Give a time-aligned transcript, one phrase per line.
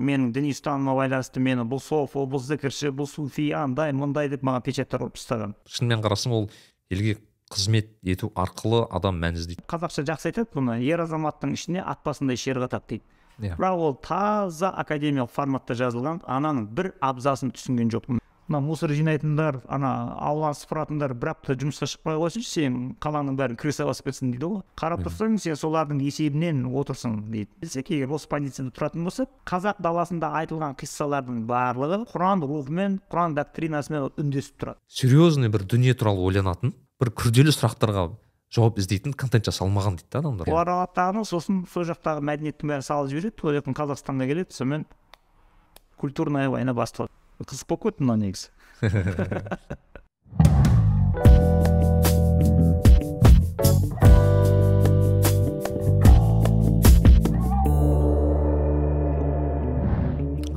[0.00, 4.64] менің діни ұстанымыма байланысты мені бұл софы бұл зікірші бұл суфи андай мындай деп маған
[4.64, 6.46] печаттар ұрып тастаған шынымен қарасаң ол
[6.88, 7.18] елге
[7.52, 12.40] қызмет ету арқылы адам мән іздейді қазақша жақсы айтады бұны ер азаматтың ішіне ат басындай
[12.40, 18.21] шер қатады дейді иә бірақ ол таза академиялық форматта жазылған ананың бір абзасын түсінген жоқпын
[18.52, 23.86] мына мусор жинайтындар ана ауланы сыпыратындар бір апта жұмысқа шықпай қойсыншы сен қаланың бәрін крыса
[23.88, 24.62] басып кетсін дейді ғой.
[24.76, 27.50] Қарап тұрсаң сен солардың есебінен отырсың дейді.
[27.64, 34.10] Десек егер осы позицияда тұратын болсақ қазақ даласында айтылған қиссалардың барлығы құран рухымен құран доктринасымен
[34.20, 34.78] үндесіп тұрады.
[34.88, 38.10] Серьезный бір дүние туралы ойланатын бір күрделі сұрақтарға
[38.52, 40.52] жауап іздейтін контент жасалмаған дейді да адамдар.
[40.52, 44.84] Олар алады дағыны сосын сол жақтағы мәдениеттің бәрін салып жібереді ол жақын қазақстанға келеді сонымен
[45.96, 47.14] культурная война басталады.
[47.46, 48.48] Қызық болып кетті мынау негізі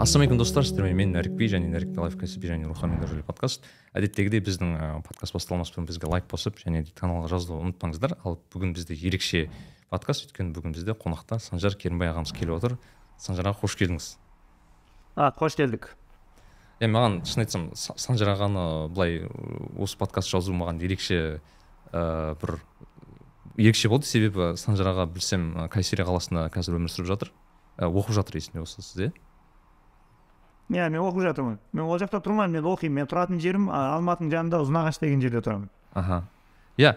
[0.06, 0.66] ассалаумағалейкум достар.
[0.68, 3.66] Сіздермен мен нәрікби және нәрікби лайф кәсіби және рухани өмір подкаст.
[3.98, 8.14] Әдеттегідей біздің ә, подкаст басталмас бұрын бізге лайк басып және де каналға жазылуды ұмытпаңыздар.
[8.22, 9.48] Ал бүгін бізде ерекше
[9.90, 10.28] подкаст.
[10.30, 12.78] Өйткені бүгін бізде қонақта санжар керімбай ағамыз келіп отыр.
[13.18, 14.12] Санжар аға қош келдіңіз.
[15.16, 15.96] А қош келдік.
[16.82, 19.22] Иә маған шын айтсам Са- санжар ағаны былай
[19.80, 21.40] осы подкаст жазу маған ерекше
[21.94, 22.60] ә, бір
[23.58, 24.06] ерекше болды.
[24.06, 27.32] Себебі санжар аға білсем кайсери қаласында қазір өмір сүріп жатыр.
[27.80, 29.12] Ә, оқып жатыр есімде болса сіз иә
[30.76, 31.60] иә мен оқып жатырмын.
[31.74, 32.96] Мен ол жақта тұрмаймын мен оқимын.
[33.04, 35.70] Мен тұратын жерім алматының жанында ұзынағаш деген жерде тұрамын.
[35.94, 36.24] Аха.
[36.78, 36.96] Иә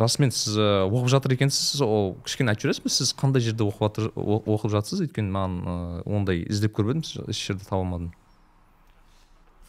[0.00, 1.72] расымен сіз оқып жатыр екенсіз.
[1.74, 2.88] Сіз ол кішкене айтып жібересіз бе?
[2.94, 7.02] Сіз қандай жерде оқып жатыр о- оқып жатсыз өйткені маған ондай іздеп көріп едім.
[7.04, 8.12] Сіз еш жерде таба алмадым.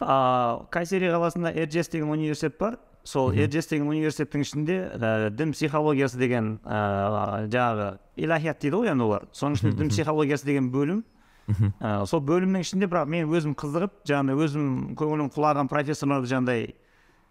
[0.00, 2.78] А, кайсери қаласында эрджес деген университет бар.
[3.04, 9.04] Сол эрджес деген университеттің ішінде ә, дін психологиясы деген ә, жаңағы илахият дейді ғой енді
[9.04, 9.26] олар.
[9.32, 11.02] Соның ішінде дін психологиясы деген бөлім.
[11.44, 16.70] Ә, сол бөлімнің ішінде бірақ мен өзім қызығып жаңағыдай өзім көңілім құлаған профессорларды жаңағыдай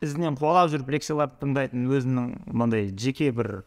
[0.06, 3.64] ізінен қуалап жүріп лекцияларды тыңдайтын өзімнің мынандай жеке бір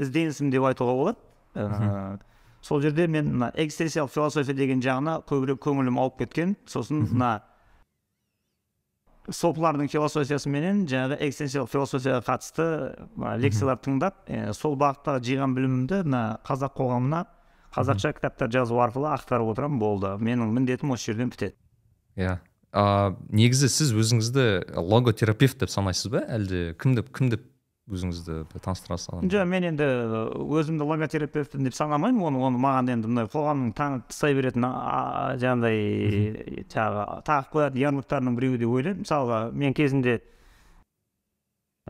[0.00, 1.18] ізденісім деп айтуға болады.
[1.52, 2.16] Ә,
[2.64, 6.56] сол жерде мен мына экзистенциялық философия деген жағына көбірек көңілім ауып кеткен.
[6.64, 7.42] Сосын мына
[9.30, 12.66] соплардың философиясыменен жаңағы экзистенциялық философияға қатысты
[13.42, 17.22] лекциялар тыңдап ә, сол бағыттағы жиған білімімді мына қазақ қоғамына
[17.72, 20.10] қазақша кітаптар жазу арқылы ақтарып отырамын болды.
[20.18, 21.54] Менің міндетім осы жерден бітеді.
[22.18, 22.40] Иә.
[22.72, 26.72] А, негізі сіз өзіңізді логотерапевт деп санайсыз ба әлде?
[26.80, 27.46] Кім деп кім деп
[27.90, 29.86] өзіңізді таныстырасыз адамға жоқ мен енді
[30.58, 32.22] өзімді логотерапевтпін деп санамаймын.
[32.28, 34.68] Оны оны маған енді мына қоғамның таңып тастай беретін
[35.42, 39.02] жаңағыдай жаңағы тағып қоятын ярлықтарының біреуі деп ойлаймын.
[39.02, 40.20] Мысалға мен кезінде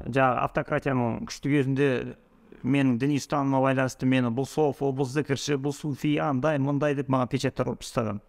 [0.00, 1.88] жаңағы автократияның күшті кезінде
[2.62, 7.28] менің діни ұстанымыма байланысты мені бұл софы бұл зікірші бұл суфи андай мындай деп маған
[7.28, 8.22] печаттар ұрып тастаған.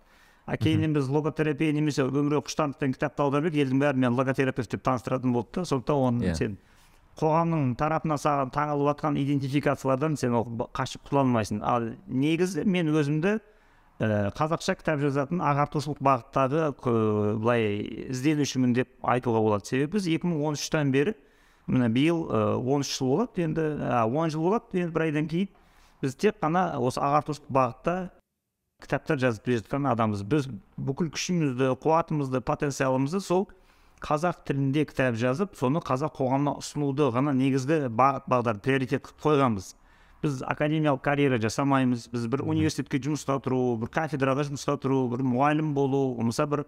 [0.45, 4.73] А кейіннен біз логотерапия немесе өмірге құштарлық деген кітапты аударып едік елдің бәрі мені логотерапевт
[4.73, 5.65] деп таныстыратын болды да.
[5.69, 6.35] Сондықтан оны Иә.
[6.35, 6.57] сен
[7.19, 10.33] қоғамның тарапынан саған тағылып жатқан идентификациялардан сен
[10.73, 16.71] қашып құтыла алмайсың ал негізі мен өзімді ә, қазақша кітап жазатын ағартушылық бағыттағы
[17.37, 19.69] былай ізденушімін деп айтуға болады.
[19.69, 21.13] Себебі біз 2013-тен бері
[21.67, 25.53] міне биыл ә, 13 жыл болады енді 10 жыл болады енді бір айдан кейін
[26.01, 27.97] біз тек қана осы ағартушылық бағытта
[28.83, 30.25] кітаптар жазып келе жатқан адамбыз.
[30.27, 33.47] Біз бүкіл күшімізді қуатымызды потенциалымызды сол
[34.03, 39.69] қазақ тілінде кітап жазып соны қазақ қоғамына ұсынуды ғана негізгі бағыт бағдар приоритет қылып қойғанбыз.
[40.23, 42.09] Біз академиялық карьера жасамаймыз.
[42.11, 46.65] Біз бір университетке жұмысқа тұру бір кафедраға жұмысқа тұру бір мұғалім болу болмаса бір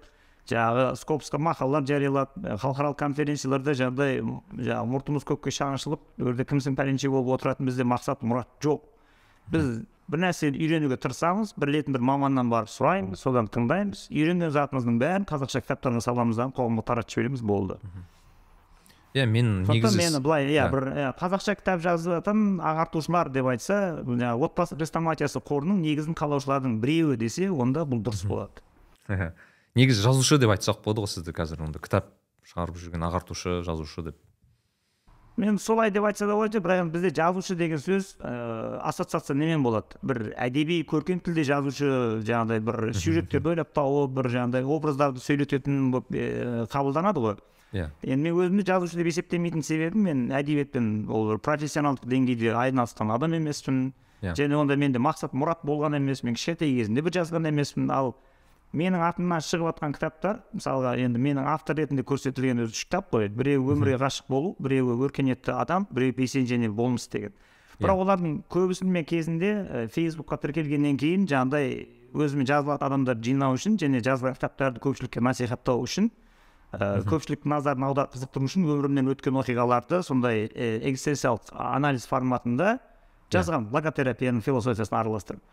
[0.50, 7.09] жаңағы скопсқа мақалалар жариялап халықаралық конференцияларда жаңағыдай жаңағы мұртымыз көкке шаншылып ол жерде кімсің пәленше
[7.09, 8.84] болып отыратын бізде мақсат мұрат жоқ.
[9.52, 9.72] Біз
[10.12, 14.08] бір нәрсені үйренуге тырысамыз білетін бір маманнан барып сұраймыз содан тыңдаймыз.
[14.14, 17.80] Үйренген затымыздың бәрін қазақша кітаптарға саламыз да қоғамға таратып жібереміз болды.
[19.16, 20.72] Иә мен негізі мені былай иә да.
[20.74, 27.16] бір иә, қазақша кітап жазатын ағартушылар деп айтса жаңағы отбасы хрестоматиясы қорының негізін қалаушылардың біреуі
[27.22, 29.32] десе онда бұл дұрыс болады.
[29.76, 32.12] Негізі жазушы деп айтсақ болады ғой сізді қазір онда кітап
[32.52, 34.20] шығарып жүрген ағартушы жазушы деп.
[35.37, 39.64] Мен солай деп айтса да болады бірақ енді бізде жазушы деген сөз ыыы ассоциация немен
[39.64, 39.97] болады?
[40.02, 46.09] Бір әдеби көркем тілде жазушы жаңағыдай бір сюжеттерді ойлап тауып бір жаңағыдай образдарды сөйлететін болып
[46.16, 47.37] ыыы қабылданады ғой.
[47.76, 47.90] Иә.
[48.03, 53.35] Енді мен өзімді жазушы деп есептемейтін себебім мен әдебиетпен ол бір профессионалдық деңгейде айналысқан адам
[53.35, 53.91] емеспін.
[54.23, 54.31] Иә.
[54.34, 57.91] және онда менде мақсат мұрат болған емес мен кішкентай кезімде бір жазған емеспін.
[57.91, 58.16] Ал
[58.76, 63.30] менің атымнан шығып жатқан кітаптар мысалға енді менің автор ретінде көрсетілген өзі үш кітап қой
[63.32, 67.34] біреуі өмірге ғашық болу біреуі өркениетті адам біреуі белсенді және болмыс деген.
[67.80, 73.76] Бірақ олардың көбісін мен кезінде ә, фейсбукқа тіркелгеннен кейін жаңағыдай өзіме жазылатын адамдарды жинау үшін
[73.82, 76.08] және жазылған кітаптарды көпшілікке насихаттау үшін
[76.72, 82.78] ә, көпшіліктің назарын аударып қызықтыру үшін өмірімнен өткен оқиғаларды сондай ә, экзистенциялық анализ форматында
[83.34, 85.44] жазған логотерапияның философиясын араластырып.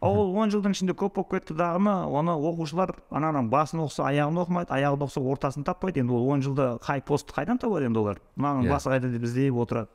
[0.00, 4.74] Ол он жылдың ішінде көп болып кетті дағыны оны оқушылар ананың басын оқыса аяғын оқымайды
[4.76, 8.66] аяғын оқыса ортасын таппайды енді ол он жылда қай постты қайдан табады енді олар мынаның
[8.66, 8.74] Иә.
[8.74, 9.88] басы қайда деп іздеп отырады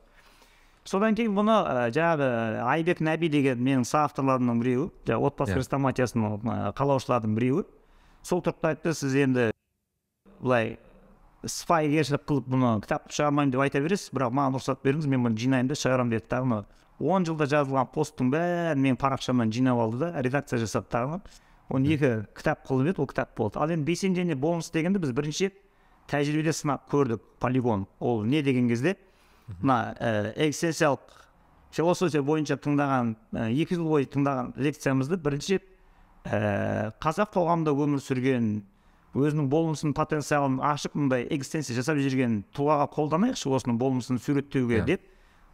[0.84, 5.60] содан кейін бұны ә, жаңағы айбек нәби деген менің соавторларымның біреуі жаңағы отбасы Иә.
[5.60, 7.66] хрестоматиясының ә, қалаушылардың біреуі
[8.24, 9.52] сол тұрып айтты сіз енді
[10.42, 10.80] былай
[11.46, 15.70] сыпайыгершілік қылып бұны кітап шығармаймын деп айта бересіз бірақ маған рұқсат беріңіз мен бұны жинаймын
[15.70, 16.64] да шығарамын деді дағы
[17.02, 21.20] он жылда жазылған посттың бәрін менің парақшамнан жинап алды да редакция жасады дағы
[21.72, 25.14] оны екі кітап қылып еді ол кітап болды ал енді белсенді және болмыс дегенді біз
[25.18, 25.52] бірінші
[26.12, 28.98] тәжірибеде сынап көрдік полигон ол не деген кезде
[29.62, 31.00] мына ә, экзистенциялық
[31.72, 35.60] философия бойынша тыңдаған ә, екі жыл бойы тыңдаған лекциямызды бірінші
[36.26, 38.52] ә, қазақ қоғамында өмір сүрген
[39.16, 44.86] өзінің болмысын потенциалын ашып мындай экзистенция жасап жүрген тұлғаға қолданайықшы осының болмысын суреттеуге Иә.
[44.86, 45.02] деп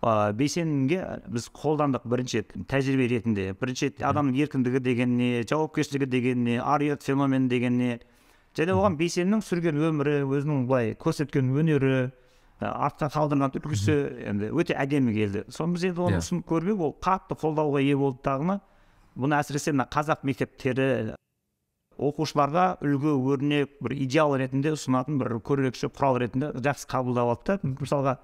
[0.02, 6.10] ә, бейсенге біз қолдандық бірінші рет тәжірибе ретінде бірінші рет адамның еркіндігі деген не жауапкершілігі
[6.12, 8.00] деген не ар ұят феномен деген не
[8.58, 12.10] және оған бейсеннің сүрген өмірі өзінің былай көрсеткен өнері
[12.58, 13.96] артқа қалдырған үлгісі
[14.32, 15.44] енді өте әдемі келді.
[15.54, 16.24] Соны біз енді оны Иә.
[16.24, 18.58] ұсынып көріп ол қатты қолдауға ие болды дағыны
[19.14, 20.88] бұны әсіресе мына қазақ мектептері
[21.98, 27.76] оқушыларға үлгі өрнек бір идеал ретінде ұсынатын бір көрнекші құрал ретінде жақсы қабылдап алды да.
[27.78, 28.18] Мысалға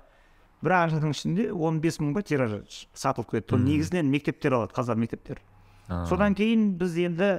[0.64, 2.62] бір ақ жылдың ішінде он бес мыңға тиражы
[2.96, 5.42] сатылып кетті оны негізінен мектептер алады қазақ мектептері.
[5.88, 7.32] А, содан кейін біз енді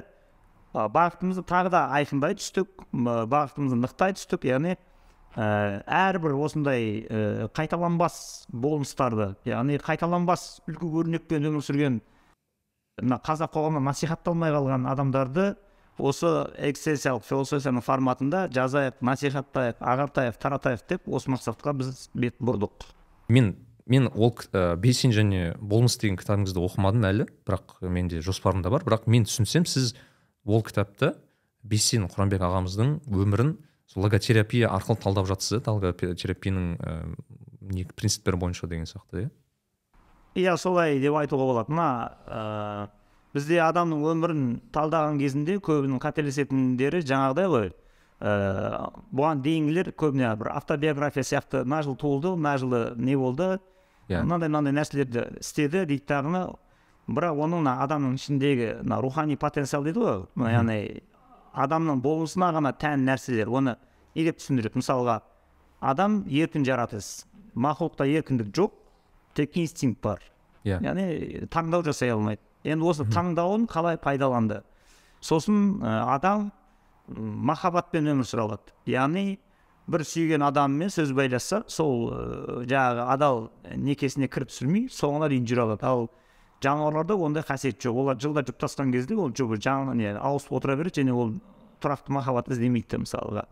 [0.73, 4.75] а, бағытымызды тағы да айқындай түстік бағытымызды нықтай түстік яғни
[5.35, 12.01] ә, әрбір осындай ә, қайталанбас болмыстарды яғни қайталанбас үлгі өрнекпен өмір сүрген
[13.01, 15.55] мына қазақ қоғамында насихатталмай қалған адамдарды
[15.99, 16.27] осы
[16.59, 22.87] экзистенциялық философияның форматында жазайық насихаттайық ағартайық таратайық деп осы мақсатқа біз бет бұрдық.
[23.27, 23.55] Мен
[23.85, 28.83] мен ол ә, бейсен және болмыс деген кітабыңызды оқымадым әлі бірақ менде жоспарымда бар.
[28.85, 29.93] Бірақ мен түсінсем сіз
[30.45, 31.13] ол кітапты
[31.63, 33.55] бейсен құранбек ағамыздың өмірін
[33.85, 37.15] сол логотерапия арқылы талдап жатсыз иә логотерапияның ә,
[37.61, 39.31] не принциптері бойынша деген сияқты иә?
[40.35, 41.71] Иә солай деп айтуға болады.
[41.71, 41.89] Мына
[42.25, 42.89] ә,
[43.37, 47.71] бізде адамның өмірін талдаған кезінде көбінің қателесетіндері жаңағыдай ғой.
[48.19, 53.59] Ә, бұған дейінгілер көбіне бір автобиография сияқты мына жылы туылды мына жылы не болды?
[54.07, 54.21] Иә.
[54.21, 56.43] мынандай мынандай нәрселерді істеді дейді дағыны
[57.09, 60.25] бірақ оның мына адамның ішіндегі мына рухани потенциал дейді ғой.
[60.51, 61.01] Яғни
[61.53, 63.49] адамның болмысына ғана тән нәрселер.
[63.49, 63.75] Оны
[64.15, 64.79] не деп түсіндіреді?
[64.81, 65.19] Мысалға
[65.81, 67.25] адам еркін жаратылыс
[67.55, 68.77] мақұлықта еркіндік жоқ
[69.35, 70.21] тек инстинкт бар.
[70.63, 70.79] Иә.
[70.81, 72.41] Яғни таңдау жасай алмайды.
[72.65, 74.63] Енді осы таңдауын қалай пайдаланды?
[75.21, 76.51] Сосын ә, адам
[77.07, 79.37] махаббатпен өмір сүре алады яғни
[79.91, 82.07] бір сүйген адамымен сөз байласса сол
[82.65, 86.07] жаңағы адал некесіне кіріп түсірмей соңына дейін жүре алады ал
[86.65, 91.03] жануарларда ондай қасиет жоқ олар жылда жұптасқан кезде ол жұбы жаңа не ауысып отыра береді
[91.03, 91.35] және ол
[91.83, 93.45] тұрақты махаббат іздемейді де мысалға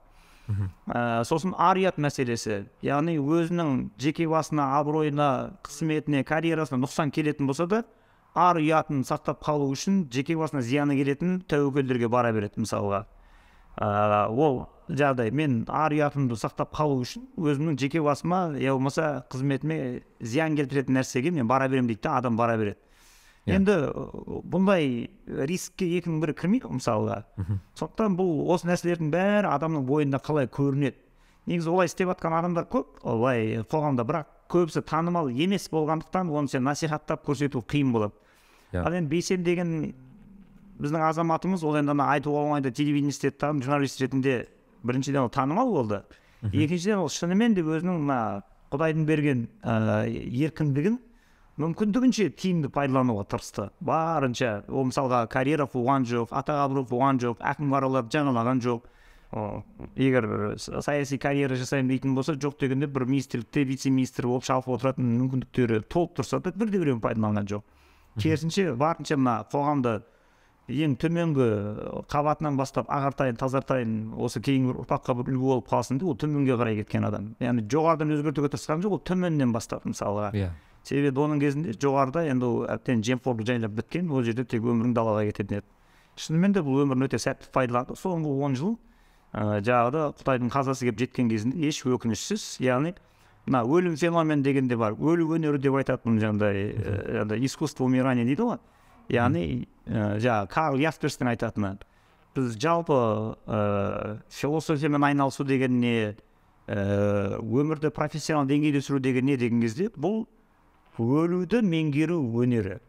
[0.87, 5.29] ә, сосын ар ұят мәселесі яғни өзінің жеке басына абыройына
[5.67, 7.83] қызметіне карьерасына нұқсан келетін болса да
[8.33, 13.05] ар ұятын сақтап қалу үшін жеке басына зияны келетін тәуекелдерге бара береді мысалға
[13.77, 20.03] ә, ол жағдай мен ар ұятымды сақтап қалу үшін өзімнің жеке басыма я болмаса қызметіме
[20.19, 22.77] зиян келтіретін нәрсеге мен бара беремін дейді да адам бара береді.
[23.45, 23.57] Иә.
[23.57, 23.73] енді
[24.47, 27.17] бұндай рискке екінің бірі кірмейді ғой мысалға.
[27.79, 30.95] Сондықтан бұл осы нәрселердің бәрі адамның бойында қалай көрінеді.
[31.47, 36.63] Негізі олай істеп жатқан адамдар көп олай қоғамда бірақ көбісі танымал емес болғандықтан оны сен
[36.63, 38.13] насихаттап көрсету қиын болады.
[38.71, 38.85] Иә.
[38.85, 39.93] ал енді бейсен деген
[40.83, 44.47] біздің азаматымыз ол енді ана айтуға оңай да телевидение істеді да журналист ретінде
[44.83, 46.03] біріншіден ол танымал болды.
[46.43, 48.19] Екіншіден ол шынымен де өзінің мына
[48.73, 50.99] құдайдың берген ә, еркіндігін
[51.61, 53.69] мүмкіндігінше тиімді пайдалануға тырысты.
[53.79, 58.89] Барынша ол мысалға карьера қуған жоқ атақ абырой қуған жоқ ақын араларды жаңалаған жоқ.
[59.97, 65.07] Егер саяси карьера жасаймын дейтін болса жоқ дегенде бір министрлікте вице министр болып шалқып отыратын
[65.21, 67.63] мүмкіндіктері толып тұрса да бірде біреуін пайдаланған жоқ.
[68.19, 70.01] Керісінше барынша мына қоғамды
[70.71, 71.47] ең төменгі
[72.11, 76.77] қабатынан бастап ағартайын тазартайын осы кейінгі ұрпаққа бір үлгі болып қалсын деп ол төменге қарай
[76.79, 77.33] кеткен адам.
[77.43, 80.31] Яғни жоғарыдан өзгертуге тырысқан жоқ ол төменнен бастап мысалға.
[80.39, 80.53] Иә.
[80.87, 85.27] Себебі оның кезінде жоғарыда енді ол әбден жемқорлық жайлап біткен ол жерде тек өмірің далаға
[85.29, 85.67] кететін еді.
[86.15, 88.75] Шынымен де бұл өмірін өте сәтті пайдаланды соңғы он жыл
[89.33, 92.93] ә, жаңағыда құдайдың қазасы келіп жеткен кезінде еш өкінішсіз яғни
[93.47, 97.87] мына өлім феномен деген де бар өлу өнері деп айтады бұны жаңағыдай ә, жаңағыдай искусство
[97.87, 98.59] умирания дейді ғой.
[99.09, 101.75] Яғни ә, жаңағы карл ясперстің айтатыны
[102.35, 102.95] біз жалпы
[103.45, 106.15] ә, философиямен айналысу деген не
[106.67, 110.25] ә, өмірді профессионал деңгейде сүру деген не деген кезде бұл
[110.97, 112.79] өлуді меңгеру өнері.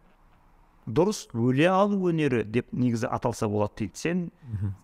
[0.84, 3.96] Дұрыс өле алу өнері деп негізі аталса болады дейді.
[3.96, 4.24] Сен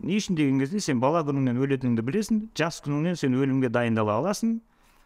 [0.00, 4.60] не үшін деген кезде сен бала күніңнен өлетініңді білесің жас күніңнен сен өлімге дайындала аласың.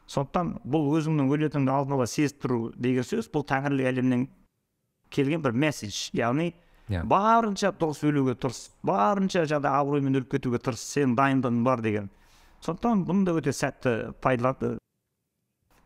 [0.07, 4.29] Сондықтан бұл өзіңнің өлетініңді алдын ала сезіп тұру деген сөз бұл тәңірлік әлемнен
[5.15, 6.53] келген бір месседж яғни
[6.89, 7.01] Иә.
[7.09, 12.11] барынша дұрыс өлуге тырыс барынша жаңағыдай абыроймен өліп кетуге тырыс сенің дайындығың бар деген.
[12.61, 14.77] Сондықтан бұны да өте сәтті пайдаланды.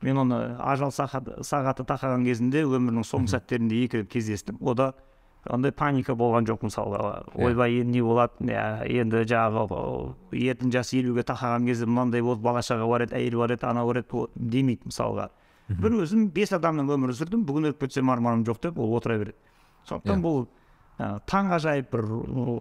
[0.03, 4.59] Мен оны ажал сағаты, сағаты тақаған кезінде өмірінің соңғы сәттерінде екі рет кездестім.
[4.61, 4.93] Ода
[5.47, 7.13] андай паника болған жоқ мысалға.
[7.35, 12.63] Ойбай енді не болады иә, енді жаңағы ердің жасы елуге тақаған кезде мынандай болды бала
[12.63, 15.31] шаға бар еді әйел бар еді анау бар еді демейді мысалға.
[15.69, 17.45] Бір өзім бес адамның өмірін сүрдім.
[17.49, 19.37] Бүгін өліп кетсем арманым жоқ деп ол отыра береді.
[19.89, 20.23] Сондықтан Иә.
[20.25, 20.47] бұл
[20.99, 22.07] ә, таңғажайып бір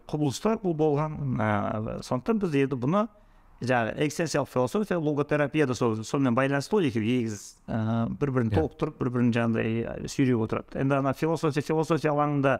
[0.07, 1.15] құбылыстар бұл болған.
[1.39, 3.07] Ә, сондықтан біз енді бұны
[3.61, 7.15] жаңағы экзистенциялық философия логотерапия да сол сонымен байланысты ғой екеуі.
[7.23, 8.59] Егіз ә, бір бірін Иә.
[8.59, 10.77] толықтырып бір бірін жаңағыдай сүйреп отырады.
[10.77, 12.59] Енді ана философия философия алаңында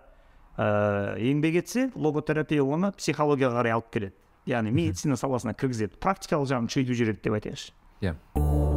[0.58, 4.14] ә, еңбек етсе логотерапия оны психологияға қарай алып келеді.
[4.48, 6.00] Яғни медицина саласына кіргізеді.
[6.00, 7.72] Практикалық жағын күшейтіп жібереді деп айтайықшы.
[8.02, 8.77] Иә.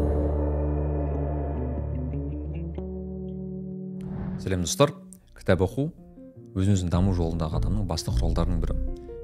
[4.41, 4.95] Сәлем достар.
[5.37, 5.91] Кітап оқу
[6.57, 8.77] өзін өзін даму жолындағы адамның басты құралдарының бірі.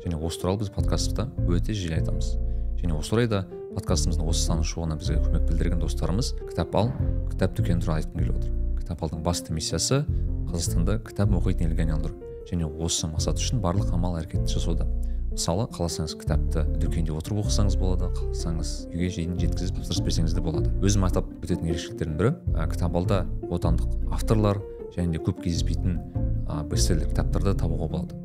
[0.05, 2.35] Және осы туралы біз подкастта өте жиі айтамыз.
[2.83, 3.47] Және осы орайда
[3.77, 6.93] подкастымыздың осы саны шығуына бізге көмек білдірген достарымыз кітап ал
[7.33, 10.05] кітап дүкені туралы айтқым келіп отыр кітап алдың басты миссиясы
[10.53, 12.15] қазақстанда кітап оқитын елге айналдыру
[12.51, 14.87] және осы мақсат үшін барлық амал әрекетті жасауда.
[15.33, 20.71] Мысалы қаласаңыз кітапты дүкенде отырып оқысаңыз болады қаласаңыз үйге дейін жеткізіп тапсырыс берсеңіз де болады.
[20.81, 22.33] Өзім атап өтетін ерекшеліктердің бірі
[22.73, 24.63] кітап алда отандық авторлар
[24.97, 25.99] және де көп кездеспейтін
[26.49, 28.17] ә, бестселлер кітаптарды табуға болады.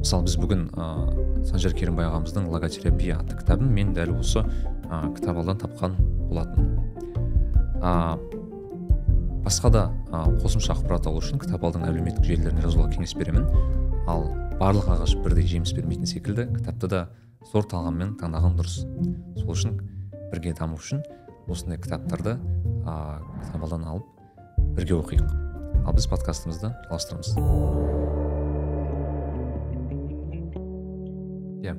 [0.00, 5.60] Мысалы біз бүгін ә, санжар керімбай ағамыздың логотерапия атты кітабын мен дәл осы ә, алдан
[5.60, 5.96] тапқан
[6.30, 6.78] болатынмын.
[7.80, 8.16] Ә,
[9.44, 13.46] басқа да ә, қосымша ақпарат алу үшін кітап алдың әлеуметтік желілеріне жазылуға кеңес беремін.
[14.08, 14.26] Ал
[14.60, 17.04] барлық ағаш бірдей жеміс бермейтін секілді кітапты да
[17.52, 18.82] зор талғаммен таңдаған дұрыс.
[19.38, 19.78] Сол үшін
[20.32, 21.04] бірге даму үшін
[21.48, 22.36] осындай кітаптарды
[22.84, 24.10] ә, кітап алдан алып
[24.76, 25.49] бірге оқиық.
[25.84, 27.34] Ал біз подкастымызды жалғастырамыз
[31.64, 31.74] иә.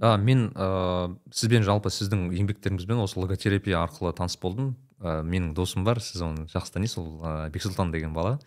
[0.00, 4.74] А, мен ә, сізбен жалпы сіздің еңбектеріңізбен осы логотерапия арқылы таныс болдым.
[5.00, 8.38] Ә, менің досым бар сіз оны жақсы танисыз ол ә, бексұлтан деген бала.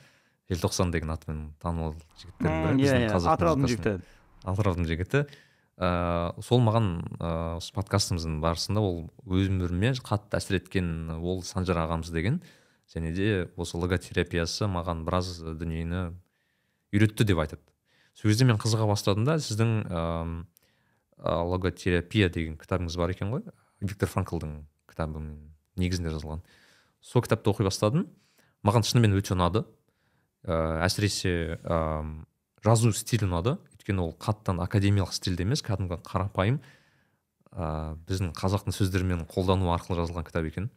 [0.50, 3.93] Желтоқсан деген атымен танымал жігіттердің бірі иә иә атыраудың жігіті.
[4.43, 5.25] атыраудың жігіті.
[5.74, 12.12] Ыыы сол маған ыыы осы подкастымыздың барысында ол өміріме қатты әсер еткен ол санжар ағамыз
[12.13, 12.41] деген
[12.92, 16.12] және де осы логотерапиясы маған біраз дүниені
[16.94, 17.62] үйретті деп айтады.
[18.13, 20.44] Сол кезде мен қызыға бастадым да сіздің ыыы
[21.24, 23.46] логотерапия деген кітабыңыз бар екен ғой.
[23.82, 25.24] Виктор франклдың кітабы
[25.80, 26.44] негізінде жазылған.
[27.02, 28.06] Сол кітапты оқи бастадым.
[28.63, 29.63] Маған шынымен өте ұнады.
[30.44, 32.25] Ыыы әсіресе ыыы
[32.63, 33.58] жазу стилі ұнады.
[33.74, 36.62] Өйткені ол қаттан академиялық стильде емес кәдімгі қарапайым
[37.54, 40.70] ыыы біздің қазақтың сөздерімен қолдану арқылы жазылған кітап екен.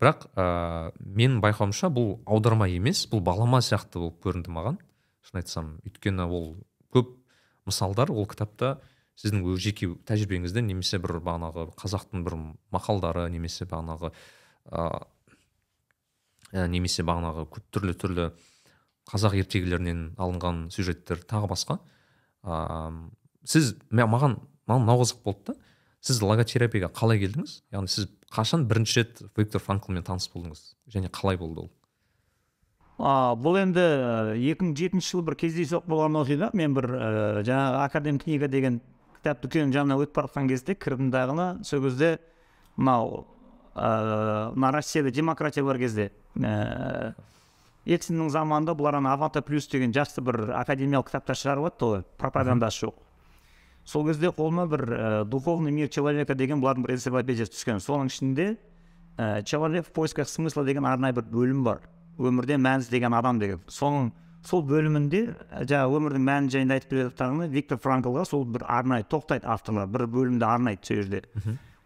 [0.00, 4.76] Бірақ ыыы менің байқауымша бұл аударма емес бұл балама сияқты болып көрінді маған.
[5.24, 6.56] Шын айтсам өйткені ол
[6.94, 7.14] көп
[7.66, 8.76] мысалдар ол кітапта
[9.16, 12.34] сіздің жеке тәжірибеңізден немесе бір бағанағы қазақтың бір
[12.76, 14.12] мақалдары немесе бағанағы
[16.52, 18.26] ыыы немесе бағанағы көп түрлі түрлі
[19.08, 21.80] қазақ ертегілерінен алынған сюжеттер тағы басқа.
[22.44, 23.10] Ыыы
[23.46, 24.36] сіз маған
[24.66, 25.54] маған мынау қызық болды да
[26.02, 27.62] сіз логотерапияға қалай келдіңіз?
[27.72, 30.62] Яғни сіз қашан бірінші рет виктор франклмен таныс болдыңыз?
[30.92, 31.70] Және қалай болды ол?
[32.98, 33.84] А, бұл енді
[34.50, 36.50] екі мың жетінші жылы бір кездейсоқ болған оқиға.
[36.56, 37.08] Мен бір ә,
[37.46, 38.80] жаңағы академ книга деген
[39.18, 41.48] кітап дүкенінің жанынан өтіп бара жатқан кезде кірдім дағыны.
[41.64, 42.18] Сол кезде
[42.76, 43.26] мынау
[43.74, 47.12] ә, мына россияда демократия бар кезде ә,
[47.84, 52.86] ельциннің заманында бұлар ана аванта плюс деген жақсы бір академиялық кітаптар шығарып жатты ғой пропагандасы
[52.86, 52.96] жоқ.
[53.86, 57.80] Сол кезде қолыма бір ә, духовный мир человека деген бұлардың бір энциклопедиясы түскен.
[57.82, 58.46] Соның ішінде
[59.16, 61.84] ә, человек в поисках смысла деген арнайы бір бөлім бар.
[62.18, 63.62] Өмірде мәніз деген адам деген.
[63.70, 64.10] Соның
[64.46, 69.06] сол бөлімінде ә, жаңағы өмірдің мәні жайында айтып келе жатқанда виктор франклға сол бір арнайы
[69.06, 69.86] тоқтайды авторлар.
[69.86, 71.22] Бір бөлімді арнайды сол жерде.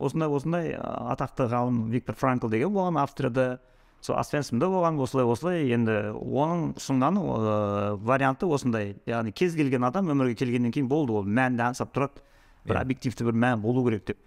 [0.00, 2.72] Осындай осындай атақты ғалым виктор франкл деген.
[2.72, 3.60] Болған австрияда
[4.00, 5.66] сол освенцимде болған осылай осылай.
[5.70, 8.96] Енді оның ұсынған ә, варианты осындай.
[9.06, 12.24] Яғни кез келген адам өмірге келгеннен кейін болды ол мәнді аңсап тұрады.
[12.64, 12.80] Бір Иә.
[12.82, 14.18] объективті бір мән болу керек деп.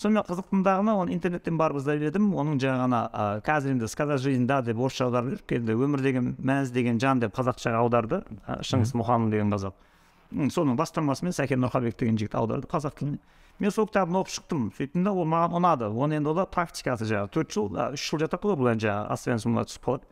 [0.00, 2.30] Сонымен қызықтым дағыны оны интернеттен барып іздеп едім.
[2.34, 6.00] Оның жаңағы ана ә, қазір енді сказать жизнь да деп орысша аударып жіберіп енді өмір
[6.00, 8.22] деген мәз деген жан деп қазақшаға аударды.
[8.46, 9.74] Шыңғыс мұханов деген қазақ.
[10.54, 13.18] Соның бастамасымен сәкен нұрқабек деген жігіт аударды қазақ тіліне.
[13.60, 14.62] Мен сол кітабын оқып шықтым.
[14.76, 15.90] Сөйттім да ол маған ұнады.
[15.92, 17.30] Оны енді ол практикасы жаңағы.
[17.34, 19.12] Төрт жыл үш жыл жатады ғой бұл жаңағы.
[19.12, 20.08] Освенцимға түсіп қалады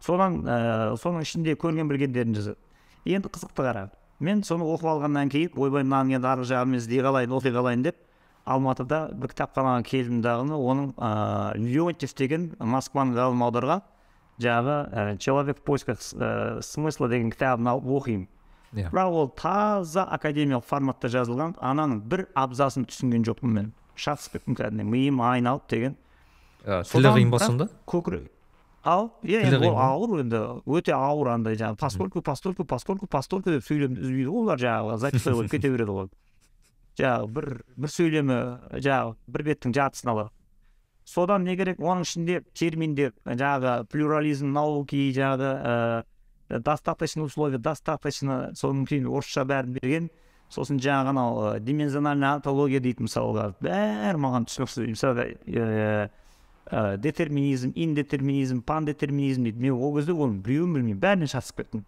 [0.00, 2.58] содан ә, соның ішінде көрген білгендерін жазады.
[3.06, 3.88] Енді қызықты қара.
[4.20, 7.84] Мен соны оқып алғаннан кейін ойбай мынаның енді арғы жағын мен іздей қалайын оқи қалайын
[7.84, 7.98] деп
[8.46, 13.82] алматыда бір кітапханаға келдім дағыны оның ыыы леонтьев деген москваның ғалымы аударған
[14.40, 18.28] жаңағы ә, человек в поисках ә, смысла деген кітабын алып оқимын.
[18.74, 18.90] Иә.
[18.90, 23.72] бірақ ол таза академиялық форматта жазылған ананың бір абзасын түсінген жоқпын мен.
[23.96, 25.96] Шатысып кеттім кәдімгідей миым айналып деген.
[26.64, 28.30] Тілі қиын ба сонда көкірек.
[28.86, 33.64] Ал иә енді ол ауыр енді өте ауыр андай жаңағы поскольку поскольку поскольку поскольку деп
[33.66, 36.08] сөйлемді үзбейді ғой олар жаңағы записной қойып кете береді ғой.
[36.96, 37.46] Жаңағы бір
[37.76, 38.36] бір сөйлемі
[38.78, 40.30] жаңағы бір беттің жартысын алады
[41.06, 46.02] содан не керек оның ішінде терминдер жаңағы плюрализм науки жаңағы
[46.48, 50.10] достаточно условия достаточно содан кейін орысша бәрін берген
[50.52, 53.48] сосын жаңағы анау ә, димензиональная антология дейді мысалға.
[53.60, 56.08] Бәрі маған түсініксіз мысалы ә,
[56.70, 59.58] ә, детерминизм индетерминизм пандетерминизм дейді.
[59.66, 61.00] Мен ол кезде оның біреуін білмеймін.
[61.02, 61.84] Бәрінен шатысып кеттім.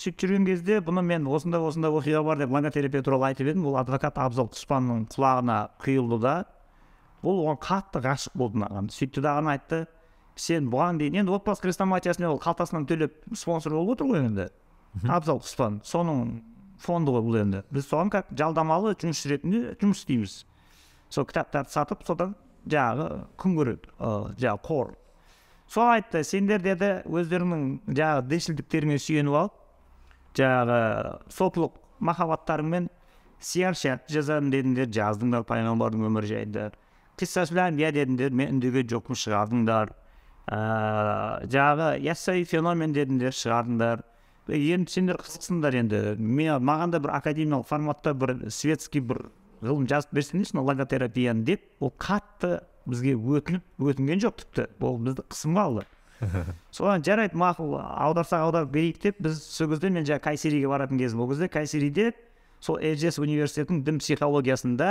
[0.00, 3.66] Сөйтіп жүрген кезде бұны мен осындай осындай оқиға бар деп логотерапия туралы айтып едім.
[3.70, 6.34] Ол адвокат абзал құспанның құлағына құйылды да
[7.22, 8.88] бұл оған қатты ғашық болды маған.
[8.90, 9.84] Сөйтті дағы айтты
[10.40, 14.46] сен бұған дейін енді отбасы хрестоматиясына ол қалтасынан төлеп спонсор болып отыр ғой енді.
[15.06, 16.40] Абзал құспан соның
[16.80, 17.64] фонды ғой бұл енді.
[17.70, 20.38] Біз соған как жалдамалы жұмысшы ретінде жұмыс істейміз.
[21.10, 22.34] Сол кітаптарды сатып содан
[22.66, 24.94] жаңағы күн көреді жаңағы қор.
[25.70, 29.60] Сол айтты сендер деді өздеріңнің жаңағы діншілдіктеріңе сүйеніп алып
[30.40, 30.80] жаңағы
[31.36, 32.88] сопылық махаббаттарыңмен
[33.40, 36.70] сияр шәрт жазамын дедіңдер жаздыңдар пайғамбардың өмірі жайында.
[37.20, 39.94] Қиссасуләмбия дедіңдер мен үндеген жоқпын шығардыңдар.
[40.48, 44.06] Ыыы жаңағы яссауи феномен дедіңдер шығардыңдар
[44.50, 46.00] енді сендер қызықсыңдар енді.
[46.18, 49.28] Мен маған да бір академиялық форматта бір светский бір
[49.62, 54.66] ғылым жазып берсеңдерші мына логотерапияны деп ол қатты бізге өтініп өтінген жоқ тіпті.
[54.80, 55.86] Ол бізді қысымға алды.
[56.74, 61.22] Содан жарайды мақұл аударсақ аударып берейік деп біз сол кезде мен жаңағы кайсериге баратын кезім
[61.24, 62.10] ол кезде кайсериде
[62.60, 64.90] сол элжес университетінің дін психологиясында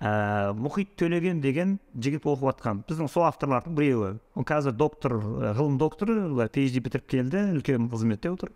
[0.00, 4.18] ә, мұхит төлеген деген жігіт оқып жатқан біздің сол авторлардың біреуі.
[4.34, 6.16] Ол қазір доктор ә, ғылым докторы
[6.48, 8.52] phd бітіріп келді үлкен қызметте отыр.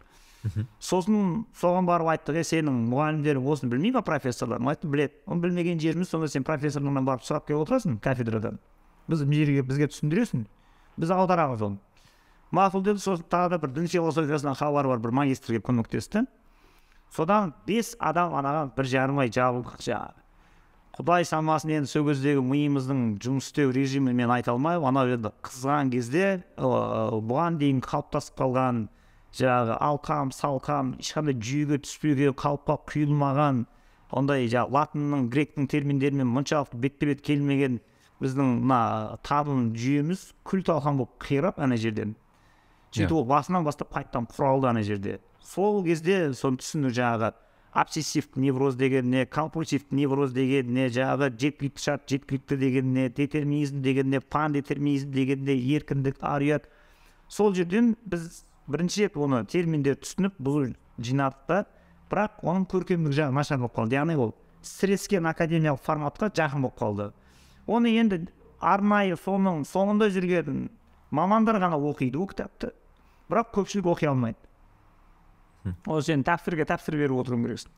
[0.81, 4.61] Сосын соған барып айттық е сенің мұғалімдерің осыны білмей ма профессорлар?
[4.61, 8.59] Ол айтты біледі оны білмеген жеріміз сонда сен профессорыңнан барып сұрап келіп отырасың кафедрадан.
[9.09, 10.45] Біз мына жерге бізге түсіндіресің.
[11.01, 11.81] Біз аударамыз оны
[12.55, 16.27] мақұл деді сосын тағы да бір дін философиясынан хабары бар бір магистр келіп көмектесті.
[17.11, 20.24] Содан бес адам анаған бір жарым ай жабылдық жаңағы.
[20.95, 25.91] Құдай самасын енді сол кездегі миымыздың жұмыс істеу режимін мен айта алмаймын анау енді қызған
[25.91, 26.69] кезде ы,
[27.19, 28.85] бұған дейін қалыптасып қалған
[29.35, 33.65] жаңағы алқам салқам ешқандай жүйеге түспеген қалыпқа құйылмаған
[34.15, 37.81] ондай жаңағы латынның гректің терминдерімен мұншалықты бетпе бет келмеген
[38.23, 42.15] біздің мына таным жүйеміз күл талқан болып қирап ана жерден.
[42.95, 45.19] Сөйтіп ол басынан бастап қайтадан құралды ана жерде.
[45.43, 47.33] Сол кезде соны түсіндік жаңағы
[47.75, 53.83] обсессивті невроз деген не компульсивті невроз деген не жаңағы жеткілікті шарт жеткілікті деген не детерминизм
[53.83, 56.71] деген не пандетерминизм деген не еркіндік ар ұят
[57.29, 61.65] сол жерден біз бірінші рет оны терминдерді түсініп бұзу жинадық та.
[62.11, 63.97] Бірақ оның көркемдік жағы нашар болып қалды.
[63.97, 67.11] Яғни ол сірескен академиялық форматқа жақын болып қалды.
[67.67, 68.21] Оны енді
[68.61, 70.69] арнайы соның соңында жүрген
[71.11, 72.73] мамандар ғана оқиды ол кітапты.
[73.29, 74.39] Бірақ көпшілік оқи алмайды.
[75.87, 77.73] Ол сен тәпсірге тәпсір беріп отыруың керексің.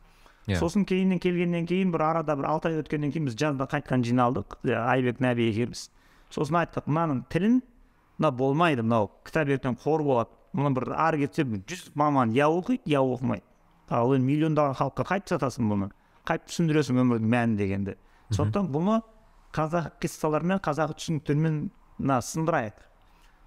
[0.47, 0.59] Иә.
[0.61, 4.61] сосын кейіннен келгеннен кейін бір арада бір алты ай өткеннен кейін біз жазда қайтқан жиналдық.
[4.63, 5.89] Айбек нәби екеуміз.
[6.31, 7.61] Сосын айттық мынаның тілін
[8.19, 12.87] мына болмайды мынау кітап ертең қор болады мұны бір ары кетсе жүз маман я оқиды
[12.87, 13.43] я оқымайды
[13.91, 15.91] ал енді миллиондаған халыққа қайтіп сатасың бұны.
[16.27, 17.95] Қайтіп түсіндіресің өмірдің мәнін дегенді.
[18.35, 19.01] Сондықтан бұны
[19.55, 21.61] қазақ қиссалармен қазақ түсініктермен
[21.99, 22.81] мына сындырайық.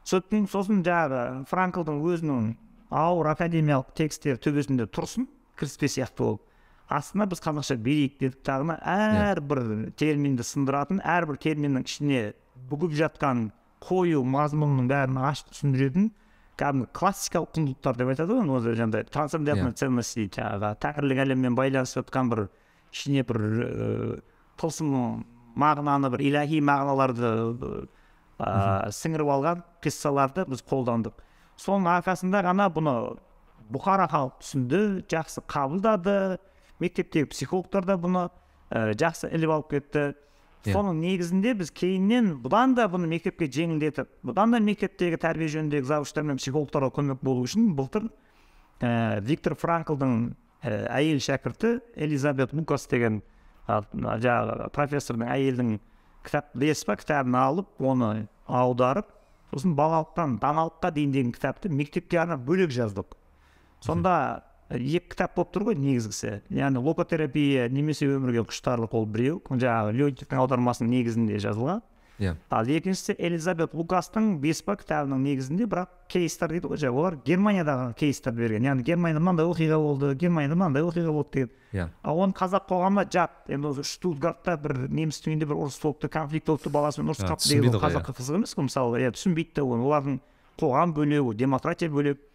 [0.07, 2.47] Сосын сосын жаңағы франклдың өзінің
[2.89, 5.27] ауыр академиялық тексттері төбесінде тұрсын
[5.59, 6.45] кіріспе сияқты болып.
[6.89, 12.21] Астына біз қазақша берейік дедік дағыны әрбір терминді сындыратын әрбір терминнің ішіне
[12.71, 13.51] бүгіп жатқан
[13.85, 16.09] қою мазмұнның бәрін ашып түсіндіретін
[16.59, 22.09] кәдімгі классикалық құндылықтар деп айтады ғой өзі жаңағыдай трансцендентная ценность дейді жаңағы тәңірлік әлеммен байланысып
[22.09, 22.41] жатқан бір
[22.91, 24.19] ішіне бір ыыы
[24.59, 24.91] тылсым
[25.61, 31.15] мағынаны бір иләһи мағыналарды ыыы сіңіріп алған қиссаларды біз қолдандық.
[31.59, 32.95] Соның арқасында ғана бұны
[33.73, 36.39] бұқара халық түсінді жақсы қабылдады
[36.79, 38.25] мектептегі психологтар да бұны
[38.71, 40.05] ә, жақсы іліп алып кетті
[40.67, 40.73] Иә.
[40.75, 46.25] соның негізінде біз кейіннен бұдан да бұны мектепке жеңілдетіп бұдан да мектептегі тәрбие жөніндегі завучтар
[46.27, 48.09] мен психологтарға көмек болу үшін былтыр
[48.83, 53.21] ә, виктор франклдың ә, әйел шәкірті элизабет лукас деген
[53.71, 55.71] ә, жаңағы профессордың әйелдің
[56.27, 59.15] кітап леспа кітабын алып оны аударып
[59.53, 63.15] сосын балалықтан даналыққа дейін деген кітапты мектепке арнап бөлек жаздық.
[63.81, 66.41] Сонда екі кітап болып тұр ғой негізгісі.
[66.53, 69.39] Яғни логотерапия немесе өмірге құштарлық ол біреу.
[69.49, 71.81] Жаңағы леонтьевтің аудармасының негізінде жазылған.
[72.19, 72.35] Иә.
[72.51, 78.43] Ал екіншісі элизабет лукастың беспа кітабының негізінде бірақ кейстер дейді ғой жаңағы олар германиядағы кейстерді
[78.43, 78.67] берген.
[78.67, 81.51] Яғни германияда мынандай оқиға болды германияда мынандай оқиға болды деген.
[81.73, 81.89] Иә.
[82.03, 86.49] Ал оны қазақ қоғамына жат енді осы штутгартта бір немістің үйінде бір ұрыс болыпты конфликт
[86.49, 89.03] болыпты баласымен ұрысып қалыпты деген ол қазаққа қызық емес қой мысалы.
[89.03, 89.85] Иә түсінбейді де оны.
[89.85, 90.19] Олардың
[90.59, 92.25] қоғам бөлек демократия бөлек.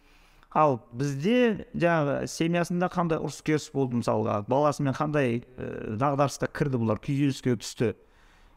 [0.55, 4.37] Ал бізде жаңағы семьясында қандай ұрыс керіс болды мысалға?
[4.47, 7.01] Баласымен қандай ә, дағдарысқа кірді бұлар?
[7.03, 7.89] Күйзеліске түсті.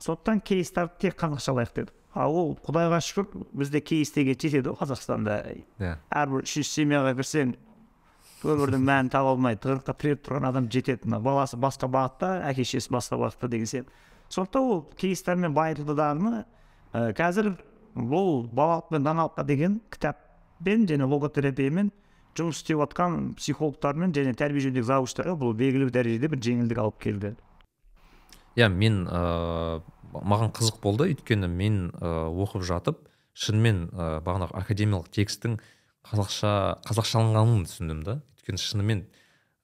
[0.05, 5.39] Сондықтан кейстарды тек қазақшалайық дедік ал ол құдайға шүкір бізде кейстеге жетеді ғой қазақстанда.
[5.79, 5.97] Иә.
[6.11, 7.55] Әрбір үшінші семьяға кірсең
[8.43, 11.07] өмірдің мәнін таба алмай тығырыққа тіреліп тұрған адам жетеді.
[11.07, 13.93] Мына баласы басқа бағытта әке шешесі басқа бағытта деген сияқты.
[14.29, 16.45] Сондықтан ол кейстермен байытылды дағыны
[16.93, 17.55] ә, қазір
[17.95, 21.93] бұл балалық пен даналыққа деген кітаппен және логотерапиямен
[22.39, 27.01] жұмыс істеп жатқан психологтармен және тәрбие жөніндегі завучтарға бұл белгілі бір дәрежеде бір жеңілдік алып
[27.03, 27.35] келді.
[28.59, 31.09] Иә мен ыыы маған қызық болды.
[31.13, 33.05] Өйткені мен ыыы оқып жатып
[33.39, 35.59] шынымен ыыы бағанағы академиялық тексттің
[36.09, 36.53] қазақша
[36.89, 38.19] қазақшаланғанын түсіндім да.
[38.39, 39.05] Өйткені шынымен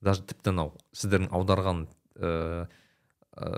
[0.05, 2.67] даже тіпті анау сіздердің аударған ыыы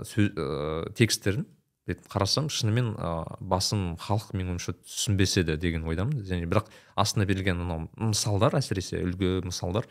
[0.08, 1.46] сөз ыыы тексттерін
[1.88, 6.20] қарасам шынымен ыыы басым халық менің ойымша түсінбес еді деген ойдамын.
[6.26, 9.86] Және бірақ астына берілген анау мысалдар әсіресе үлгі мысалдар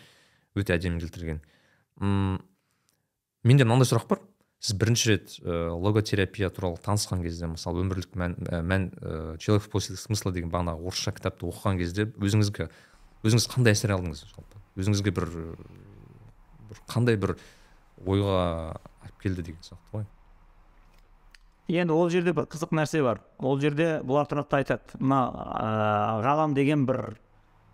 [0.58, 1.40] өте әдемі келтірген.
[2.02, 2.38] М
[3.44, 4.22] менде мынандай сұрақ бар.
[4.60, 9.70] Сіз бірінші рет ә, логотерапия туралы танысқан кезде мысалы өмірлік мән, ә, мән ә, человек
[9.70, 12.70] поисках смысла деген бағанағы орысша кітапты оқыған кезде өзіңізге
[13.22, 14.26] өзіңіз қандай әсер алдыңыз?
[14.34, 15.30] Жалпы өзіңізге бір
[16.67, 17.36] бір қандай бір
[18.06, 18.41] ойға
[19.06, 20.08] алып келді деген сияқты ғой.
[21.67, 23.22] Енді ол жерде бір қызық нәрсе бар.
[23.38, 25.00] Ол жерде бұлар тұрады да айтады.
[25.00, 27.17] Мына ә, ғалам деген бір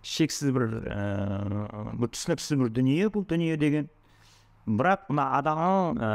[0.02, 3.88] шексіз бір ә, бір түсініксіз бір дүние бұл дүние деген.
[4.64, 6.10] Бірақ мына адамның ә,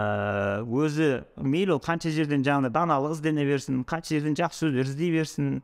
[0.65, 5.59] өзі мейлі ол қанша жерден жаңағыдай даналық іздене берсін қанша жерден жақсы сөздер іздей берсін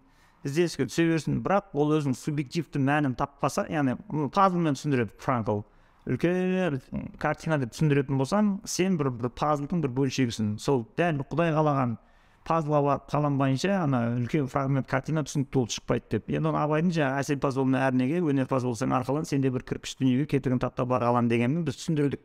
[0.46, 1.40] ізденіске түсе берсін.
[1.44, 3.98] Бірақ ол өзінің субъективті мәнін таппаса яғни
[4.34, 5.64] пазлмен түсіндіреді франкл.
[6.06, 6.78] Үлкен
[7.18, 10.60] картина деп түсіндіретін болсаң сен бір, бір пазлдың бір бөлшегісің.
[10.62, 11.98] Сол дәл құдай қалаған
[12.46, 16.30] пазлға барып қаланбайынша ана үлкен фрагмент картина түсінікті болып шықпайды деп.
[16.30, 20.30] Енді оны абайдың жаңағы әселпаз болмай әрнеге өнерпаз болсаң арқалан сен де бір кірпіш дүниеге
[20.36, 22.22] кетігін таптап бар қалам дегенмен біз түсіндірдік.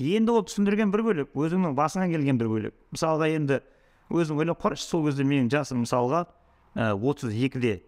[0.00, 2.74] Енді ол түсіндірген бір бөлек өзіңнің басыңа келген бір бөлек.
[2.94, 3.60] Мысалға енді
[4.10, 6.24] өзің ойлап қарашы сол кезде менің жасым мысалға
[6.76, 7.80] отыз екіде.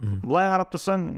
[0.00, 1.08] Былай қарап тұрсаң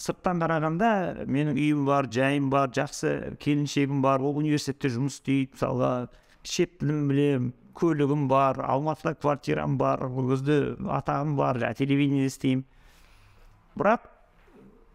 [0.00, 0.90] сырттан қарағанда
[1.28, 5.90] менің үйім бар жайым бар жақсы келіншегім бар ол университетте жұмыс істейді мысалға
[6.46, 12.64] шет тілін білемін көлігім бар алматыда квартирам бар ол кезде атағым бар телевидениеде істеймін
[13.76, 14.08] бірақ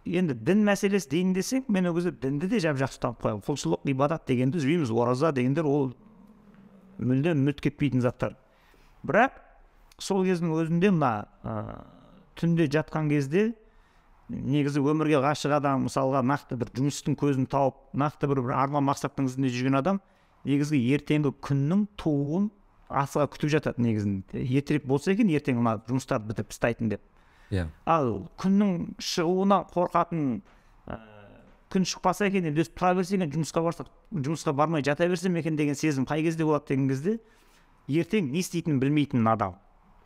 [0.06, 3.86] енді дін мәселесі дейін десең мен ол кезде дінді де жап жақсы ұстанып қоямын құлшылық
[3.90, 5.94] ғибадат дегенді үзбейміз ораза дегендер ол
[7.02, 8.36] мүлдем мүлт кетпейтін заттар
[9.04, 9.40] бірақ
[9.98, 11.82] сол кездің өзінде мына ә,
[12.38, 13.54] түнде жатқан кезде
[14.30, 19.30] негізі өмірге ғашық адам мысалға нақты бір жұмыстың көзін тауып нақты бір, бір арман мақсаттың
[19.30, 20.02] ізінде жүрген адам
[20.46, 22.50] негізгі ертеңгі күннің тууын
[22.90, 27.06] асыға күтіп жатады негізінде ертерек болса екен ертең мына жұмыстарды бітіріп тастайтын деп
[27.52, 30.24] иә ал күннің шығуынан қорқатын
[30.88, 30.98] ә,
[31.74, 35.56] күн шықпаса екен енді өстіп тұра берсе екен жұмысқа барса жұмысқа бармай жата берсем екен
[35.56, 37.20] деген сезім қай кезде болады деген кезде
[37.88, 39.60] ертең не істейтінін білмейтін адам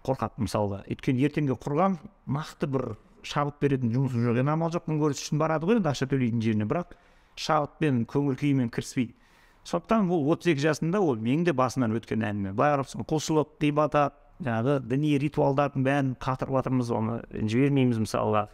[0.05, 0.83] қорқады мысалға.
[0.87, 1.97] Өйткені ертеңге құрған
[2.27, 2.85] нақты бір
[3.27, 4.39] шабыт беретін жұмысы жоқ.
[4.39, 6.93] Енді амал жоқ күнкөріс үшін барады ғой енді ақша төлейтін жеріне бірақ
[7.39, 9.15] шабытпен көңіл күймен кіріспейді
[9.69, 12.53] сондықтан ол отыз екі жасында ол менің де басымнан өткен әңгіме.
[12.55, 18.47] Былай қарап құлшылық ғибадат жаңағы діни ритуалдардың бәрін қатырып жатырмыз оны жібермейміз мысалға.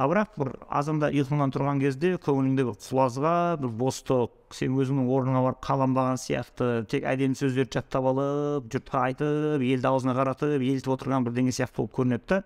[0.00, 5.42] Ал бірақ бір азанда ұйқыңнан тұрған кезде көңіліңде бір құлазға бір бостық сен өзіңнің орныңа
[5.44, 11.26] барып қаланбаған сияқты тек әдемі сөздерді жаттап алып жұртқа айтып елді аузына қаратып елтіп отырған
[11.26, 12.40] бірдеңе сияқты болып көрінеді да.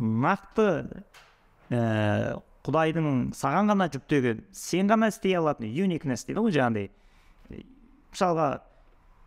[0.00, 0.68] Нақты
[1.68, 6.88] ә, құдайдың саған ғана жүктеген сен ғана істей алатын юник нәрсе дейді ғой жаңағыдай.
[8.14, 8.48] Мысалға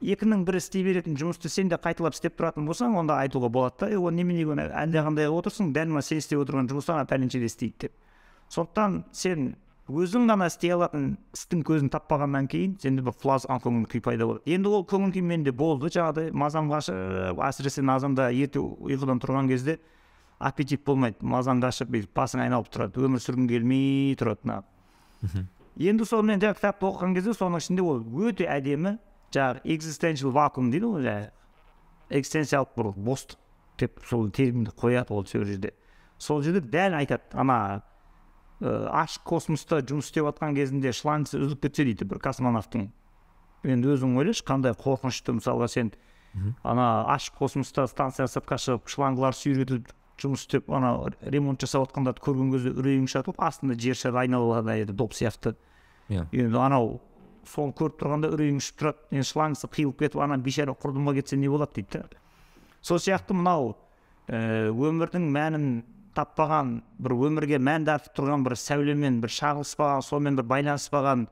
[0.01, 3.99] екінің бірі істей беретін жұмысты сен де қайталап істеп тұратын болсаң онда айтуға болады да
[3.99, 7.85] ол неменеге оны әлдеқандай отырсың дәл мына сен істеп отырған жұмысты ана пәленше де істейді
[7.85, 7.93] деп.
[8.49, 9.53] Сондықтан сен
[9.91, 14.53] өзің ғана істей алатын істің көзін таппағаннан кейін сенде бір құлазыған көңіл күй пайда болады
[14.55, 19.79] енді ол көңіл күй менде болды жаңағыдай мазам қашып әсіресе назамда ерте ұйқыдан тұрған кезде
[20.39, 24.61] аппетит болмайды мазаң қашып бүйтіп басың айналып тұрады өмір сүргің келмей тұрады мына
[25.77, 28.97] енді сонымен жаңағы кітапты оқыған кезде соның ішінде ол өте әдемі
[29.33, 31.29] жаңағы экзистенциал вакуум дейді ғой жаңағы
[32.11, 33.39] экзистенциялық бір бостық
[33.79, 35.73] деп сол терминді қояды ол сол жерде.
[36.17, 37.83] Сол жерде дәл айтады ана
[38.61, 42.89] ә, ашық космоста жұмыс істеп жатқан кезінде шлангысы үзіліп кетсе дейді бір космонавтың.
[43.63, 45.93] Енді өзің ойлашы қандай қорқынышты мысалға сен
[46.63, 49.89] ана ашық космоста станция сыртқа шығып шлангылар сүйретіліп
[50.21, 54.93] жұмыс істеп ана ремонт жасап жатқандарды көрген кезде үрейің шатылып астында жер шары айналып еді
[54.93, 55.55] доп сияқты
[56.09, 56.27] иә.
[56.31, 56.99] Енді анау
[57.47, 59.05] соны көріп тұрғанда үрейің ұшып тұрады.
[59.11, 61.73] Енді шлангысы қиылып кетіп ана бейшара құрдымға кетсе не болады?
[61.75, 62.21] дейді да
[62.81, 63.75] сол сияқты мынау
[64.27, 65.67] ә, өмірдің мәнін
[66.17, 71.27] таппаған бір өмірге мән дарытып тұрған бір сәулемен бір шағылыспаған сонымен бір байланыспаған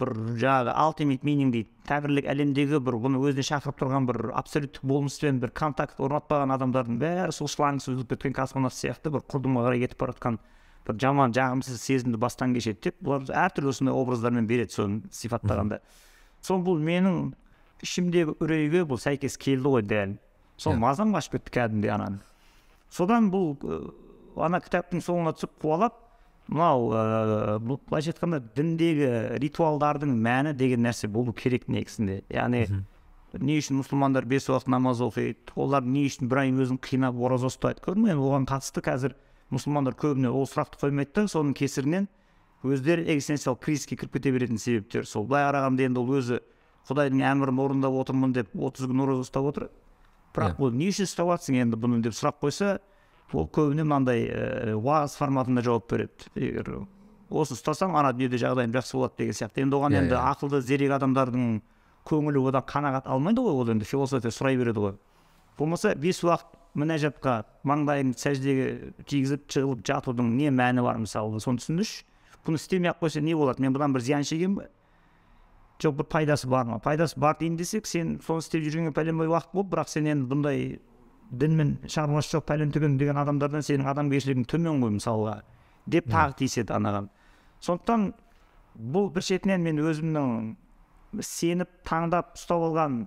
[0.00, 1.68] бір жаңағы алтимит мининг дейді.
[1.86, 7.34] Тәңірлік әлемдегі бір бұны өзіне шақырып тұрған бір абсолюттік болмыспен бір контакт орнатпаған адамдардың бәрі
[7.34, 10.38] сол шлангысы үзіліп кеткен космонавт сияқты бір құрдымға қарай кетіп бара жатқан
[10.86, 15.80] бір жаман жағымсыз сезімді бастан кешеді деп бұлар әртүрлі осындай образдармен береді соны сипаттағанда
[16.42, 17.32] сол бұл менің
[17.82, 20.16] ішімдегі үрейге бұл сәйкес келді ғой дәл
[20.58, 22.22] сол мазам қашып кетті кәдімгідей ананы
[22.90, 23.56] содан бұл
[24.42, 25.98] ана кітаптың соңына түсіп қуалап
[26.50, 26.88] мынау
[27.62, 29.10] бұл былайша айтқанда діндегі
[29.42, 32.66] ритуалдардың мәні деген нәрсе болу керек негізінде яғни
[33.40, 37.48] не үшін мұсылмандар бес уақыт намаз оқиды олар не үшін бір ай өзін қинап ораза
[37.48, 39.14] ұстайды көрдің бе оған қатысты қазір
[39.52, 42.08] мұсылмандар көбіне ол сұрақты қоймайды да соның кесірінен
[42.62, 45.06] өздері экзистенциялық кризиске кіріп кете беретін себептер.
[45.06, 46.38] Сол былай қарағанда енді ол өзі
[46.88, 49.68] құдайдың әмірін орындап отырмын деп отыз күн ораза ұстап отыр.
[50.32, 52.78] Бірақ ол не үшін ұстап жатрсың енді бұны деп сұрақ қойса
[53.32, 56.30] ол көбіне мынандай ә, уағыз форматында жауап береді.
[56.36, 56.86] Егер
[57.28, 59.66] осы ұстасаң ана дүниеде жағдайым жақсы болады деген сияқты.
[59.66, 60.24] Енді оған Иә, енді иә.
[60.32, 61.60] ақылды зерек адамдардың
[62.08, 64.94] көңілі одан қанағат алмайды ғой ол енді философия сұрай береді ғой.
[65.58, 67.34] Болмаса бес уақыт мінәжатқа
[67.68, 68.68] маңдайыңды сәждеге
[69.04, 71.40] тигізіп жығылып жатудың не мәні бар мысалы?
[71.42, 72.04] Соны түсіндірші
[72.46, 73.62] бұны істемей ақ қойса не болады?
[73.62, 74.68] Мен бұдан бір зиян шегемін ба
[75.82, 76.78] жоқ бір пайдасы бар ма?
[76.80, 80.78] Пайдасы бар дейін десек сен соны істеп жүргенге пәленбай уақыт болды бірақ сен енді бұндай
[81.30, 85.40] дінмен шаруасы жоқ пәлен түген деген адамдардан сенің адамгершілігің төмен ғой мысалға
[85.86, 87.08] деп тағы тиіседі анаған.
[87.64, 88.12] Сондықтан
[88.92, 93.02] бұл бір шетінен мен өзімнің сеніп таңдап ұстап алған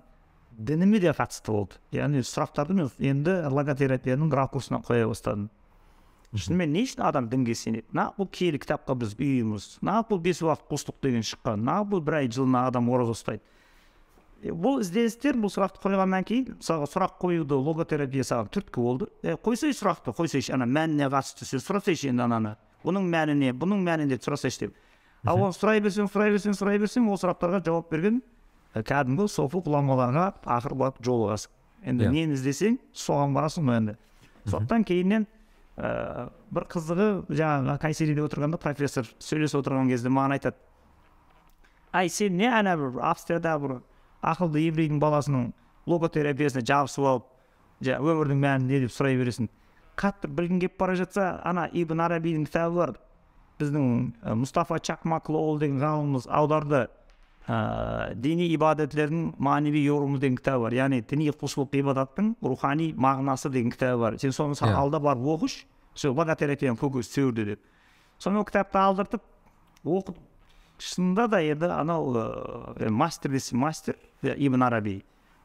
[0.56, 5.50] дініме де қатысты болды яғни сұрақтарды мен енді логотерапияның ракурсына қоя бастадым
[6.36, 10.40] шынымен не үшін адам дінге сенеді нақ бұл киелі кітапқа біз үйіміз нақ бұл бес
[10.44, 15.52] уақыт құлшылық деген шыққан нақ бұл бір ай жылына адам ораза ұстайды бұл ізденістер бұл
[15.52, 20.68] сұрақты қойғаннан кейін мысалға сұрақ қоюды логотерапия саған түрткі болды е, қойсайшы сұрақты қойсайшы ана
[20.68, 24.76] мәніне қатысты сен сұрасайшы енді ананы бұның мәні не бұның мәні не деп сұрасайшы деп
[25.24, 28.20] ал оны сұрай берсең сұрай берсең сұрай берсең ол сұрақтарға жауап берген
[28.84, 31.52] кәдімгі софы ғұламаларға ақыры барып жолығасың
[31.86, 32.10] енді Иә.
[32.12, 33.96] нені іздесең соған барасың ғой енді.
[34.46, 35.26] Сондықтан кейіннен
[35.76, 40.56] ә, бір қызығы жаңағы кайсериде отырғанда профессор сөйлесіп отырған кезде маған айтады.
[41.92, 43.78] Ай сен не ана бір австрияда бір
[44.22, 45.52] ақылды еврейдің баласының
[45.86, 47.26] логотерапиясына жабысып алып
[47.86, 49.48] жаңағы өмірдің мәні не деп сұрай бересің.
[49.96, 52.94] Қатты білгің келіп бара жатса ана ибн арабидің кітабы бар.
[53.60, 56.88] Біздің ә, мұстафа чакмаклоул деген ғалымымыз аударды.
[57.46, 64.00] Діни ибадеттердің маневи yorumы деген кітабы бар яғни діни құлшылық ғибадаттың рухани мағынасы деген кітабы
[64.00, 64.74] бар сен соны Иә.
[64.74, 65.62] алда барып оқышы
[65.94, 67.60] сол көкесі сөйірде деп
[68.18, 69.22] сонымен ол кітапты алдыртып
[69.84, 70.18] оқып
[70.78, 75.04] шынында да енді анау ә, мастер десе мастер ибн араби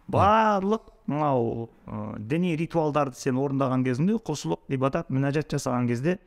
[0.10, 6.18] барлық мынау ә, діни ритуалдарды сен орындаған кезінде құлшылық ғибадат мінәжат жасаған кезде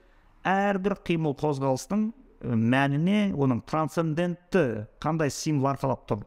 [0.45, 4.65] әрбір қимыл қозғалыстың ә, мәніне оның трансцендентті
[5.03, 6.25] қандай символ арқалап тұр?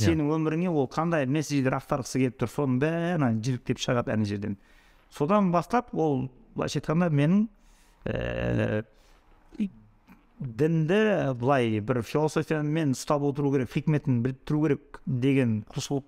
[0.00, 2.52] Сенің өміріңе ол қандай месседждер ақтарғысы келіп тұр?
[2.52, 4.56] Соның бәрін жіліктеп шығады ана жерден.
[5.12, 7.44] Содан бастап ол былайша айтқанда менің
[8.06, 8.84] ііі
[10.40, 11.00] дінді
[11.36, 16.06] былай бір философиямен ұстап отыру керек хикметін біліп тұру керек деген құлшылық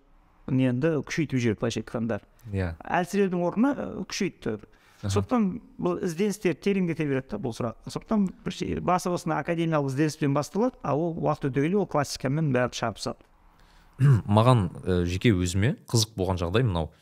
[0.57, 2.19] неңді күшейтіп жіберді былайша айтқанда.
[2.53, 2.71] Иә.
[2.81, 4.57] Әлсіреудің орнына ә, күшейтті
[5.03, 5.47] сондықтан
[5.83, 7.79] бұл ізденістер тереңдете береді да бұл сұрақ.
[7.91, 13.19] Сондықтан басы осындай академиялық ізденіспен басталады ал ол уақыт өте келе ол классикамен бәрі шабысады
[13.99, 16.93] маған ә, жеке өзіме қызық болған жағдай мынау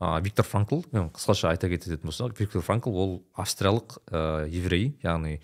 [0.00, 5.40] ә, виктор франкл мен қысқаша айта кететін болсақ виктор франкл ол австриялық ә, еврей яғни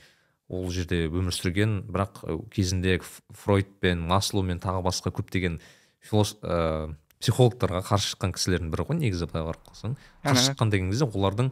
[0.49, 2.23] ол жерде өмір сүрген бірақ
[2.55, 5.61] кезінде Ф- фройдпен маслоумен тағы басқа көптеген
[6.01, 9.97] филос ә, психологтарға қарсы шыққан кісілердің бірі ғой негізі былай қарап қалсаң.
[10.25, 11.51] Қарсы шыққан деген кезде олардың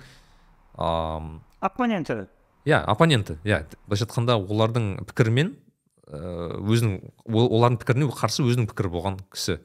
[0.76, 2.26] ыыы оппоненті
[2.66, 5.54] иә оппоненті иә былайша айтқанда олардың пікірімен
[6.06, 9.58] ә, өзінің олардың пікіріне қарсы өзінің пікірі болған кісі.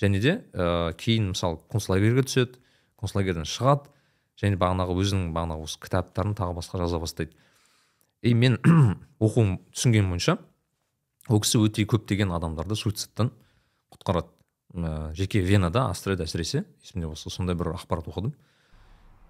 [0.00, 2.58] Және де ә, кейін мысалы концлагерьге түседі
[3.00, 3.92] концлагерьден шығады
[4.40, 7.36] және бағанағы өзінің бағанағы осы кітаптарын тағы басқа жаза бастайды.
[8.22, 8.58] И мен
[9.20, 10.38] оқуым түсінгенім бойынша
[11.28, 13.30] ол кісі өте көптеген адамдарды суицидтан
[13.94, 14.32] құтқарады.
[14.74, 18.34] Ә, жеке венада австрияда әсіресе есімде болса сондай бір ақпарат оқыдым.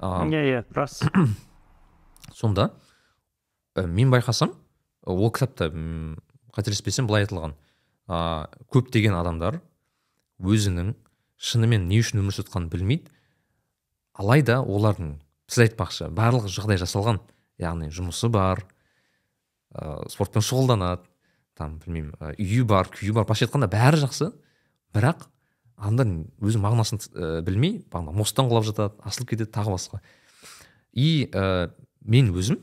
[0.01, 1.03] Иә иә рас
[2.33, 2.73] сонда
[3.75, 4.55] ә, мен байқасам
[5.05, 5.71] ол кітапта
[6.55, 7.55] қателеспесем былай айтылған.
[8.09, 9.61] Ә, көптеген адамдар
[10.43, 10.95] өзінің
[11.37, 13.11] шынымен не үшін өмір сүріп білмейді.
[14.15, 15.17] Алайда олардың
[15.51, 17.21] сіз айтпақшы барлық жағдай жасалған.
[17.59, 18.65] Яғни жұмысы бар
[19.75, 21.07] ә, спортпен шұғылданады
[21.59, 24.31] там білмеймін үйі бар күйі бар былайша айтқанда бәрі жақсы.
[24.95, 25.29] Бірақ
[25.77, 30.01] адамдар өзі мағынасын ә, білмей бағана мосттан құлап жатады асылып кетеді тағы басқа.
[30.93, 31.71] И ә,
[32.05, 32.61] мен өзім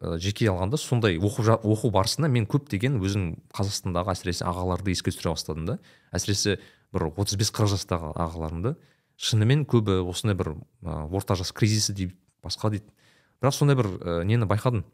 [0.00, 5.34] ә, жеке алғанда сондай оқу, оқу барысында мен көптеген өзім қазақстандағы әсіресе ағаларды еске түсіре
[5.34, 5.78] бастадым да.
[6.12, 6.58] Әсіресе
[6.94, 8.76] бір 35 қырық жастағы ағаларымды.
[9.20, 12.88] Шынымен көбі осындай бір ә, орта жас кризисі дейді басқа дейді.
[13.42, 14.86] Бірақ сондай бір ә, нені байқадым.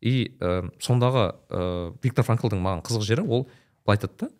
[0.00, 3.48] И ә, сондағы ә, виктор франклдың маған қызық жері ол
[3.84, 4.30] былай айтады да.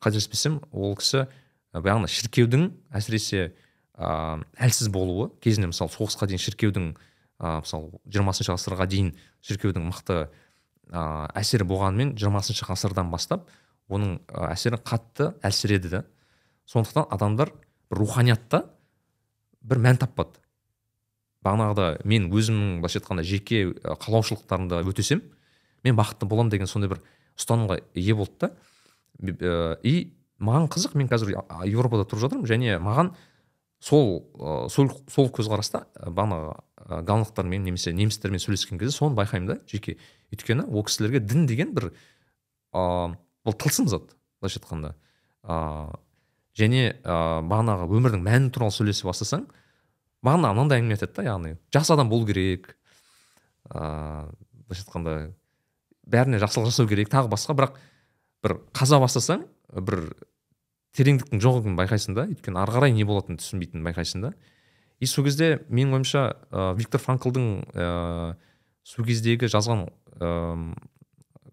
[0.00, 1.26] Қателеспесем ол кісі
[1.84, 3.50] яғни шіркеудің әсіресе
[3.96, 9.12] ә, әлсіз болуы кезінде мысалы соғысқа дейін шіркеудің ә, мысалы жиырмасыншы ғасырға дейін
[9.44, 11.02] шіркеудің мықты ә,
[11.36, 13.50] әсері болғанымен жиырмасыншы ғасырдан бастап
[13.88, 14.18] оның
[14.50, 16.02] әсері қатты әлсіреді да
[16.66, 18.64] сондықтан адамдар бір руханиятта
[19.62, 20.40] бір мән таппады.
[21.46, 23.68] Бағанағыда мен өзімнің былайша айтқанда жеке
[24.02, 25.22] қалаушылықтарымды өтесем
[25.84, 27.02] мен бақытты боламын деген сондай бір
[27.38, 29.78] ұстанымға ие болды да.
[29.82, 33.12] И маған қызық мен қазір еуропада тұрып жатырмын және маған
[33.80, 34.26] сол
[34.72, 39.58] сол, сол көзқараста бағанағы галландықтармен немесе немістермен сөйлескен кезде соны байқаймын да.
[39.66, 39.96] Жеке
[40.32, 41.90] өйткені ол кісілерге дін деген бір
[42.72, 44.94] ыыы бұл тылсым зат былайша айтқанда.
[46.56, 49.48] Және ыыы бағанағы өмірдің мәні туралы сөйлесе бастасаң
[50.24, 52.76] бағана мынандай әңгіме айтады да яғни жақсы адам болу керек
[53.70, 54.30] ыыы
[54.66, 55.18] былайша айтқанда
[56.06, 57.54] бәріне жақсылық жасау керек тағы басқа.
[57.58, 57.78] Бірақ
[58.42, 60.10] бір қаза бастасаң бір
[60.96, 62.26] тереңдіктің жоқ екенін байқайсың да.
[62.30, 64.32] Өйткені ары қарай не болатынын түсінбейтінін байқайсың да.
[65.00, 68.36] И сол кезде менің ойымша ә, виктор франклдың ә,
[68.86, 70.30] сол кездегі жазған ә,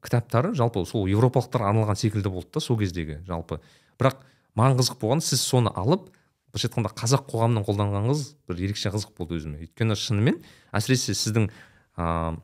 [0.03, 3.59] кітаптары жалпы сол еуропалықтарға арналған секілді болды да сол кездегі жалпы.
[3.99, 4.23] Бірақ
[4.55, 6.07] маған қызық болған сіз соны алып
[6.53, 9.59] былайша айтқанда қазақ қоғамының қолданғаныңыз бір ерекше қызық болды өзіме.
[9.65, 10.39] Өйткені шынымен
[10.71, 11.49] әсіресе сіздің
[11.97, 12.37] ә,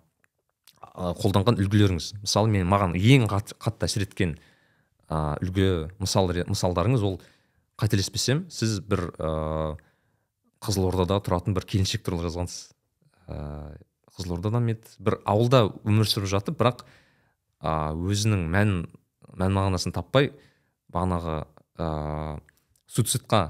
[0.98, 2.14] қолданған үлгілеріңіз.
[2.26, 4.36] Мысалы мен маған ең қатты әсер еткен
[5.10, 7.20] ә, үлгі мысал мысалдарыңыз ол
[7.80, 9.78] қателеспесем сіз бір ә,
[10.64, 12.72] қызылордада тұратын бір келіншек туралы жазғансыз.
[13.28, 13.76] Ә,
[14.16, 16.84] қызылордада ма еді бір ауылда өмір сүріп жатып бірақ
[17.64, 18.76] ә, өзінің мән
[19.40, 20.34] мән мағынасын таппай
[20.92, 21.38] бағанағы
[21.80, 21.88] ә,
[22.90, 23.42] суицидқа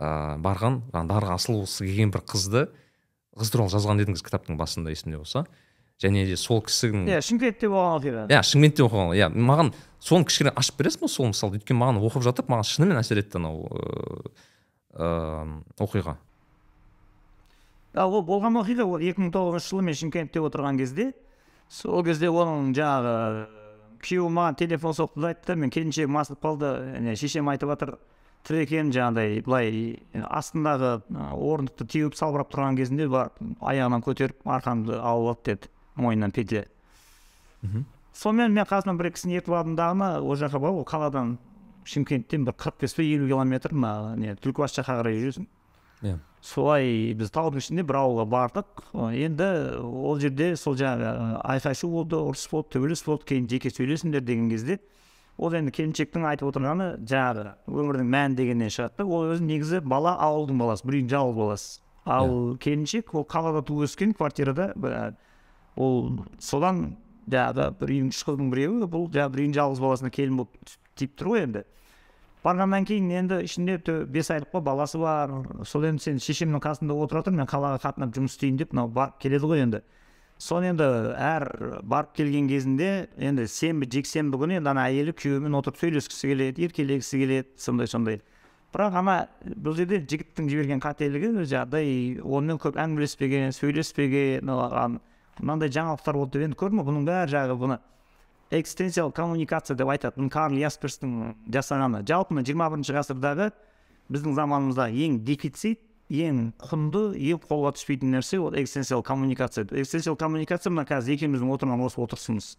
[0.00, 2.66] ә, барған дарға асылғысы келген бір қызды
[3.36, 5.44] қыз туралы жазған едіңіз кітаптың басында есімде болса.
[6.02, 10.52] Және де сол кісінің иә шымкентте болған оқиға иә шымкентте оқыған иә маған соны кішкене
[10.52, 13.64] ашып бересің ба сол мысалы өйткені маған оқып жатып маған шынымен әсер етті анау
[14.96, 16.16] ыыы оқиға.
[17.96, 21.14] Ол болған оқиға ол екі мың тоғызыншы жылы мен шымкентте отырған кезде
[21.68, 23.46] сол кезде оның жаңағы
[24.04, 27.96] күйеуі маған телефон соқты да айтты мен келіншегім асылып қалды шешем айтып жатыр.
[28.46, 31.00] Тірі екен жаңағыдай былай астындағы
[31.34, 35.72] орындықты теуіп салбырап тұрған кезінде барып аяғынан көтеріп арқамды алып алды деді.
[35.96, 36.64] Мойнынан петля
[38.14, 41.36] сонымен мен қасымнан бір кісіні ертіп алдым дағыны ол жаққа барып ол қаладан
[41.84, 45.46] шымкенттен бір қырық бес пе елу километр ма не түлкібас жаққа қарай жүресің
[46.02, 46.18] иә.
[46.46, 48.82] Солай біз таудың ішінде бір ауылға бардық.
[48.94, 49.46] Енді
[49.82, 54.50] ол жерде сол жаңағы айқай шу болды ұрыс болды төбелес болды кейін жеке сөйлесіңдер деген
[54.52, 54.78] кезде
[55.36, 60.14] ол енді келіншектің айтып отырғаны жаңағы өмірдің мәні дегеннен шығады да ол өзі негізі бала
[60.22, 61.80] ауылдың баласы бір үйдің жалғыз баласы.
[62.06, 62.58] Ал yeah.
[62.62, 64.70] келіншек ол қалада туып өскен квартирада
[65.76, 66.96] ол содан
[67.30, 71.16] жаңағы бір үйдің үш қыздың біреуі бұл жаңағы бір үйдің жалғыз баласына келін болып тиіп
[71.18, 71.64] тұр ғой енді.
[72.46, 75.32] Барғаннан кейін енді ішінде бес айлық қой баласы бар.
[75.66, 79.18] Сол енді сен шешемнің қасында отыра тұр мен қалаға қатынап жұмыс істейін деп мынау барып
[79.24, 79.80] келеді ғой енді.
[80.38, 80.86] Соны енді
[81.16, 81.48] әр
[81.82, 87.20] барып келген кезінде енді сенбі жексенбі күні енді ана әйелі күйеуімен отырып сөйлескісі келеді еркелегісі
[87.24, 88.20] келеді сондай сондай.
[88.74, 94.52] Бірақ ана бұл жерде жігіттің жіберген қателігі жаңағыдай онымен көп әңгімелеспеген сөйлеспеген
[95.40, 97.78] мынандай жаңалықтар болды деп енді көрдің ба бұның бәрі жаңағы бұны
[98.50, 100.20] экстенсиал коммуникация деп айтады.
[100.20, 102.04] Бұны карл ясперстің жасағаны.
[102.06, 103.50] Жалпы мына жиырма бірінші ғасырдағы
[104.12, 110.70] біздің заманымызда ең дефицит ең құнды ең қолға түспейтін нәрсе ол экстенсиал коммуникация экстенсиал коммуникация
[110.70, 112.52] мына қазір екеуміздің отырған осы отырысымыз.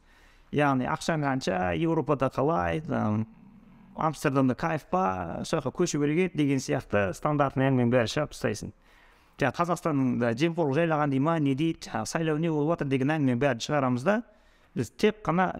[0.52, 3.26] Яғни ақшаң қанша еуропада қалай там
[3.96, 8.74] амстердамда кайф па сол жаққа көшу керек еді деген сияқты стандартный әңгіменің бәрін шығарып тастайсың.
[9.38, 13.42] Жаңағы қазақстанның жемқорлық жайлаған дей ма не дейді жаңағы сайлау не болып жатыр деген әңгіменің
[13.44, 14.22] бәрін шығарамыз да
[14.76, 15.52] біз тек қана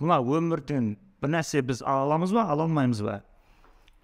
[0.00, 3.20] мына өмірден бір нәрсе біз ала аламыз ба ала алмаймыз ба?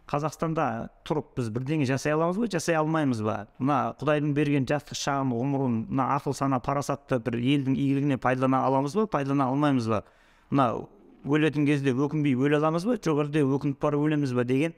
[0.09, 3.47] Қазақстанда тұрып біз бірдеңе жасай аламыз ба жасай алмаймыз ба?
[3.59, 8.97] Мына құдайдың берген жастық шағын ғұмырын мына ақыл сана парасатты бір елдің игілігіне пайдалана аламыз
[8.97, 10.03] ба пайдалана алмаймыз ба?
[10.51, 10.87] Мына
[11.25, 12.97] өлетін кезде өкінбей өле аламыз ба?
[12.97, 14.75] Жоқ әлде өкініп барып өлеміз ба деген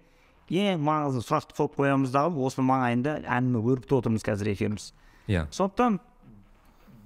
[0.50, 4.90] ең маңызды сұрақты қойып қоямыз дағы осы маңайында әңгіме өрбітіп отырмыз қазір екеуміз
[5.28, 6.00] иә сондықтан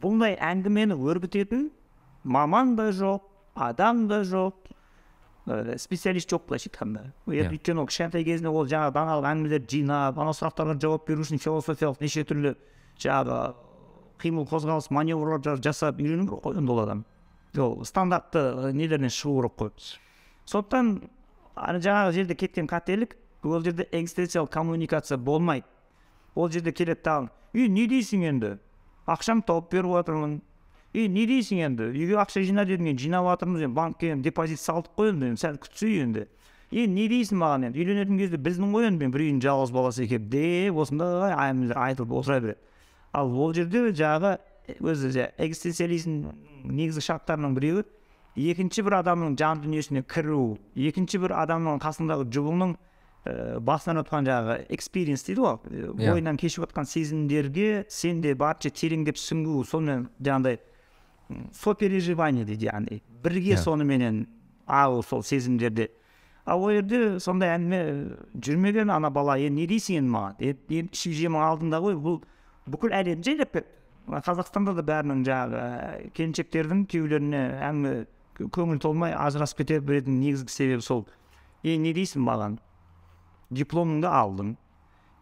[0.02, 1.68] бұндай әңгімені өрбітетін
[2.24, 3.22] маман да жоқ
[3.54, 4.54] адам да жоқ
[5.46, 7.46] ә, специалист жоқ былайша айтқанда Иә.
[7.50, 12.02] өйткені ол кішкентай кезінде ол жаңағы даналық әңгімелерді жинап анау сұрақтарға жауап беру үшін философиялық
[12.02, 12.54] неше түрлі
[12.98, 13.38] жаңағы
[14.18, 17.04] қимыл қозғалыс маневрлар жасап үйрену керек қой енді ол адам
[17.58, 19.70] ол стандартты нелерден шығу керек қой
[20.50, 20.92] сондықтан
[21.56, 23.16] жаңағы жерде кеткен қателік
[23.54, 25.66] ол жерде экзистенциялық коммуникация болмайды.
[26.34, 28.58] Ол жерде келеді дағы и не дейсің енді?
[29.06, 30.40] Ақшамды тауып беріп жатырмын
[30.92, 31.90] и не дейсің енді?
[31.92, 35.58] Үйге ақша жина дедің енді жинап жатырмыз енді банкке енді депозит салдық қой енді сәл
[35.60, 36.26] күтсей енді
[36.70, 37.80] е не дейсің маған енді?
[37.80, 42.40] Үйленетін кезде білдің ғой енді мен бір үйдің жалғыз баласы екенмін деп осындай айтылып отыра
[42.44, 42.58] береді
[43.12, 44.36] ал ол жерде жаңағы
[44.84, 46.34] өзі экзистенциализмнің
[46.68, 47.84] негізгі шарттарының біреуі.
[48.38, 52.76] Екінші бір адамның жан дүниесіне кіру екінші бір адамның қасындағы жұбыңның
[53.26, 55.58] ә, басынан өткен жаңағы экспириенс дейді ғой.
[55.58, 56.12] Ә, Иә.
[56.12, 60.58] бойынан кешіп жатқан сезімдерге сен де барынша тереңдеп сүңгу сонымен жаңағыдай
[61.52, 63.00] сопереживание дейді яғни.
[63.22, 63.62] Бірге Иә.
[63.62, 64.26] соныменен
[64.66, 65.90] ағу сол сезімдерде.
[66.46, 70.36] Ал ол жерде сондай әңгіме жүрмеген ана бала енді не дейсің енді маған?
[70.40, 71.94] енді енді ішіп жемің алдында ғой.
[72.00, 72.22] Бұл
[72.68, 73.68] бүкіл әлем жайлап кетті
[74.08, 78.06] қазақстанда да бәрінің жаңағы келіншектердің күйеулеріне әңгіме
[78.38, 81.06] кө- көңіл толмай ажырасып кете беретін негізгі себебі сол.
[81.62, 82.56] Е не дейсің маған?
[83.50, 84.56] Дипломыңды алдың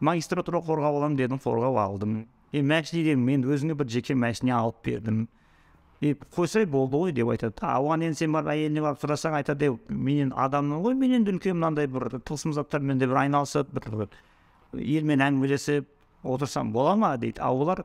[0.00, 2.26] магистратура қорғап аламын дедің қорғап алдым.
[2.52, 5.26] Е машина дедім мен өзіңе бір жеке машина алып бердім.
[6.00, 9.70] И қойсай болды ғой деп айтады а оған енді сен барып әйеліне барып сұрасаң айтады
[9.70, 14.08] е менен адаммын ғой менен де үлкен мынандай бір тылсым заттармен де бір айналысып бір
[14.76, 15.88] елмен әңгімелесіп
[16.22, 17.40] отырсам бола ма дейді.
[17.40, 17.84] А олар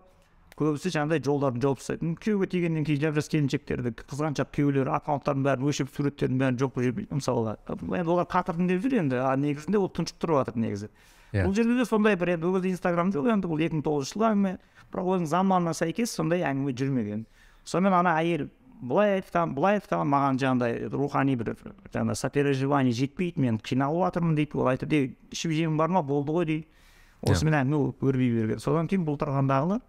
[0.59, 5.69] көбісі жаңағыдай жолдарын жауып тастайды күйеуге тигеннен кейін жап жас келіншектерді қызғаншақ күйеулері аккаунттарын бәрін
[5.71, 9.19] өшіріп суреттерін бәрін жоқ қылып жібереді мысалға енді олар қатырдым деп жүр енді.
[9.23, 10.89] А негізінде ол тұншықтырып жатыр негізі.
[11.31, 11.45] Иә.
[11.45, 14.17] бұл жерде де сондай бір енді ол кезде инстаграм жоқ енді бұл екі мың тоғызыншы
[14.17, 14.57] жылғы әңгіме.
[14.91, 17.21] Бірақ оның заманына сәйкес сондай әңгіме жүрмеген.
[17.63, 18.49] Сонымен ана әйел
[18.81, 21.53] былай айтқан былай айтқан маған жаңағыдай рухани бір
[21.93, 24.57] жаңағы сопереживание жетпейді мен қиналып жатырмын дейді.
[24.59, 26.03] Ол айтады ей ішіп жемің бар ма?
[26.03, 26.67] Болды ғой дейді.
[27.21, 28.59] Осымен әңгіме өрби берген.
[28.59, 29.79] Содан кейін бұлтырғандағылар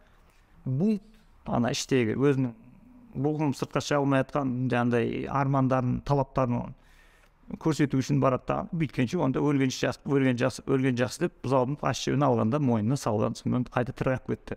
[0.66, 0.98] бұл
[1.46, 2.52] ана іштегі өзінің
[3.22, 6.74] бұлқын сыртқа шыға алмай жатқан жаңағыдай армандарын талаптарын
[7.60, 12.00] көрсету үшін барады да бүйткенше онда өлгенше жақсы өлген жақсы өлген жақсы деп бұзаудың ас
[12.06, 14.56] жеуін алғанда мойнына салған сонымен қайта тірі кетті.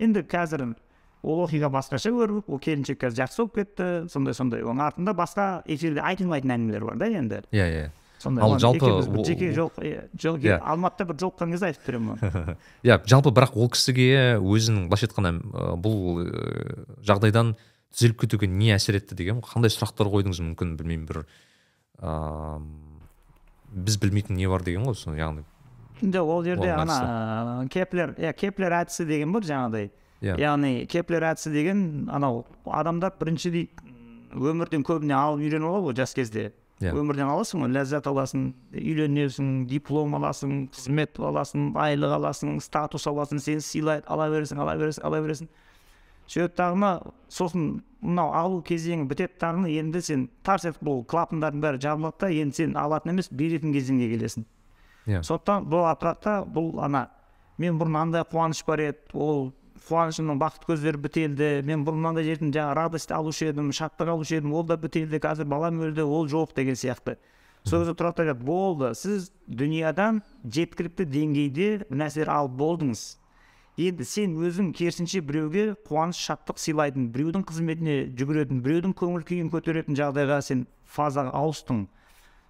[0.00, 0.70] Енді қазір
[1.22, 5.48] ол оқиға басқаша өрбіп ол келіншек қазір жақсы болып кетті сондай сондай оның артында басқа
[5.66, 7.42] эфирде айтылмайтын әңгімелер бар да енді.
[7.52, 7.90] Иә иә.
[8.20, 12.56] Сондай Ал жалпы жеке жол иә, алматыда бір жолыққан кезде айтып беремін оны
[12.86, 15.32] иә жалпы бірақ ол кісіге өзінің былайша айтқанда
[15.80, 16.28] бұл
[17.06, 17.54] жағдайдан
[17.96, 20.76] түзеліп кетуге не әсер етті деген қандай сұрақтар қойдыңыз мүмкін?
[20.78, 21.24] Білмеймін бір
[22.04, 22.60] ыыы
[23.70, 25.44] біз білмейтін не бар деген ғой сол яғни.
[26.02, 29.90] Жоқ ол жерде ана кеплер иә кеплер әдісі деген бар жаңағыдай.
[30.20, 30.36] Иә.
[30.40, 33.94] Яғни кеплер әдісі деген анау адамдар бірінші дейді
[34.34, 36.50] өмірден көбіне алып үйреніп алады ғой жас кезде.
[36.80, 36.94] Иә.
[36.96, 43.60] өмірден аласың ғой ләззат аласың үйленесің диплом аласың қызмет аласың айлық аласың статус аласың сені
[43.60, 45.50] сыйлайды ала бересің ала бересің ала бересің.
[46.30, 46.92] Сөйтіп дағыны
[47.28, 47.66] сосын
[48.00, 52.62] мынау алу кезеңі бітеді дағыны енді сен тарс етіп бұл клапандардың бәрі жабылады да енді
[52.62, 54.48] сен алатын емес беретін кезеңге келесің.
[55.10, 57.10] Иә сондықтан бұл аппаратта бұл ана
[57.60, 59.50] мен бұрын андай қуаныш бар еді ол
[59.88, 61.50] қуанышымның бақыт көздері бітелді.
[61.66, 65.48] Мен бұрын мынандай жерден жаңағы радость алушы едім шаттық алушы едім ол да бітелді қазір
[65.50, 67.16] балам өлді ол жоқ деген сияқты.
[67.64, 73.02] Сол кезде тұрады айтады болды сіз дүниядан жеткілікті деңгейде нәрселер алып болдыңыз.
[73.80, 79.96] Енді сен өзің керісінше біреуге қуаныш шаттық сыйлайтын біреудің қызметіне жүгіретін біреудің көңіл күйін көтеретін
[79.96, 81.86] жағдайға сен фазаға ауыстың.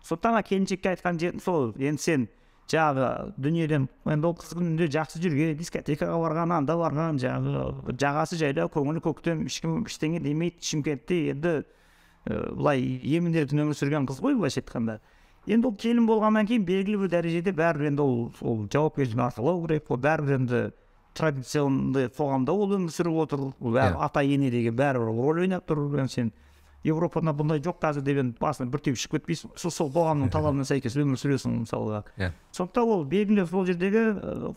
[0.02, 1.74] Сондықтан ана келіншекке айтқан жерім сол.
[1.78, 2.28] Енді сен
[2.70, 8.70] жаңағы дүниеден енді ол қыз күнінде жақсы жүрген дискотекаға барған анда барған жаңағы жағасы жайлау
[8.70, 11.54] көңілі көктем ешкім ештеңе демейді шымкентте енді
[12.28, 12.84] былай
[13.16, 15.00] емін еркін өмір сүрген қыз ғой былайша айтқанда
[15.50, 19.90] енді ол келін болғаннан кейін белгілі бір дәрежеде бәрібір енді ол ол жауапкершілігін арқалау керек
[19.90, 20.60] ол бәрібір енді
[21.16, 23.96] традиционный қоғамда ол өмір сүріп отыр ол Иә.
[23.98, 26.32] ата ене деген бәрібір рөл ойнап тұр сен
[26.84, 29.52] европада бұндай жоқ қазір деп енді басына бір теуіп шығып кетпейсің.
[29.60, 32.30] Сол сол қоғамның талабына сәйкес өмір сүресің мысалға иә.
[32.56, 34.04] Сондықтан ол белгілі сол жердегі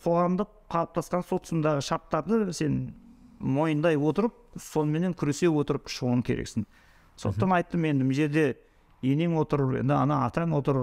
[0.06, 2.94] қоғамдық қалыптасқан социумдағы шарттарды сен
[3.40, 6.68] мойындай отырып соныменен күресе отырып шығуың керексің.
[7.20, 8.46] Сондықтан айттым енді мына жерде
[9.04, 10.80] енең отыр енді ана атаң отыр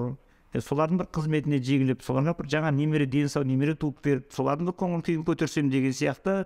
[0.53, 4.68] е, солардың бір қызметіне жегіліп соларға бір жаңа немере дені сау немере туып беріп солардың
[4.68, 6.45] бір көңіл күйін көтерсем деген сияқты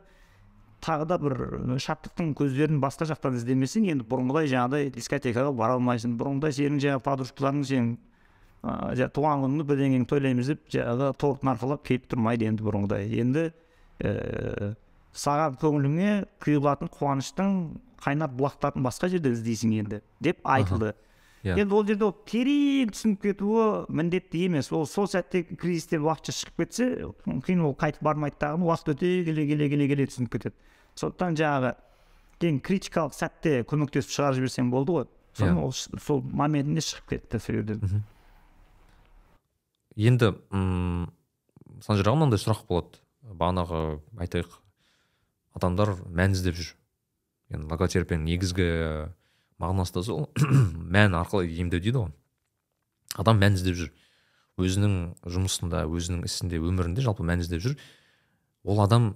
[0.85, 1.35] тағы да бір
[1.80, 7.64] шаттықтың көздерін басқа жақтан іздемесең енді бұрынғыдай жаңағыдай дискотекаға бара алмайсың бұрынғыдай сенің жаңағы подружкаларың
[7.70, 7.95] сенің
[8.64, 13.09] ыыы туған күніңді бірдеңені тойлаймыз деп жаңағы тортын арқалап келіп тұрмайды енді бұрынғыдай.
[13.20, 13.47] Енді
[14.01, 14.70] ііі
[15.14, 16.12] саған көңіліңе
[16.45, 17.59] құйылатын қуаныштың
[18.05, 20.95] қайнар бұлақтарын басқа жерде іздейсің енді деп айтылды.
[21.45, 26.34] Иә енді ол жерде ол терең түсініп кетуі міндетті емес ол сол сәтте кризистен уақытша
[26.40, 26.86] шығып кетсе
[27.47, 30.57] кейін ол қайтып бармайды дағы уақыт өте келе келе келе келе түсініп кетеді
[30.97, 31.74] сондықтан жаңағы
[32.45, 35.07] ең критикалық сәтте көмектесіп шығарып жіберсең болды ғой
[35.38, 38.05] соны ол сол моментінде шығып кетті сол жерден
[39.97, 41.07] енді м
[41.84, 44.59] санжарға мынандай сұрақ болады бағанағы айтайық
[45.57, 46.72] адамдар мән іздеп жүр
[47.55, 48.68] енді логотерапияның негізгі
[49.65, 50.29] мағынасы да сол.
[50.95, 52.12] Мән арқылы емдеу дейді ғой.
[53.19, 53.93] Адам мән іздеп жүр.
[54.61, 54.95] Өзінің
[55.27, 57.79] жұмысында өзінің ісінде өмірінде жалпы мән іздеп жүр.
[58.65, 59.15] Ол адам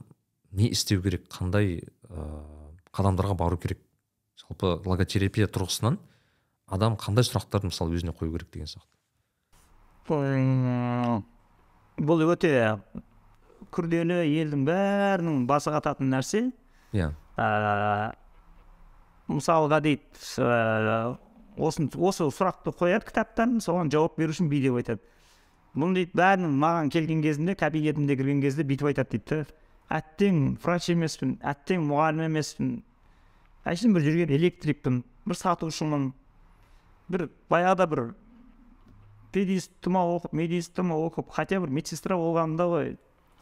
[0.51, 2.59] не істеу керек қандай ыыы
[2.95, 3.81] қадамдарға бару керек?
[4.39, 5.99] Жалпы логотерапия тұрғысынан
[6.67, 8.95] адам қандай сұрақтарды мысалы өзіне қою керек деген сияқты?
[11.99, 12.53] Бұл өте
[13.75, 16.47] күрделі елдің бәрінің басы қататын нәрсе.
[16.97, 17.11] Иә.
[17.37, 18.15] Ә,
[19.29, 20.03] мысалға дейді
[20.43, 21.17] ә,
[21.59, 21.87] осы,
[22.33, 25.03] сұрақты қояды кітаптан соған жауап беру үшін бүйтіп айтады.
[25.79, 30.89] Бұны дейді бәрінің маған келген кезінде кабинетімде кірген кезде бүйтіп айтады дейді да әттең врач
[30.93, 32.73] емеспін әттең мұғалім емеспін.
[33.69, 36.11] Әшейін бір жүрген электрикпін бір сатушымын
[37.13, 38.03] бір баяғыда бір
[39.33, 42.91] педистома оқып медистома оқып хотя бір медсестра болғанымда ғой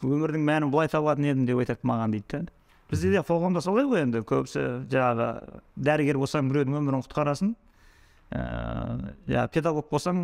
[0.03, 2.56] өмірдің мәнін былай табатын едім деп айтады маған дейді да
[2.91, 7.53] бізде де қоғамда солай ғой енді көбісі жаңағы дәрігер болсаң біреудің өмірін құтқарасың
[8.31, 10.23] ыыы жаңағы педагог болсаң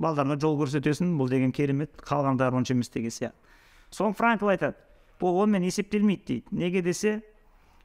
[0.00, 4.78] балдарыңа жол көрсетесің бұл деген керемет қалғандары онша емес деген сияқты соны франкл айтады
[5.20, 7.20] бұл онымен есептелмейді дейді неге десе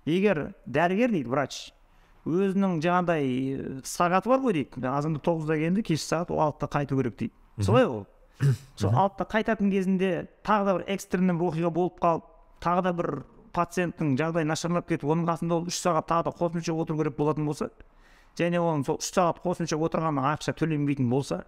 [0.05, 1.59] егер дәрігер дейді врач
[2.25, 7.65] өзінің жаңағыдай сағаты бар ғой дейді азанда тоғызда келді кешкі сағат алтыда қайту керек дейді
[7.67, 8.05] солай ғой
[8.79, 10.11] сол алтыда қайтатын кезінде
[10.45, 12.25] тағы да бір экстренный бір оқиға болып қалып
[12.65, 13.11] тағы да бір
[13.55, 17.45] пациенттің жағдайы нашарлап кетіп оның қасында ол үш сағат тағы да қосымша отыру керек болатын
[17.47, 17.69] болса
[18.37, 21.45] және оның сол үш сағат қосымша отырғанына ақша төленбейтін болса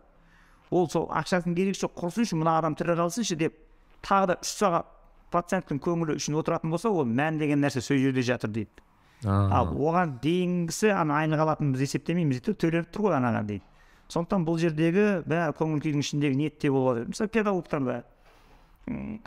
[0.71, 3.59] ол сол ақшасын керегі жоқ құрысыншы мына адам тірі қалсыншы деп
[4.03, 4.93] тағы да үш сағат
[5.33, 8.83] пациенттің көңілі үшін отыратын болса ол мән деген нәрсе сол жерде жатыр дейді.
[9.25, 13.65] Ал оған дейінгісі ана айны қалатын біз есептемейміз дейді төленіп тұр ғой анаған дейді.
[14.13, 17.07] Сондықтан бұл жердегі бәрі көңіл күйдің ішіндегі ниетте болады.
[17.11, 18.03] Мысалы педагогтарда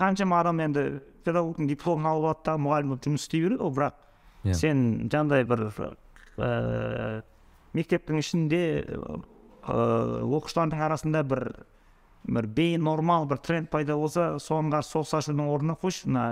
[0.00, 0.84] қаншама адам енді
[1.26, 3.98] педагогтың дипломын алып алады да мұғалім болып жұмыс істей береді ғой бірақ
[4.40, 4.54] Иә.
[4.56, 7.22] сен жаңағыдай бір ыыы
[7.76, 11.42] мектептің ішінде ыыы оқушылардың арасында бір
[12.24, 16.24] бір бейнормал бір тренд пайда болса соған қарсы соғыс ашудың орнына қойшы мына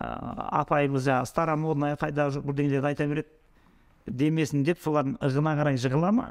[0.00, 3.28] ыыы апайымыз жаңағы старомодная қайда жүр бірдеңелерді айта береді
[4.06, 6.28] демесін деп солардың ығына қарай жығыла ма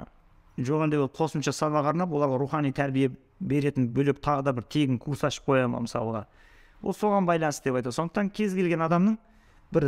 [0.58, 4.98] жоқ әлде ол қосымша сабақ арнап оларға рухани тәрбие беретін бөлек тағы да бір тегін
[4.98, 6.26] курс ашып қоя ма мысалға.
[6.82, 7.94] Ол соған байланысты деп айтады.
[7.94, 9.18] Сондықтан кез келген адамның
[9.74, 9.88] бір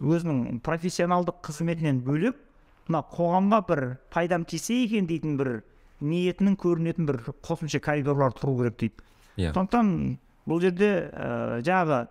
[0.00, 2.40] өзінің профессионалдық қызметінен бөлек
[2.88, 5.62] мына қоғамға бір пайдам тисе екен дейтін бір
[6.00, 9.04] ниетінің көрінетін бір қосымша коридорлар тұру керек дейді.
[9.36, 9.52] Иә.
[9.54, 10.18] Сондықтан
[10.48, 12.08] бұл жерде ә, жаңағы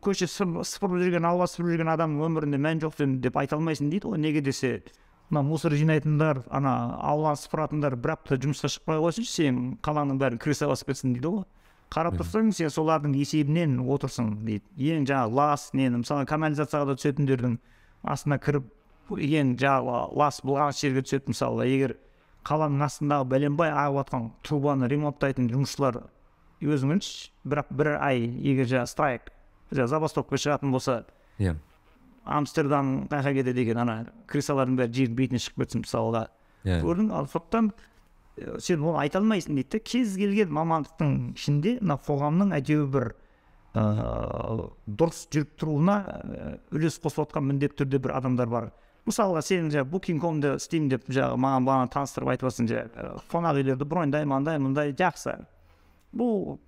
[0.00, 3.90] көше сып- сыпырып жүрген алба сыпырып жүрген адамның өмірінде мән жоқ деп- деп айта алмайсың
[3.90, 4.18] дейді ғой.
[4.18, 4.82] Неге десе
[5.30, 10.68] мына мусор жинайтындар ана ауланы сыпыратындар бір апта жұмысқа шықпай қойсыншы сен қаланың бәрін крыса
[10.70, 11.44] басып кетсін дейді ғой.
[11.92, 14.64] Қарап тұрсаң сен солардың есебінен отырсың дейді.
[14.76, 17.58] Ең жаңағы лас нені мысалы канализацияға да түсетіндердің
[18.04, 18.68] астына кіріп
[19.16, 21.96] ең жаңағы лас былғаныс жерге түседі мысалы егер
[22.48, 26.02] қаланың астындағы бәленбай ағып жатқан трубаны ремонттайтын жұмысшылар
[26.60, 29.32] өзің білші бірақ бір ай егер жаңағы страйк
[29.72, 30.98] жаңағы забастовкаға шығатын болса
[31.38, 31.56] иә.
[32.28, 33.96] Амстердам қай жаққа кетеді екен ана
[34.30, 36.24] крысалардың бәрі жердің бетіне шығып кетсін мысалға.
[36.64, 36.80] Иә.
[36.82, 37.08] Көрдің?
[37.14, 37.70] Ал сондықтан
[38.36, 43.08] э, сен оны айта алмайсың дейді да кез келген мамандықтың ішінде мына қоғамның әйтеуір бір
[43.78, 48.70] ыыы дұрыс жүріп тұруына э, үлес қосып отқан міндетті түрде бір адамдар бар.
[49.08, 53.60] Мысалға сен жаңағы букинг комда істеймін деп жаңағы маған бағана таныстырып айтып жатрсың жаңағы қонақ
[53.62, 55.38] үйлерді броньдаймын андай мындай жақсы.
[56.12, 56.58] Бұл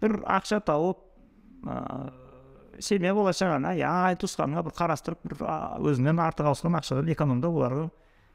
[0.00, 1.02] бір ақша тауып
[1.68, 2.23] ыыы
[2.80, 5.42] семья болашағына я ағайын туысқаныңа бір қарастырып бір
[5.90, 7.88] өзіңнен артық ауысқан ақшадан экономдап оларға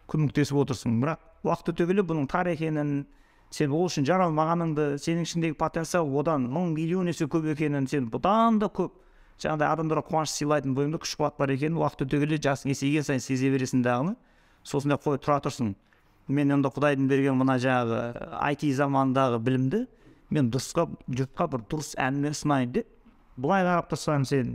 [0.09, 0.99] көмектесіп отырсың.
[1.01, 3.05] Бірақ уақыт өте келе бұның тар екенін
[3.51, 8.59] сен ол үшін жаралмағаныңды сенің ішіндегі потенциал одан мың миллион есе көп екенін сен бұдан
[8.61, 8.95] да көп
[9.39, 13.23] жаңағыдай адамдарға қуаныш сыйлайтын бойыңда күш қуат бар екенін уақыт өте келе жасың есейген сайын
[13.23, 14.17] сезе бересің дағыны.
[14.63, 15.73] Сосын қой тұра тұрсың.
[16.27, 19.85] Мен онда құдайдың берген мына жаңағы айти заманындағы білімді
[20.29, 22.91] мен дұрысқа жұртқа бір дұрыс әнмен ұсынайын деп
[23.41, 24.53] былай қарап тұрсаң сен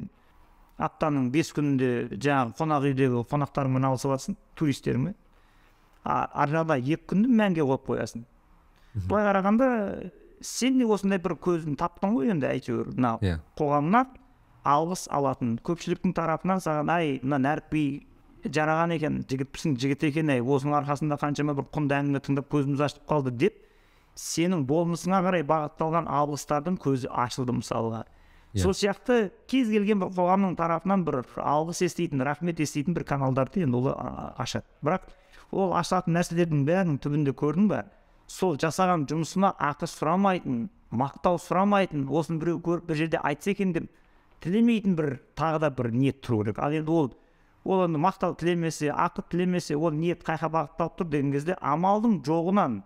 [0.79, 5.15] аптаның бес күнінде жаңағы қонақ үйдегі қонақтарыңмен алысып жатрсың туристтермен
[6.05, 8.25] ар жағында екі күнді мәнге қойып қоясың.
[9.09, 9.69] Былай қарағанда
[10.45, 12.91] сен де осындай бір көзін таптың ғой енді әйтеуір.
[12.95, 13.39] Мына иә.
[13.59, 14.11] қоғамнан
[14.65, 17.85] алғыс алатын көпшіліктің тарапынан саған ай мына нәрік би
[18.45, 23.09] жараған екен жігітпісің жігіт екен ай осының арқасында қаншама бір құнды әңгіме тыңдап көзіміз ашылып
[23.09, 23.61] қалды деп
[24.21, 28.05] сенің болмысыңа қарай бағытталған алғыстардың көзі ашылды мысалға.
[28.55, 28.63] Иә.
[28.63, 33.81] сол сияқты кез келген бір қоғамның тарапынан бір алғыс еститін рахмет еститін бір каналдарды енді
[33.81, 33.89] ол
[34.39, 34.65] ашады.
[34.81, 35.09] Бірақ
[35.51, 37.81] ол ашатын нәрселердің бәрінің түбінде көрдің ба
[38.31, 43.91] сол жасаған жұмысына ақы сұрамайтын мақтау сұрамайтын осыны біреу көріп бір жерде айтса екен деп
[44.45, 46.63] тілемейтін бір тағы да бір ниет тұру керек.
[46.63, 47.13] Ал енді ол
[47.65, 52.21] ол енді мақтау тілемесе ақы тілемесе ол ниет қай жаққа бағытталып тұр деген кезде амалдың
[52.23, 52.83] жоғынан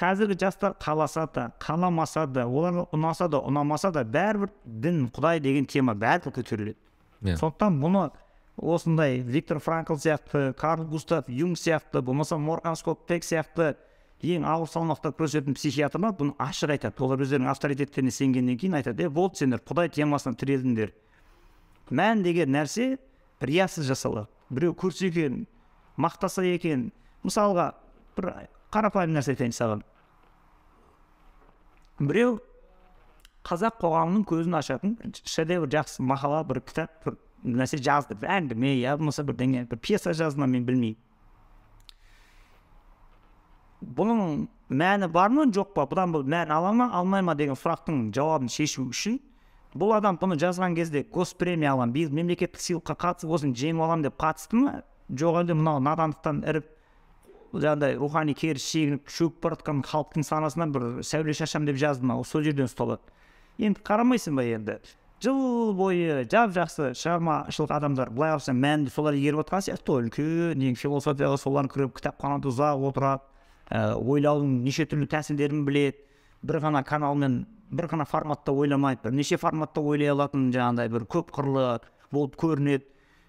[0.00, 5.66] қазіргі жастар қаласа да қаламаса да оларға ұнаса да ұнамаса да бәрібір дін құдай деген
[5.66, 6.76] тема бәрібір көтеріледі.
[7.20, 7.36] Иә.
[7.36, 8.10] сондықтан бұны
[8.56, 13.74] осындай виктор франкл сияқты карл густав юнг сияқты болмаса морган скотт пек сияқты
[14.22, 16.96] ең ауыр салмақта күресетін психиатрлар бұны ашық айтады.
[17.04, 20.92] Олар өздерінің авторитеттеріне сенгеннен кейін айтады е болды сендер құдай темасына тірелдіңдер
[21.90, 22.98] мән деген нәрсе
[23.40, 24.28] риясыз жасалады.
[24.50, 25.46] Біреу көрсе екен
[25.96, 26.90] мақтаса екен
[27.24, 27.72] мысалға
[28.16, 28.32] бір
[28.72, 29.82] қарапайым нәрсе айтайын саған.
[32.00, 32.38] Біреу
[33.46, 38.16] қазақ қоғамының көзін ашатын шедевр жақсы мақала бір кітап бір нәрсе жазды.
[38.20, 40.98] Бір әңгіме я болмаса бірдеңе бір пьеса жазды ма мен білмеймін.
[43.80, 45.46] Бұның мәні бар ма?
[45.48, 45.86] Жоқ па?
[45.88, 49.16] Бұдан бұл мән ала ма алмай ма деген сұрақтың жауабын шешу үшін
[49.72, 54.18] бұл адам бұны жазған кезде госпремия аламын биыл мемлекеттік сыйлыққа қатысып осыны жеңіп аламын деп
[54.20, 54.82] қатысты ма?
[55.08, 56.68] Жоқ әлде мынау надандықтан іріп
[57.52, 62.18] жаңағыдай рухани керіс шегініп шөгіп бара жатқан халықтың санасынан бір сәуле шашам деп жазды ма
[62.24, 63.02] сол жерден ұсталады.
[63.58, 64.78] Енді қарамайсың ба енді?
[65.20, 70.06] Жыл бойы жап жақсы шығармашылық адамдар былай қарасаң мәнді солар игеріп отқан сияқты ғой.
[70.08, 73.26] Үлкен философияға солар кіріп кітапханада ұзақ отырады
[73.68, 76.00] ә, ойлаудың неше түрлі тәсілдерін біледі.
[76.40, 81.66] Бір ғана каналмен бір ғана форматта ойламайды бірнеше форматта ойлай алатын жаңағыдай бір көп қырлы
[82.10, 82.88] болып көрінеді.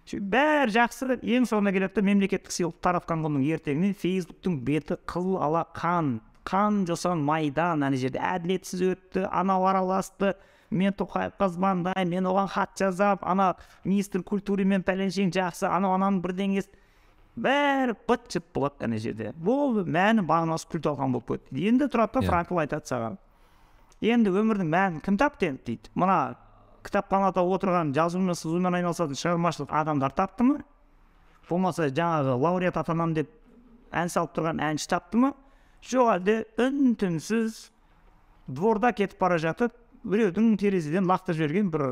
[0.09, 5.63] Бәрі жақсы ең соңына келеді да мемлекеттік сыйлық таратқан күннің ертеңіне фейсбуктың беті қызыл ала
[5.77, 8.19] қан қан жосан майдан ана жерде.
[8.19, 10.35] Әділетсіз өтті анау араласты.
[10.71, 13.47] Мен тоқаевқа звондаймын мен оған хат жазамын ана
[13.83, 16.71] министр культурамен пәленшең жақсы анау ананың бірдеңесі
[17.35, 19.33] бәрі быт шыт болады ана жерде.
[19.35, 21.67] Бұл мәні мағынасы күл талқан болып кетті.
[21.67, 22.29] Енді тұрады да Иә.
[22.29, 23.17] франкл айтады саған.
[24.01, 25.91] Енді өмірдің мәнін кім тапты енді дейді.
[25.93, 26.37] Мына
[26.85, 30.57] кітапханада отырған жазумен сызумен айналысатын шығармашылық адамдар тапты ма?
[31.49, 33.31] Болмаса жаңағы лауреат атанамын деп
[33.91, 35.33] ән салып тұрған әнші тапты ма?
[35.85, 37.67] Жоқ әлде үн түнсіз
[38.47, 39.75] дворда кетіп бара жатып
[40.07, 41.85] біреудің терезеден лақтырып жіберген бір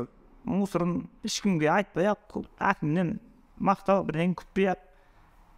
[0.44, 3.18] мусорын ешкімге айтпай ақ әкімнен
[3.60, 4.82] мақтау бірдеңе күтпей ақ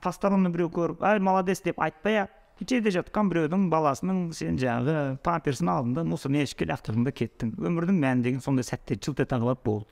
[0.04, 2.34] посторонний біреу көріп ай молодец деп айтпай ақ
[2.68, 7.98] жерде жатқан біреудің баласының сен жаңағы памперсін алдың да мусорный ящикке лақтырдың да кеттің өмірдің
[8.02, 9.86] мәні деген сондай сәттер жылт ете қалады болды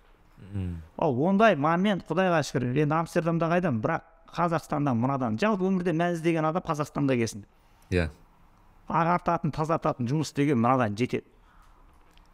[0.98, 6.48] ал ондай момент құдайға шүкір енді амстердамда қайдам бірақ қазақстанда мынадан жалпы өмірде мән іздеген
[6.48, 7.44] адам қазақстанда келсін
[7.90, 8.08] иә
[8.88, 11.26] ағартатын тазартатын жұмыс деген мынадан жетеді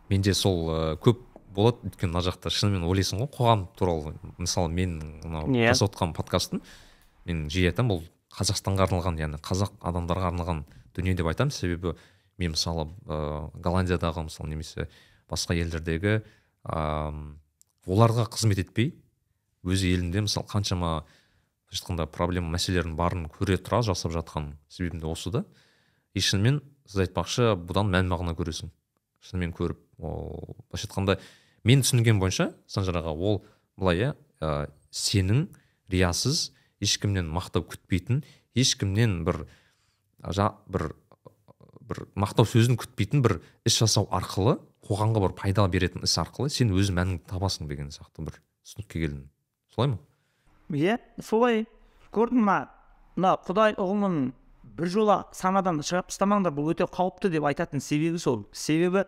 [0.08, 1.24] менде сол ә, көп
[1.56, 1.88] болады.
[1.88, 4.14] Өйткені мына жақта шынымен ойлайсың ғой қоғам туралы.
[4.38, 5.72] Мысалы мен мынау Иә.
[5.72, 6.60] жасап отқан подкастым
[7.24, 8.02] мен жиі айтамын бұл
[8.36, 10.62] қазақстанға арналған яғни қазақ адамдарға арналған
[10.96, 11.52] дүние деп айтамын.
[11.54, 11.94] Себебі
[12.38, 14.88] мен мысалы ә, голландиядағы мысалы немесе
[15.30, 16.20] басқа елдердегі
[16.68, 17.36] ыыы
[17.86, 18.92] оларға қызмет етпей
[19.64, 21.04] өз елінде мысалы қаншама
[21.66, 25.44] былайша айтқанда проблема мәселелердің барын көре тұра жасап жатқан себебім де осы да.
[26.14, 28.70] И шынымен сіз айтпақшы бұдан мән мағына көресің.
[29.20, 31.18] Шынымен көріп ол былайша айтқанда
[31.64, 33.44] мен түсінгенім бойынша санжар аға ол
[33.76, 35.48] былай иә ә, сенің
[35.90, 36.52] риясыз
[36.82, 38.22] ешкімнен мақтау күтпейтін
[38.56, 39.44] ешкімнен бір
[40.32, 40.92] жа, бір
[41.86, 44.56] бір мақтау сөзін күтпейтін бір іс жасау арқылы
[44.86, 49.28] қоғамға бір пайда беретін іс арқылы сен өз мәніңді табасың деген сияқты бір түсінікке келдім
[49.74, 49.98] солай ма?
[50.74, 51.66] Иә солай.
[52.14, 52.58] Көрдің ма?
[53.16, 54.32] Мына құдай ұғымын
[54.76, 58.44] біржола санадан шығарып тастамаңдар бұл өте қауіпті деп айтатын себебі сол.
[58.52, 59.06] Себебі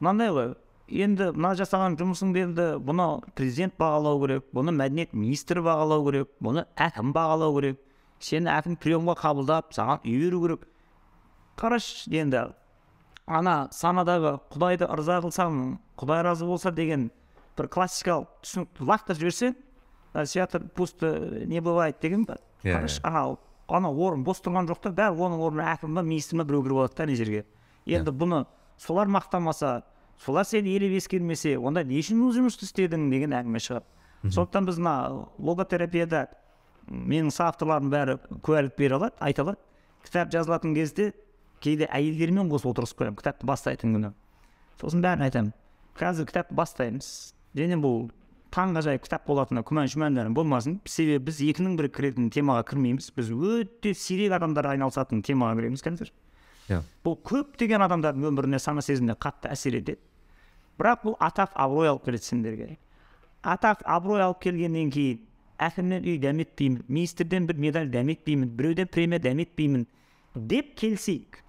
[0.00, 0.54] мынандай ғой
[0.88, 3.06] енді мына жасаған жұмысыңды енді бұны
[3.36, 7.80] президент бағалау керек бұны мәдениет министрі бағалау керек бұны әкім бағалау керек.
[8.20, 10.66] Сені әкім приемға қабылдап саған үй беру керек.
[11.56, 12.46] Қарашы енді
[13.26, 17.10] ана санадағы құдайды ырза қылсам құдай разы болса деген
[17.56, 19.54] бір классикалық түсінікті лақтырып жіберсе
[20.24, 21.14] святор пусто
[21.46, 22.38] не бывает деген ба?
[22.62, 23.36] Иә, қарашы ана
[23.68, 26.76] ана орын бос тұрған жоқ та бәрі оның орнына әкім ба министр ма біреу кіріп
[26.76, 27.44] алады да ана жерге.
[27.86, 28.44] Енді бұны
[28.76, 29.82] солар мақтамаса
[30.20, 33.86] солар сені елеп ескермесе онда не үшін бұл жұмысты істедің деген әңгіме шығады.
[34.24, 34.94] Сондықтан біз мына
[35.38, 36.26] логотерапияда
[36.88, 39.58] менің соавторларым бәрі куәлік бере алады айта алады.
[40.04, 41.12] Кітап жазылатын кезде
[41.64, 44.12] кейде әйелдермен қоса отырғызып қоямын кітапты бастайтын күні.
[44.80, 45.52] Сосын бәріне айтамын.
[45.98, 47.08] Қазір кітапты бастаймыз.
[47.56, 48.10] Және бұл
[48.54, 50.78] таңғажайып кітап болатынына күмән шүмәндарың болмасын.
[50.84, 53.10] Себебі біз екінің бірі кіретін темаға кірмейміз.
[53.16, 56.12] Біз өте сирек адамдар айналысатын темаға кіреміз қазір.
[56.70, 60.00] Иә бұл көптеген адамдардың өміріне сана сезіміне қатты әсер етеді.
[60.80, 62.78] Бірақ бұл атақ абырой алып келеді сендерге.
[63.42, 65.20] Атақ абырой алып келгеннен кейін
[65.62, 69.86] әкімнен үй дәметпеймін министрден бір медаль дәметпеймін біреуден премия дәметпеймін
[70.34, 71.42] деп келсек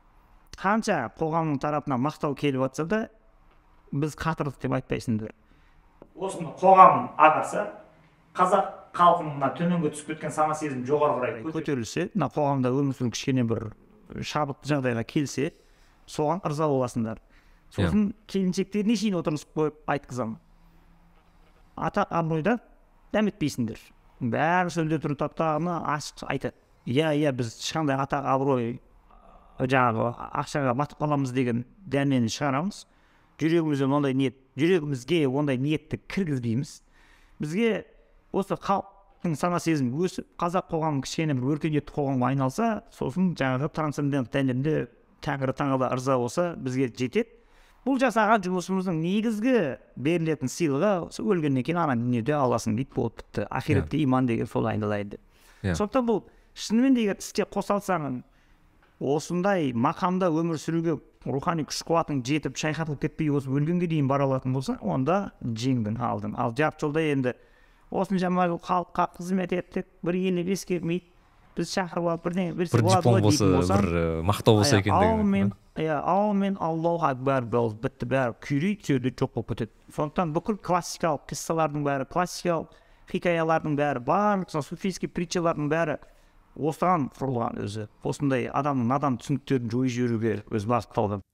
[0.59, 2.99] қанша қоғамның тарапынан мақтау келіп жатса да
[3.91, 5.31] біз қатырдық деп айтпайсыңдар.
[6.15, 7.65] Осыны қоғам ағарса
[8.37, 13.11] қазақ халқының мына төменге түсіп кеткен сана сезім жоғары қарай көтерілсе мына қоғамда өмір сүру
[13.15, 13.71] кішкене бір
[14.21, 15.51] шабытты жағдайға келсе
[16.07, 17.21] соған ырза боласыңдар.
[17.73, 20.37] Сосын келіншектеріне шейін отырғызып қойып айтқызамын
[21.75, 22.59] ата абыройда
[23.13, 23.79] дәметпейсіңдер
[24.31, 26.55] бәрі сөзде тұрып таптағаны ашық айтады.
[26.85, 28.77] Иә иә біз ешқандай атақ абырой
[29.59, 32.85] жаңағы ақшаға батып қаламыз деген дәмені шығарамыз.
[33.41, 36.77] Жүрегімізден ондай ниет жүрегімізге ондай ниетті кіргізбейміз.
[37.39, 37.85] Бізге
[38.31, 38.55] осы
[39.25, 44.87] халықтың сана сезімі өсіп қазақ қоғамы кішкене бір өркениетті қоғамға айналса сосын жаңағы трансцендент әлемде
[45.25, 47.25] тәңірі тағала ырза болса бізге жетеді.
[47.85, 49.55] Бұл жасаған жұмысымыздың негізгі
[49.97, 53.47] берілетін сыйлығы өлгеннен кейін ана дүниеде аласың дейді болды бітті.
[53.49, 55.21] Ақиретте иман деген сол айналайын деп
[55.63, 55.73] Иә.
[55.73, 56.23] сондықтан бұл
[56.53, 58.23] шынымен де егер іске қоса алсаң
[58.99, 64.53] осындай мақамда өмір сүруге рухани күш қуатың жетіп шайқатылып кетпей осы өлгенге дейін бара алатын
[64.53, 66.35] болса онда жеңдің алдың.
[66.37, 67.33] Ал жарты жолда енді
[67.91, 71.11] осыншама жыл халыққа қызмет еттік бір елеп ескермейді
[71.55, 73.87] біз шақырып алып бірдеңе берсе бір диплом болса бір
[74.27, 79.33] мақтау болса екен деген иә аумен аллаху акбар болды бітті бәрі күйрейді сол жерде жоқ
[79.35, 79.71] болып кетеді.
[79.95, 82.75] Сондықтан бүкіл классикалық қиссалардың бәрі классикалық
[83.11, 85.97] хикаялардың бәрі барлық сол суфийский притчалардың бәрі
[86.55, 87.89] осыған құрылған өзі.
[88.07, 91.25] Осындай адамның надан түсініктерін жойып жіберуге өзі бағытталған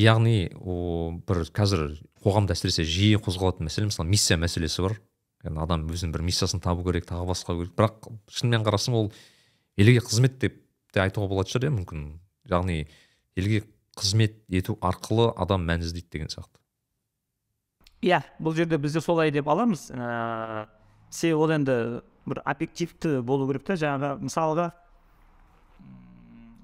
[0.00, 4.94] яғни о бір қазір қоғамда әсіресе жиі қозғалатын мәселе мысалы миссия мәселесі бар.
[5.44, 7.74] Яғни адам өзінің бір миссиясын табу керек тағы басқа керек.
[7.78, 9.12] Бірақ шынымен қарасаң ол
[9.80, 10.58] елге қызмет деп
[10.92, 12.04] те айтуға болатын шығар иә мүмкін.
[12.50, 12.80] Яғни
[13.40, 13.62] елге
[13.96, 16.60] қызмет ету арқылы адам мән іздейді деген сияқты.
[18.04, 19.90] Иә бұл жерде бізде солай деп аламыз.
[19.92, 20.66] Ыыы
[21.10, 21.76] себебі ол енді
[22.26, 24.70] бір объективті болу керек та жаңағы мысалға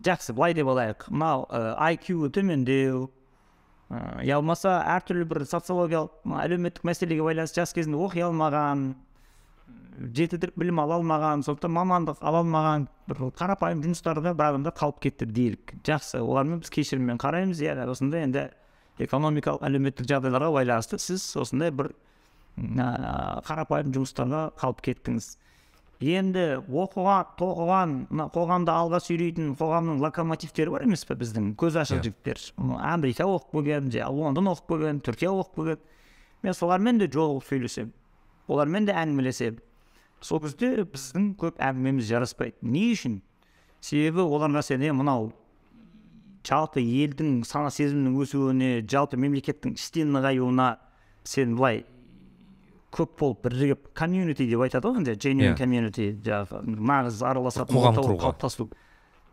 [0.06, 1.08] жақсы былай деп алайық.
[1.10, 3.08] Мынау IQ төмендеу
[3.88, 8.86] я болмаса әртүрлі бір социологиялық әлеуметтік мәселеге байланысты жас кезінде оқи алмаған
[9.96, 15.28] жетілдіріп білім ала алмаған сондықтан мамандық ала алмаған бір қарапайым жұмыстарда бір адамдар қалып кетті
[15.30, 18.48] делік жақсы олармен біз кешіріммен қараймыз иә осындай енді
[19.06, 21.92] экономикалық әлеуметтік жағдайларға байланысты сіз осындай бір
[22.56, 25.36] ә, қарапайым жұмыстарға қалып кеттіңіз.
[26.00, 31.54] Енді оқыған тоқыған мына қоғамды алға сүйрейтін қоғамның локомотивтері бар емес па біздің?
[31.56, 32.04] Көз ашық Иә.
[32.08, 32.42] жігіттер.
[32.80, 35.78] Америка оқып келген лондон оқып келген түркия оқып келген
[36.42, 37.92] мен солармен де жолығып сөйлесемін
[38.48, 39.58] олармен де әңгімелесемін
[40.20, 42.56] сол кезде біздің көп әңгімеміз жараспайды.
[42.62, 43.20] Не үшін?
[43.80, 45.32] Себебі оларға сен е мынау
[46.46, 50.76] жалпы елдің сана сезімінің өсуіне жалпы мемлекеттің іштен нығаюына
[51.24, 51.84] сен былай
[52.96, 55.58] көп болып бірігіп комьюнити деп айтады ғой енді genuine Иә.
[55.60, 58.20] community жаңағы нағыз араласатын Қоғам құруға.
[58.24, 58.68] қалыптасу.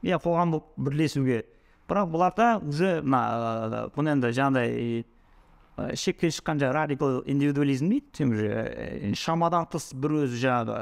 [0.04, 1.44] Иә қоғам болып бірлесуге.
[1.88, 5.06] Бірақ бұларда уже мына бұны енді жаңағыдай
[5.98, 10.78] шекке шыққан жаңағы радикал индивидуализм дейді уже шамадан тыс бір өзі жаңағы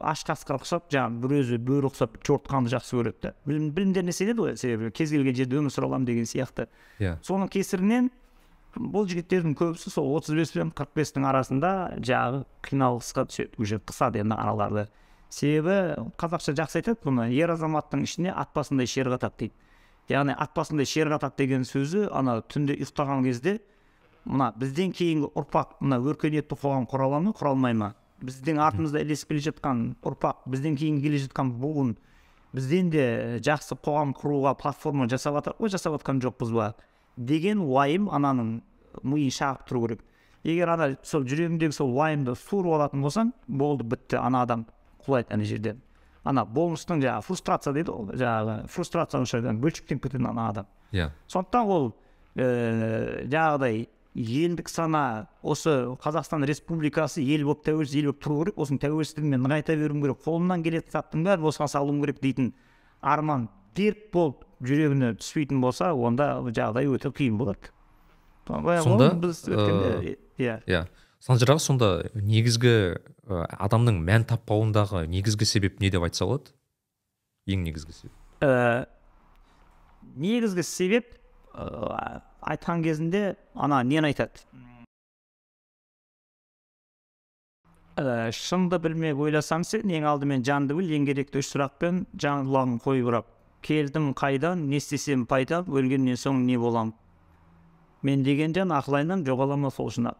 [0.00, 4.40] аш қасқа ұқсап жаңағы бір өзі бөрі ұқсап жортқанды жақсы көреді да білім, білімдеріне сенеді
[4.44, 4.56] ғой?
[4.56, 6.68] Себебі кез келген жерде өмір сүре аламын деген сияқты.
[7.00, 7.16] Иә.
[7.24, 8.10] Соның кесірінен
[8.76, 14.20] бұл жігіттердің көбісі сол отыз бес пен қырық бестің арасында жаңағы қиналысқа түседі уже қысады
[14.20, 14.86] енді аналарды
[15.32, 19.54] себебі қазақша жақсы айтады бұны ер азаматтың ішіне ат басындай шер қатады дейді.
[20.08, 23.58] Яғни ат басындай шер қатады деген сөзі ана түнде ұйықтаған кезде
[24.24, 27.94] мына бізден кейінгі ұрпақ мына өркениетті қоғам құра ала ма құра алмай ма?
[28.22, 31.96] Біздің артымызда ілесіп келе жатқан ұрпақ бізден кейін келе жатқан буын
[32.54, 33.06] бізден де
[33.44, 36.72] жақсы қоғам құруға платформа жасап жатыр ғой жасап жатқан жоқпыз ба?
[37.16, 38.60] Деген уайым ананың
[39.02, 40.04] миын шағып тұру керек.
[40.46, 44.66] Егер ана сол жүрегіндегі сол уайымды суырып алатын болсаң болды бітті ана адам
[45.06, 45.82] құлайды ана жерден
[46.26, 50.66] ана болмыстың жаңағы фрустрация дейді ғой жаңағы фрустрация бөлшектеніп кетеді ана адам.
[50.92, 51.10] Иә.
[51.30, 51.92] Сондықтан ол
[52.36, 53.86] ііі жаңағыдай
[54.16, 59.76] елдік сана осы қазақстан республикасы ел болып тәуелсіз ел болып тұру керек осының тәуелсіздігімен нығайта
[59.76, 62.52] беруім керек қолымнан келетін заттың бәрін осыған салуым керек дейтін
[63.00, 67.72] арман берік болып жүрегіне түспейтін болса онда жағдай өте қиын болады
[68.46, 69.12] сонда
[70.38, 70.86] иә иә
[71.26, 72.74] санжар аға сонда негізгі
[73.26, 76.52] адамның мән таппауындағы негізгі себеп не деп айтса болады?
[77.50, 78.14] Ең негізгі себеп.
[78.42, 78.86] Ә,
[80.14, 81.16] негізгі себеп
[81.54, 82.22] ә,
[82.52, 84.44] айтқан кезінде ана нені айтады?
[87.96, 92.78] Ә, шынды білмей ойласаң сен ең алдымен жанды біл ең керекті үш сұрақпен жан құлағын
[92.84, 93.32] қойып ұрап
[93.66, 96.94] келдім қайдан не істесем пайда өлгеннен соң не болам.
[98.02, 100.10] Мен деген жан ақыл айнан жоғала ма сол үшін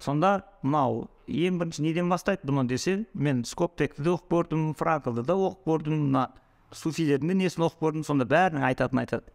[0.00, 5.34] сонда мынау ең бірінші неден бастайды бұны десе мен скоптекті де оқып көрдім франклды да
[5.34, 6.26] оқып көрдім мына
[6.72, 9.32] суфилердің де несін оқып көрдім сонда бәрінің айтатынын айтады.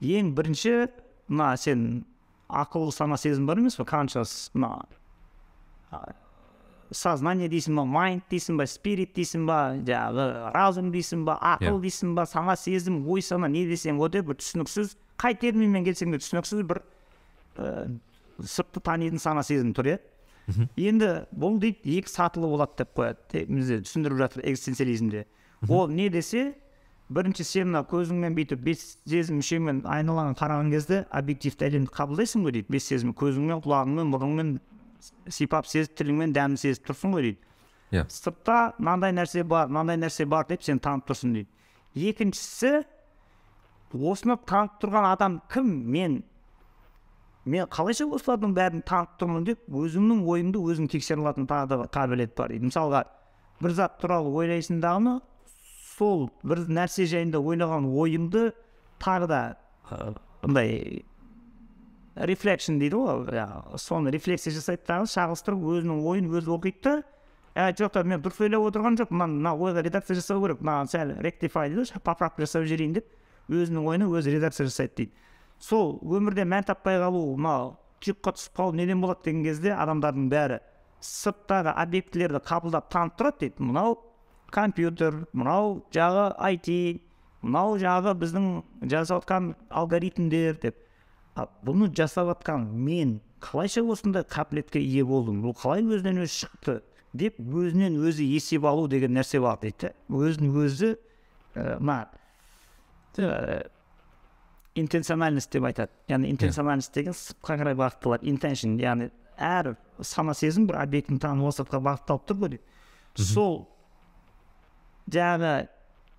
[0.00, 0.74] Ең бірінші
[1.28, 2.04] мына сен
[2.48, 4.80] ақыл сана сезім бар емес conscious мына
[6.92, 11.82] сознание дейсің ба майнд дейсің ба спирит дейсің ба жаңағы разум дейсің ба ақыл Иә.
[11.86, 16.10] дейсің ба сана сезім ой сана не десең о де бір түсініксіз қай терминмен келсең
[16.14, 16.82] де түсініксіз бір
[17.58, 18.00] ііі
[18.46, 19.98] сыртты танитын сана сезім тұр иә?
[20.80, 25.26] Енді бұл дейді екі сатылы болады деп қояды бізде түсіндіріп жатыр экзистенциализмде.
[25.68, 26.54] Ол не десе
[27.10, 32.56] бірінші сен мына көзіңмен бүйтіп бес сезім мүшеңмен айналаңа қараған кезде объективті әлемді қабылдайсың ғой
[32.56, 34.52] дейді бес сезім көзіңмен құлағыңмен мұрныңмен
[35.28, 37.38] сипап сезіп тіліңмен дәмін сезіп тұрсың ғой дейді
[37.96, 42.72] иә сыртта мынандай нәрсе бар мынандай нәрсе бар деп сен танып тұрсың дейді екіншісі
[43.94, 46.20] осыны танып тұрған адам кім мен
[47.44, 51.90] мен қалайша осылардың бәрін танып тұрмын деп өзіңнің ойыңды өзің тексере алатын тағы да бір
[51.96, 53.04] қабілет бар дейді мысалға
[53.62, 55.18] бір зат туралы ойлайсың дағыны
[55.96, 58.50] сол бір нәрсе жайында ойлаған ойыңды
[59.02, 59.40] тағы да
[60.42, 61.02] андай
[62.16, 67.02] рефлекшн дейді ғой соны рефлексия жасайды дағы шағылыстырып өзінің ойын өзі оқиды да
[67.54, 71.14] ә жоқ мен дұрыс ойлап отырған жоқпын мына мына ойға редакция жасау керек мынаған сәл
[71.22, 73.06] ректифай дейді ғой поправка жасап жіберейін деп
[73.50, 75.12] өзінің ойына өзі редакция жасайды дейді
[75.58, 80.60] сол өмірде мән таппай қалу мынау тұйыққа түсіп қалу неден болады деген кезде адамдардың бәрі
[81.04, 83.98] сырттағы объектілерді қабылдап танып тұрады дейді мынау
[84.50, 87.00] компьютер мынау жағы IT
[87.42, 88.48] мынау жағы біздің
[88.90, 89.30] жасап
[89.70, 90.78] алгоритмдер деп
[91.40, 95.40] а бұны жасап жатқан мен қалайша осындай қабілетке ие болдым?
[95.44, 96.80] Бұл қалай өзінен өзі шықты
[97.16, 100.92] деп өзінен өзі есеп алу деген нәрсе бар дейді өзін өзі
[101.54, 102.10] мына
[103.16, 103.66] ә,
[104.74, 105.90] интенциональность деп айтады.
[106.08, 108.28] Яғни интенциональность деген сыртқа қарай бағытталады.
[108.28, 109.10] Intention яғни
[109.40, 109.74] әр
[110.04, 112.64] сана сезім бір объектіні танып ол сыртқа бағытталып тұр ғой дейді.
[113.16, 113.60] Сол
[115.10, 115.54] жаңағы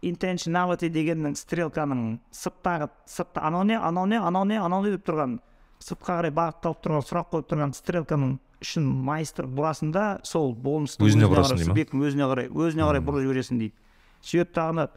[0.02, 5.38] intentionality дегеннің стрелканың сырттағы сыртта анау не анау не анау не анау не деп тұрған
[5.82, 11.30] сыртқа қарай бағытталып тұрған сұрақ қойып тұрған стрелканың ішін майыстырып бұрасың да сол болмыстың Өзіне
[11.32, 13.76] бұрасың субъекттің өзіне қарай өзіне қарай бұрып жібересің дейді.
[14.22, 14.88] Сөйтіп тағына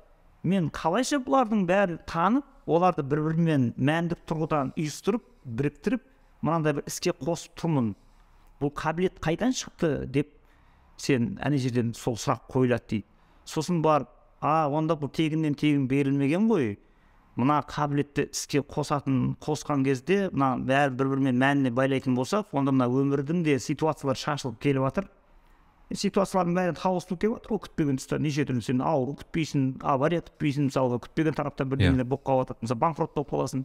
[0.45, 6.05] мен қалайша бұлардың бәрін танып оларды бір бірімен мәнді тұрғыдан үйістіріп біріктіріп
[6.45, 7.95] мынандай бір іске қосып тұрмын.
[8.61, 10.35] Бұл қабілет қайдан шықты деп
[11.01, 13.09] сен ана жерден сол сұрақ қойылады дейді.
[13.49, 14.13] Сосын барып
[14.45, 16.75] а онда бұл тегіннен тегін берілмеген ғой.
[17.41, 22.87] Мына қабілетті іске қосатын қосқан кезде мына бәрі бір бірімен мәніне байлайтын болсақ онда мына
[22.93, 25.09] өмірдің де ситуациялар шашылып келіп жатыр
[25.93, 28.19] ситуациялардың бәрі хаос болып келіп жатыр ғой күтпеген тұста.
[28.23, 29.65] Неше түрлі сен ауру күтпейсің
[29.95, 33.65] авария күтпейсің мысалға күтпеген тараптан бірдеңелер болып қалып жатады мысалы банкрот болып қаласың.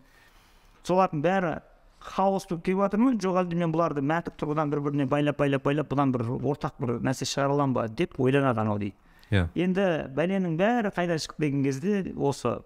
[0.88, 1.53] Солардың бәрі
[1.99, 3.13] хаос болып келіп жатыр ма?
[3.19, 6.97] Жоқ әлде мен бұларды мәтік тұрғыдан бір біріне байлап байлап байлап бұдан бір ортақ бір
[7.03, 8.95] нәрсе шығара аламын ба деп ойланады анау дейді.
[9.32, 12.59] Иә енді бәленің бәрі қайдан шықты деген кезде осы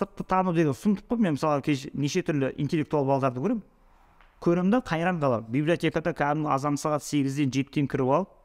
[0.00, 1.18] сыртты тану деген сұмдық қой.
[1.18, 3.62] Мен мысалы кеше неше түрлі интеллектуал балдарды көремін.
[4.40, 5.50] Көремін да қайран қаламын.
[5.52, 8.36] Библиотекада кәдімгі азан сағат сегізден жетіден кіріп алып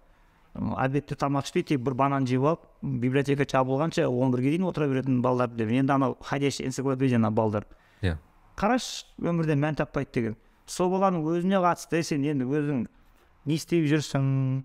[0.55, 5.21] обедте тамақ ішпей тек бір банан жеп алып библиотека жабылғанша он бірге дейін отыра беретін
[5.21, 5.71] балдарды деп.
[5.71, 7.65] Енді анау ходящий энциклопедия ана балдар.
[8.01, 8.17] Иә
[8.55, 10.37] қарашы өмірде мән таппайды деген.
[10.65, 12.85] Сол баланың өзіне қатысты сен енді өзің
[13.45, 14.63] не істеп жүрсің?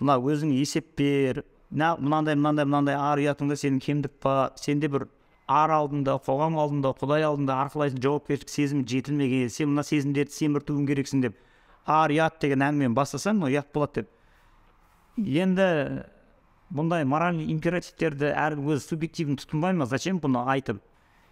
[0.00, 1.44] Мына өзің есеп бер.
[1.72, 5.06] Мына- мынандай мынандай мынандай ар ұятыңда сенің кемдік бар сенде бір
[5.48, 11.22] ар алдында қоғам алдында құдай алдында арқалайтын жауапкершілік сезімі жетілмеген сен мына сезімдерді семіртуің керексің
[11.26, 11.36] деп
[11.86, 14.10] ар ұят деген әңгімені бастасаң ұят болады деп.
[15.16, 15.66] Енді
[16.74, 19.86] бұндай моральный императивтерді әр өзі субъективно тұтынбай ма?
[19.86, 20.80] Зачем бұны айтып?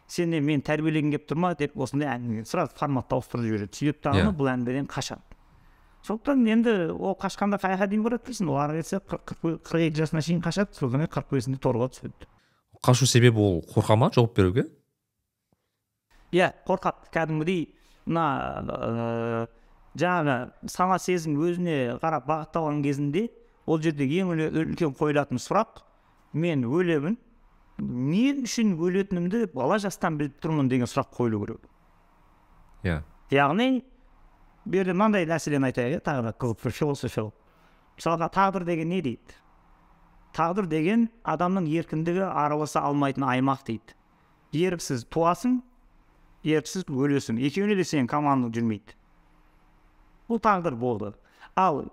[0.06, 1.54] Сен мен тәрбиелегің келіп тұр ма?
[1.58, 3.74] деп осындай әңгіме сразу форматты ауыстырып жібереді.
[3.74, 4.14] Себеп Иә.
[4.14, 4.30] yeah.
[4.36, 5.22] бұл әңгімеден қашады.
[6.04, 10.20] Сондықтан енді ол қашқанда қай жаққа дейін барады дейсің ол ары кетсе қырық екі жасына
[10.24, 12.28] шейін қашады содан кейін қырық бесінде торға түседі
[12.84, 14.10] қашу себебі ол қорқа ма?
[14.12, 14.66] Жауап беруге?
[16.32, 17.62] Иә қорқады кәдімгідей
[18.04, 19.48] мына
[19.96, 23.28] жаңағы сана сезім өзіне қарап бағытталған кезінде
[23.66, 25.80] ол жерде ең үлкен қойылатын сұрақ
[26.34, 27.16] мен өлемін
[27.78, 31.64] не үшін өлетінімді бала жастан біліп тұрмын деген сұрақ қойылу керек.
[32.84, 33.00] Иә.
[33.32, 33.82] Яғни
[34.64, 37.32] бұл жерде мынандай нәрселерін айтайық иә тағы да қызық бір философиялық
[37.98, 39.36] мысалға тағдыр деген не дейді
[40.34, 45.58] тағдыр деген адамның еркіндігі араласа алмайтын аймақ дейді еріксіз туасың
[46.44, 48.96] еріксіз өлесің екеуіне де сенің командаң жүрмейді
[50.30, 51.12] бұл тағдыр болды
[51.60, 51.84] ал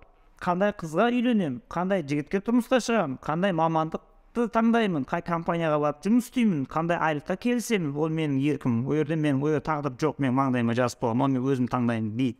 [0.41, 6.63] қандай қызға үйленемін қандай жігітке тұрмысқа шығамын қандай мамандықты таңдаймын қай компанияға барып жұмыс істеймін
[6.71, 11.03] қандай айлыққа келісемін ол менің еркім ол жерде мен ол тағдыр жоқ мен маңдайыма жазып
[11.03, 12.39] қойған оны мен өзім таңдаймын дейді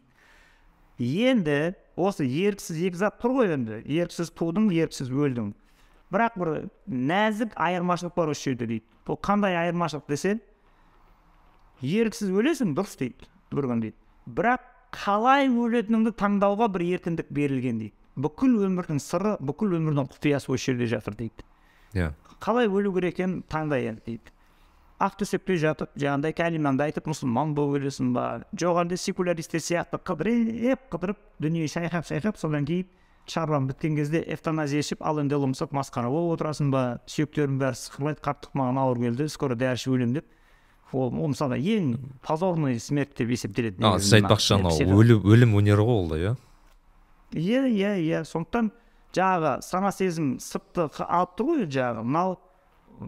[1.02, 3.82] енді осы еріксіз екі зат тұр ғой енді.
[3.86, 5.52] Еріксіз тудың еріксіз өлдің.
[6.12, 6.52] Бірақ бір
[6.88, 8.86] нәзік айырмашылық бар осы жерде дейді.
[9.08, 10.38] Бұл қандай айырмашылық десе
[11.82, 13.98] еріксіз өлесің дұрыс дейді бір күн дейді.
[14.28, 17.96] Бірақ қалай өлетініңді таңдауға бір еркіндік берілген дейді.
[18.22, 21.48] Бүкіл өмірдің сыры бүкіл өмірдің құпиясы осы жерде жатыр дейді.
[21.96, 22.12] Иә.
[22.44, 24.36] Қалай өлу керек екенін таңда енді дейді.
[25.02, 30.90] Ақ төсекте жатып жаңағыдай кәлимаңды айтып мұсылман болып өлесің ба жоқ әлде секуляристер сияқты қыдырып
[30.94, 32.90] қыдырып дүние шайқап шайқап содан кейін
[33.30, 38.24] шаруаң біткен кезде эвтаназия ішіп ал енді ұлымсып масқара болып отырасың ба сүйектерім бәрі сықырлайды
[38.26, 41.94] қарттық маған ауыр келді скоро дәрі ішіп өлемін деп ол ол мысалы ең
[42.26, 46.36] позорный смерть деп есептеледі а сіз айтпақшы анау өлім өлім өнері ғой ол да иә
[47.32, 48.72] иә иә иә сондықтан
[49.16, 52.38] жаңағы сана сезім сыртты алып тұр ғой жаңағы мынау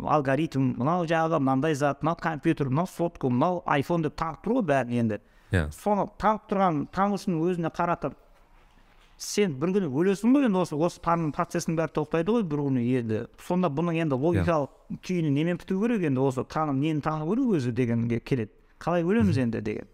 [0.02, 4.68] алгоритм мынау жаңағы мынандай зат мынау компьютер мынау сотка мынау айфон деп тағып тұр ғой
[4.72, 5.20] бәрін енді
[5.54, 8.18] иә соны тағып тұрған таңғышын өзіне қаратып
[9.18, 12.86] сен бір күні өлесің ғой енді осы осы таным процесінің бәрі тоқтайды ғой бір күні
[13.00, 17.58] енді сонда бұның енді логикалық түйіні немен біту керек енді осы таным нені тану керек
[17.60, 19.92] өзі дегенге келеді қалай өлеміз енді деген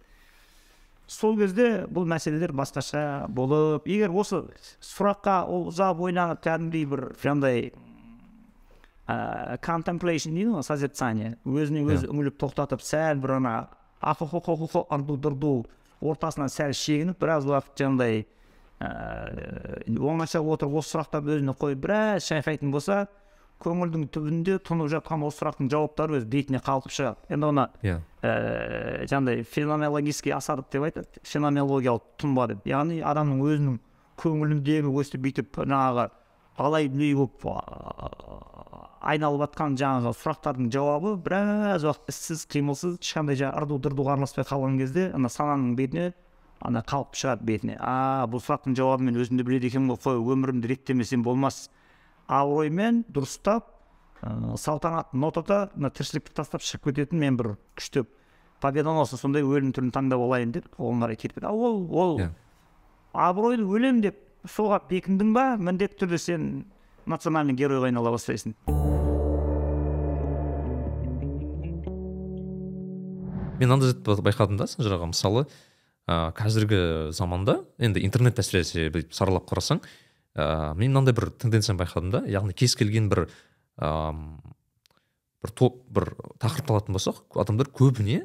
[1.10, 4.44] сол кезде бұл мәселелер басқаша болып егер осы
[4.86, 7.72] сұраққа ұзақ ойланып кәдімгідей бір жаңағыдай
[9.10, 11.38] ыыы контемплейшн дейді ғой созерцание.
[11.46, 13.54] Өзіне өзі үңіліп тоқтатып сәл бір ана
[14.06, 15.54] ырду
[16.00, 18.26] ортасынан сәл шегініп біраз уақыт жаңағыдай
[18.80, 23.08] ыыы оңаша отырып осы сұрақтарды өзіне қойып біраз шайқайтын болса
[23.60, 27.20] көңілдің түбінде тұнып жатқан осы сұрақтың жауаптары өзі бетіне қалқып шығады.
[27.28, 27.98] Енді оны иә.
[28.24, 32.64] ііі жаңағыдай феноменологический осадок деп айтады феноменологиялық тұнба деп.
[32.64, 33.76] Яғни адамның өзінің
[34.24, 36.08] көңіліндегі өстіп бүйтіп жаңағы
[36.56, 37.36] алай дүлей болып
[39.00, 44.78] айналып жатқан жаңағы сұрақтардың жауабы біраз уақыт іссіз қимылсыз ешқандай жаңағы ырду дырдуға араласпай қалған
[44.82, 46.12] кезде ана сананың бетіне
[46.60, 47.78] ана қалып шығады бетіне.
[47.80, 51.70] А бұл сұрақтың жауабын мен өзім де біледі екенмін ғой қой өмірімді реттемесем болмас.
[52.28, 53.72] Абыроймен дұрыстап
[54.24, 58.10] ыыы салтанатты нотада мына тіршілікті тастап шығып кететін мен бір күштеп
[58.60, 62.30] победоносный сондай өлім түрін таңдап алайын деп оған қарай кетіп ал ол ол иә.
[63.14, 65.46] абыройлы өлем деп соған бекіндің ба?
[65.58, 66.50] Міндетті түрде сен
[67.10, 68.56] национальный геройға айнала бастайсың
[73.60, 75.46] мен мынандай затты байқадым да санжар аға мысалы
[76.08, 79.82] ә, қазіргі заманда енді интернет әсіресе бүйтіп саралап қарасаң
[80.36, 82.24] ә, мен мынандай бір тенденцияны байқадым да.
[82.30, 83.26] Яғни кез келген бір
[83.78, 83.90] ә,
[85.44, 88.24] бір топ бір тақырыпты алатын болсақ адамдар көбіне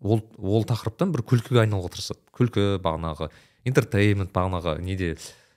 [0.00, 2.22] ол ол тақырыптан бір күлкіге айналуға тырысады.
[2.36, 3.30] Күлкі бағанағы
[3.66, 5.16] интертеймент бағанағы неде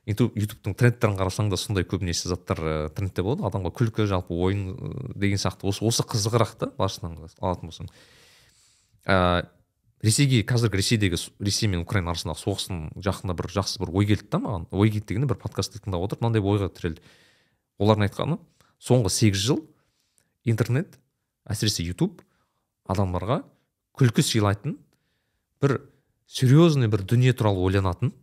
[0.10, 3.46] ютубтың трендтерін қарасаң да сондай көбінесе заттар ә, трендте болады.
[3.48, 5.70] Адамға күлкі жалпы ойын ә, деген сияқты.
[5.70, 7.92] Осы осы қызығырақ та басынан алатын болсаң
[9.06, 9.46] ә,
[10.02, 14.42] ресейге қазіргі ресейдегі ресей мен украина арасындағы соғыстың жақында бір жақсы бір ой келді да
[14.44, 14.68] маған.
[14.72, 17.04] Ой келді дегенде бір подкастты тыңдап отырып мынандай ойға тірелді.
[17.80, 18.40] Олардың айтқаны
[18.80, 19.62] соңғы сегіз жыл
[20.48, 20.98] интернет
[21.50, 22.22] әсіресе ютуб
[22.90, 23.44] адамдарға
[24.00, 24.78] күлкі сыйлайтын
[25.62, 25.80] бір
[26.30, 28.14] серьезный бір дүние туралы ойланатын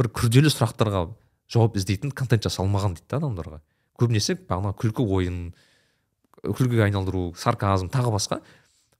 [0.00, 1.06] бір күрделі сұрақтарға
[1.52, 3.60] жауап іздейтін контент жасалмаған дейді да адамдарға.
[4.00, 5.40] Көбінесе бағана күлкі ойын
[6.40, 8.40] күлкіге айналдыру сарказм тағы басқа.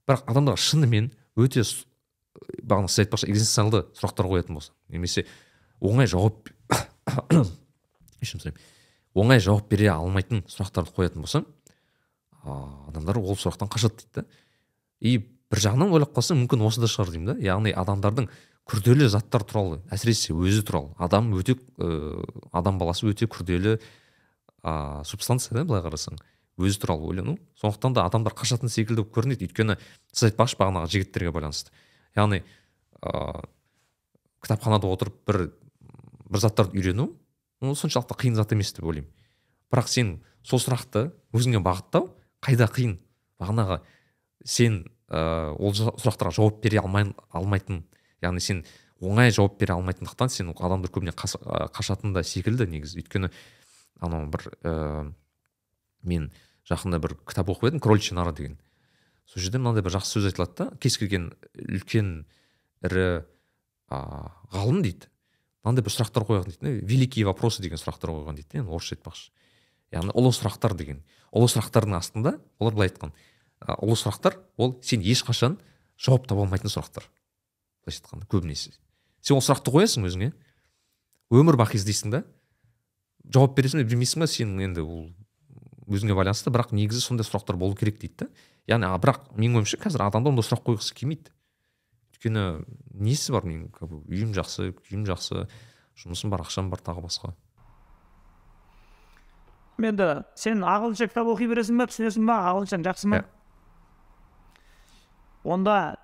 [0.05, 1.63] Бірақ адамдар шынымен өте
[2.63, 5.25] бағана сіз айтпақшы экзистенциалды сұрақтар қоятын болса немесе
[5.81, 6.49] оңай жауап
[8.21, 8.61] кешірім сұраймын
[9.21, 11.47] оңай жауап бере алмайтын сұрақтарды қоятын болсаң
[12.89, 14.25] адамдар ол сұрақтан қашады дейді да
[14.99, 15.17] и
[15.51, 17.35] бір жағынан ойлап қалсаң мүмкін осы да шығар деймін да.
[17.43, 18.29] Яғни адамдардың
[18.69, 22.21] күрделі заттар туралы әсіресе өзі туралы адам өте ә,
[22.55, 23.77] адам баласы өте күрделі
[24.63, 26.19] ә, субстанция да былай қарасаң
[26.61, 27.37] өзі туралы ойлану.
[27.59, 29.47] Сондықтан да адамдар қашатын секілді болып көрінеді.
[29.49, 29.77] Өйткені
[30.13, 31.71] сіз айтпақшы бағанағы жігіттерге байланысты.
[32.15, 32.43] Яғни
[33.01, 33.43] ыыы
[34.41, 35.51] кітапханада отырып бір
[36.29, 37.11] бір заттарды үйрену
[37.61, 39.09] ол соншалықты қиын зат емес деп ойлаймын.
[39.71, 42.09] Бірақ сен сол сұрақты өзіңе бағыттау
[42.43, 42.97] қайда қиын?
[43.41, 43.81] Бағанағы
[44.45, 47.83] сен ә, ол сұрақтарға жауап бере алмай, алмайтын
[48.23, 48.63] яғни сен
[49.01, 53.01] оңай жауап бере алмайтындықтан сен адамдар көбіне қашатын да секілді негізі.
[53.01, 53.31] Өйткені
[53.99, 55.11] анау бір ә,
[56.07, 56.29] мен
[56.69, 58.59] жақында бір кітап оқып едім кроличья нора деген.
[59.25, 62.13] Сол жерде мынандай бір жақсы сөз айтылады да кез келген үлкен
[62.85, 63.07] ірі
[63.89, 63.99] ә,
[64.53, 65.09] ғалым дейді
[65.65, 69.29] мынандай бір сұрақтар қойған дейді великие вопросы деген сұрақтар қойған дейді енді орысша айтпақшы.
[69.91, 71.01] Яғни ұлы сұрақтар деген.
[71.35, 73.11] Ұлы сұрақтардың астында олар былай айтқан.
[73.61, 75.57] Ұлы сұрақтар ол сен ешқашан
[76.01, 77.05] жауап таба алмайтын сұрақтар.
[77.85, 78.73] былайша айтқанда көбінесе.
[79.21, 80.31] Сен ол сұрақты қоясың өзіңе.
[81.31, 82.23] Өмір бақи іздейсің да.
[83.29, 85.11] Жауап бересің бе бермейсің ба сен енді ол
[85.87, 88.29] өзіңе байланысты бірақ негізі сондай сұрақтар болу керек дейді да.
[88.67, 91.29] Яғни а бірақ менің ойымша қазір адамдар ондай сұрақ қойғысы келмейді.
[92.15, 92.45] Өйткені
[92.97, 93.69] несі бар менің
[94.09, 95.45] үйім жақсы күйім жақсы
[96.01, 97.33] жұмысым бар ақшам бар тағы басқа?
[99.81, 103.21] Енді сен ағылшынша кітап оқи бересің ба түсінесің ба ағылшын жақсы ма?
[103.21, 103.40] Yeah.
[105.43, 105.97] Онда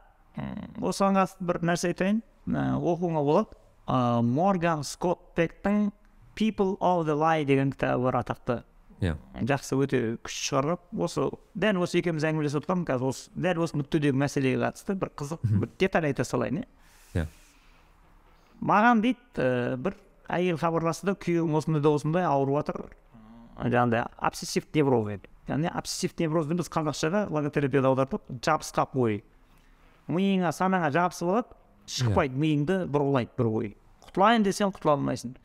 [0.82, 2.24] осыған қатысты бір нәрсе айтайын.
[2.48, 3.58] Оқуыңа болады.
[3.88, 5.92] Ә, морган скотт пектің
[6.36, 8.64] people of the lie деген кітабы бар атақты.
[9.02, 9.16] Иә.
[9.48, 10.82] Жақсы өте күшті шығарып.
[10.98, 15.46] Осы дәл осы екеуміз әңгімелесіп отырғанбыз қазір осы дәл осы нүктедегі мәселеге қатысты бір қызық
[15.62, 16.68] бір деталь айта салайын иә
[17.14, 17.26] иә.
[18.60, 19.96] Маған дейді ә, бір
[20.28, 22.98] әйел хабарласты да күйеуім осындай да осындай ауырып жатыр.
[23.58, 25.30] Жаңағыдай обсессив невроз еді.
[25.48, 29.22] Яғни обсессив неврозды біз қазақшаға логотерапияда аудардық жабысқақ ой.
[30.08, 33.74] Миыңа санаңа жабысып алады шықпайды миыңды бұрғылайды бір ой.
[34.08, 35.36] Құтылайын десең құтыла алмайсың.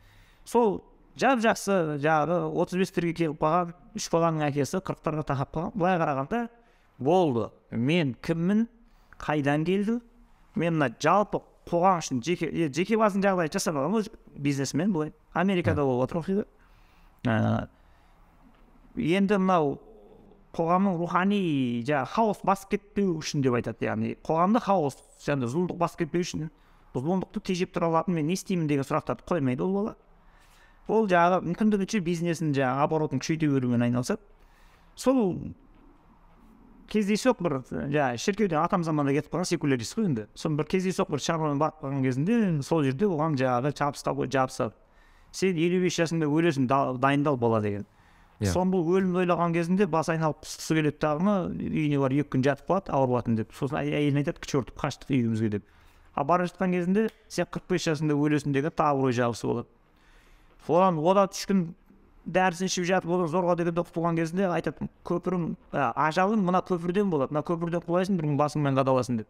[0.45, 0.81] Сол
[1.19, 5.75] жап жақсы жаңағы отыз бестерге келіп қалған үш баланың әкесі қырықтарға тақап қалған.
[5.75, 6.47] Былай қарағанда
[6.99, 7.49] болды.
[7.71, 8.67] Мен кіммін?
[9.23, 10.01] Қайдан келдім
[10.55, 15.13] мен мына жалпы қоғам үшін жеке жеке басының жағдайы жасап алған ғой бизнесмен былай.
[15.33, 16.45] Америкада болып отыр оқиға.
[17.25, 17.67] Ә,
[18.97, 19.77] енді мынау
[20.53, 21.39] қоғамның рухани
[21.87, 23.85] жаңағы хаос басып кетпеу үшін деп айтады.
[23.87, 26.49] яғни қоғамда хаос және зұлымдық басып кетпеу үшін
[26.93, 29.95] зұлымдықты тежеп тұра алатын мен не істеймін деген сұрақтарды қоймайды ол бала.
[30.87, 34.21] Ол жаңағы мүмкіндігінше бизнесін жаңағы оборотын күшейте берумен айналысады.
[34.95, 35.53] Сол
[36.93, 40.27] кездейсоқ бір жаңағы шіркеуден атам заманда кетіп қалған секулярист қой енді.
[40.35, 44.77] Соны бір кездейсоқ бір шаруамен барып қалған кезінде сол жерде оған жаңағы жабысқа жабысады
[45.33, 46.67] сен елу бес жасыңда өлесің
[47.01, 47.87] дайындал бала деген.
[48.39, 48.47] Yeah.
[48.47, 48.53] Иә.
[48.53, 51.35] соны бұл өлімді ойлаған кезінде басы айналып құсқысы келеді дағыны
[51.69, 55.49] үйіне барып екі күн жатып қалады ауырып деп сосын әйеліне айтады к черту қаштық үйімізге
[55.57, 55.69] деп
[56.15, 59.69] ал бара жатқан кезінде сен қырық бес жасыңда өлесің деген тағы ой жабысып алады
[60.67, 61.63] содан одан үш күн
[62.25, 67.33] дәрісін ішіп жатып одан зорға дегенде құтылған кезінде айтады көпірің ә, ажалың мына көпірден болады
[67.33, 69.27] мына көпірден құлайсың бір басыңмен қадаласың деп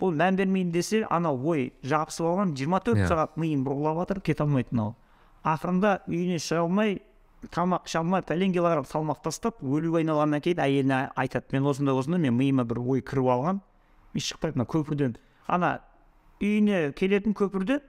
[0.00, 3.06] бұл мән бермейін десе анау ой жабысып алған жиырма төрт yeah.
[3.06, 3.12] Иә.
[3.14, 4.94] сағат миын бұрғылап жатыр кете алмайды мынау
[5.46, 6.98] ақырында үйіне шыға алмай
[7.50, 11.50] тамақ іше алмай пәлен килограмм салмақ тастап өлуге айналғаннан кейін әйеліне айтады.
[11.52, 13.58] Мен осындай осындай мен миыма бір ой кіріп алған
[14.14, 15.16] мен шықпайды мына көпірден
[15.48, 15.72] ана
[16.40, 17.80] үйіне келетін көпірде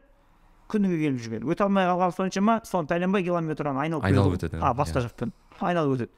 [0.71, 1.45] күніге келіп жүрген.
[1.45, 5.07] Өте алмай қалған соншама соны пәленбай километрін айналып айналып өтеді а басқа иә.
[5.07, 6.11] жақтан айналып өтеді.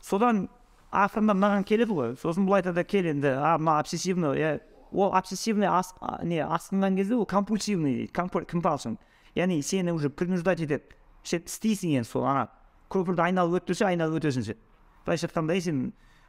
[0.00, 0.48] Содан
[0.92, 4.60] ақырында мынаған келеді ғой сосын бұл айтады кел енді а мына обсессивный иә
[4.92, 8.96] ол обсессивный ас, не асқынған кезде ол компульсивный дейді компалшн
[9.34, 10.84] яғни сені уже принуждать етеді.
[11.24, 12.48] Сен істейсің енді сол ана
[12.92, 14.60] көпірді айналып өт десе айналып өтесің сен
[15.06, 15.80] былайша айтқанда сен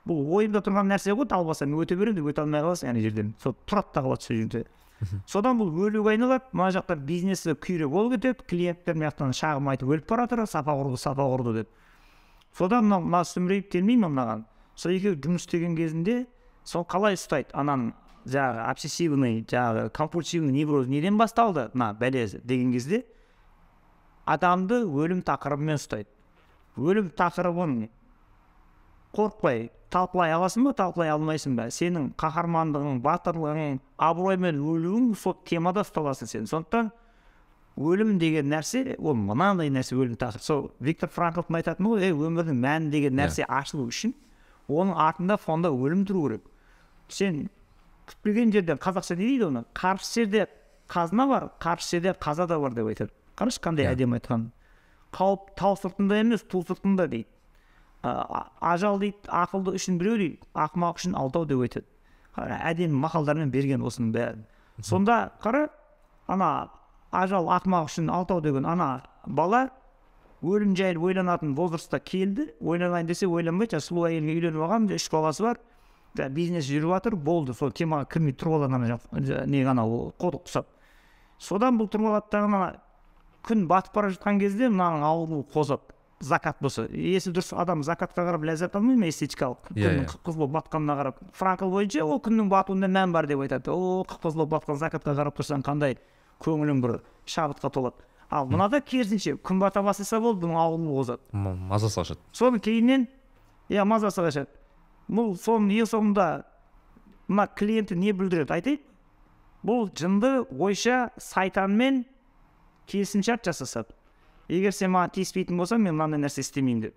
[0.08, 3.36] бұл ойымда тұрған нәрсе ғой далбасаң өте беремін деп өте алмай қаласың ана жерден.
[3.40, 4.66] Сол тұрады да қалады сол жерде
[5.28, 9.90] содан бұл өлуге айналады мына жақта бизнесі күйрек болып кетеді клиенттер мына жақтан шағым айтып
[9.96, 11.70] өліп бара жатыр сапа құрды сапа құрды деп.
[12.58, 14.46] Содан мынау мына сүмірейіп келмей ма мынаған?
[14.76, 16.18] Сол екеуі жұмыс істеген кезінде
[16.64, 17.92] сол қалай ұстайды ананың
[18.24, 21.70] жаңағы обсессивный жаңағы компульсивный невроз неден басталды?
[21.74, 23.04] Мына бәлесі деген кезде
[24.26, 26.10] адамды өлім тақырыбымен ұстайды.
[26.78, 27.78] Өлім тақырыбын
[29.14, 31.68] қорықпай талқылай аласың ба талқылай алмайсың ба?
[31.70, 36.48] Сенің қаһармандығың батырлығың абыроймен өлуің сол темада ұсталасың сен.
[36.50, 36.90] Сондықтан
[37.78, 42.58] өлім деген нәрсе ол мынандай нәрсе өлім тақырып сол виктор франклтың айтатыны ғой ей өмірдің
[42.58, 43.62] мәні деген нәрсе yeah.
[43.62, 44.16] ашылу үшін
[44.70, 46.50] оның артында фонда өлім тұру керек.
[47.10, 47.48] Сен
[48.10, 49.66] күтпеген жерден қазақша не дейді оны?
[49.78, 50.48] Қарсы жерде
[50.90, 53.14] қазына бар қарсы жерде қаза да бар деп айтады.
[53.38, 53.94] Қарашы қандай yeah.
[53.94, 54.50] әдемі айтқан
[55.14, 57.30] қауіп тау сыртында емес ту сыртында дейді.
[58.04, 61.88] Ажал дейді ақылды үшін біреу дейді ақымақ үшін алтау деп айтады
[62.36, 64.44] әдемі мақалдармен берген осының бәрін.
[64.82, 65.68] Сонда қара
[66.28, 66.70] ана
[67.12, 69.70] ажал ақымақ үшін алтау деген ана бала
[70.42, 75.46] өлім жайлы ойланатын возрастта келді ойланайын десе ойланбайды жаңағы сұлу әйелге үйленіп алған үш баласы
[75.46, 75.60] бар
[76.34, 79.00] бизнес жүріп жатыр болды сол темаға кірмей тұрып алады ана
[79.46, 80.68] неге анау құдық құсап.
[81.40, 82.74] Содан бұл тұрып алады ана
[83.44, 85.94] күн батып бара жатқан кезде мынаның ауру қозады
[86.24, 89.74] закат болса есі дұрыс адам закатқа қарап ләззат алмай ма эстетикалық?
[89.76, 90.10] Иә, күннің иә.
[90.12, 91.20] қып қызыл болып батқанына қарап.
[91.36, 93.72] Франкл бойынша ол күннің батуында мән бар деп айтады.
[93.74, 95.98] О қып қызыл болып батқан закатқа қарап тұрсаң қандай
[96.44, 96.96] көңілің бір
[97.28, 98.08] шабытқа толады.
[98.32, 101.22] Ал мынада керісінше күн бата бастаса болды бұның ауруы қозады.
[101.34, 102.24] Мазасы қашады.
[102.32, 103.08] Соның кейіннен
[103.70, 104.48] иә мазасы қашады.
[105.12, 106.30] Бұл соның ең соңында
[107.28, 108.82] мына клиенті не бүлдіреді айтайын.
[109.64, 112.06] Бұл жынды ойша сайтанмен
[112.88, 113.94] келісімшарт жасасады
[114.50, 116.96] егер сен маған тиіспейтін болсаң мен мынандай нәрсе істемеймін деп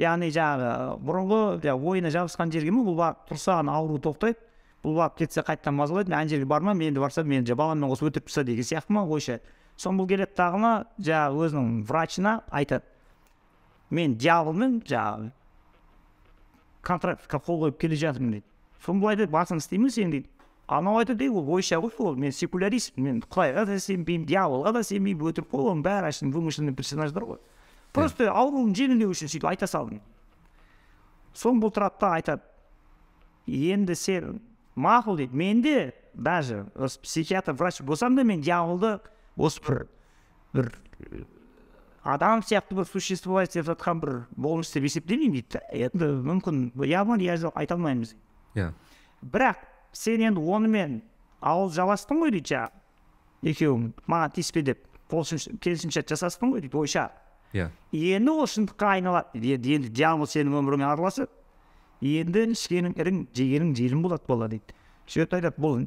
[0.00, 4.40] яғни жаңағы бұрынғы жаңағы ойына жабысқан жерге ме бұл барып тұрса ана ауру тоқтайды
[4.84, 8.28] бұл барып кетсе қайтадан мазалайды мен ана жерге бармаймын енді барсам мені баламмен қосып өлтіріп
[8.28, 9.38] тастады деген сияқты ма ойша
[9.76, 12.84] соны бұл келеді дағыны жаңағы өзінің врачына айтады
[13.90, 15.30] мен дьяволмен жаңағы
[16.84, 18.46] контрактқа қол қойып келе жатырмын дейді
[18.84, 20.28] соны бұл айтады басын істеймін сен дейді
[20.66, 24.82] анау айтады ей ол ойша ғой ол мен секулярист мен құдайға да сенбеймін дьяволға да
[24.82, 27.40] сенбеймін өтірік қой оның бәрі әшейін вымышленный персонаждар ғой
[27.92, 30.00] просто ауруын жеңілдеу үшін сөйтіп айта салдым
[31.36, 32.42] соны бұл тұрады да айтады
[33.46, 34.40] енді сен
[34.76, 35.76] мақұл дейді менде
[36.14, 38.98] даже осы психиатр врач болсам да мен дьяволды
[39.36, 39.86] осы бір
[40.54, 40.72] бір
[42.02, 47.04] адам сияқты бір существовать етіп жатқан бір болмыс деп есептемеймін дейді да енді мүмкін я
[47.04, 48.16] бар я жоқ айта алмаймыз
[48.54, 48.72] иә
[49.20, 50.98] бірақ сен енді онымен
[51.40, 53.86] ауыз жаластың ғой дейді жаңағы екеуің.
[54.10, 57.08] Маған тиіспе деп келісімшарт жасастың ғой дейді ойша.
[57.54, 57.68] Иә.
[57.92, 59.54] Енді ол шындыққа айналады дейді.
[59.54, 61.30] Енді енді дьявол сенің өміріңе араласып
[62.04, 64.74] енді ішкенің ірің жегенің желің болады бала дейді.
[65.06, 65.84] Жерде айтады бұл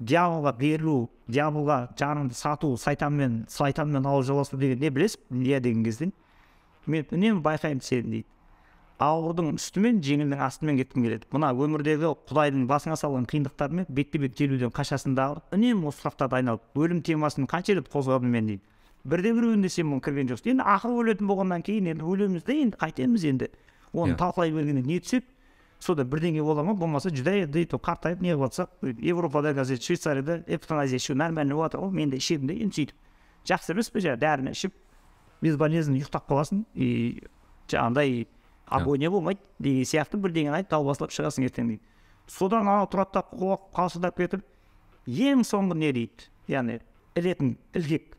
[0.00, 5.20] дьяволға берілу дьяволға жаныңды сату сайтанмен сайтанмен ауыз жаласу деген не білесің?
[5.42, 6.10] Иә деген кезде.
[6.86, 8.26] Мен үнемі байқаймын сені дейді.
[9.02, 11.26] Ауырдың үстімен жеңілдің астымен кеткім келеді.
[11.34, 16.80] Мына өмірдегі құдайдың басыңа салған қиындықтармен бетпе бет келуден қашасың дағы үнемі осы сұрақтарды айналып
[16.80, 18.62] өлім темасын қанша рет қозғадым мен дейді.
[19.04, 20.56] Бірде біреуінде сен мұны кірген жоқсың.
[20.56, 23.50] Енді ақыры өлетін болғаннан кейін енді өлеміз да енді қайтеміз енді.
[23.92, 24.18] Оны Иә.
[24.18, 25.26] талқылай бергенде не түседі?
[25.78, 26.74] Сода бірдеңе бола ма?
[26.74, 31.84] Болмаса жүдә дейді қартайып не қылып жатсақ европада қазір швейцарияда эвтаназия ішу нормально болып жатыр
[31.84, 32.96] ғой мен де ішемін де енді сөйтіп.
[33.46, 34.00] Жақсы емес пе?
[34.00, 34.72] Жаңағы дәріні ішіп
[35.42, 37.22] безболезненно ұйықтап қаласың и
[37.68, 38.26] жаңағындай
[38.66, 41.82] агония болмайды деген сияқты бірдеңені айтып далбасалап шығасың ертең дейді.
[42.26, 44.44] Содан анау тұрады да қуып қалшылдап кетіп
[45.06, 46.28] ең соңғы не дейді?
[46.50, 46.80] Яғни
[47.16, 48.12] ілетін ілгек.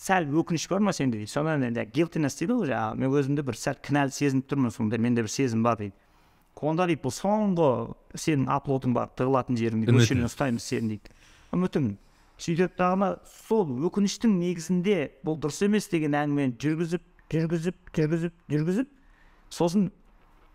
[0.00, 1.30] Сәл өкініш бар ма сенде дейді?
[1.30, 3.00] Содан енді гилтинес дейді ғой жаңағы.
[3.00, 5.96] Мен өзімді бір сәл кінәлі сезініп тұрмын сонда менде бір сезім бар дейді.
[6.60, 7.68] Онда дейді бұл соңғы
[8.20, 11.12] сенің оплотың бар тығылатын жерің дейді осы жерден ұстаймыз сені дейді.
[11.56, 11.86] Үмітің
[12.40, 13.08] сөйтеді дағыны
[13.46, 18.88] сол өкініштің негізінде бұл дұрыс емес деген әңгімені жүргізіп жүргізіп жүргізіп жүргізіп
[19.54, 19.90] сосын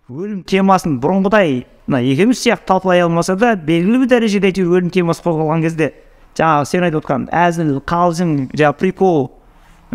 [0.09, 5.23] өлім темасын бұрынғыдай мына екеуміз сияқты талқылай алмаса да белгілі бір дәрежеде әйтеуір өлім темасы
[5.25, 5.93] қозғалған кезде
[6.37, 9.25] жаңағы сен айтып отқан әзіл қалжың жаңағы прикол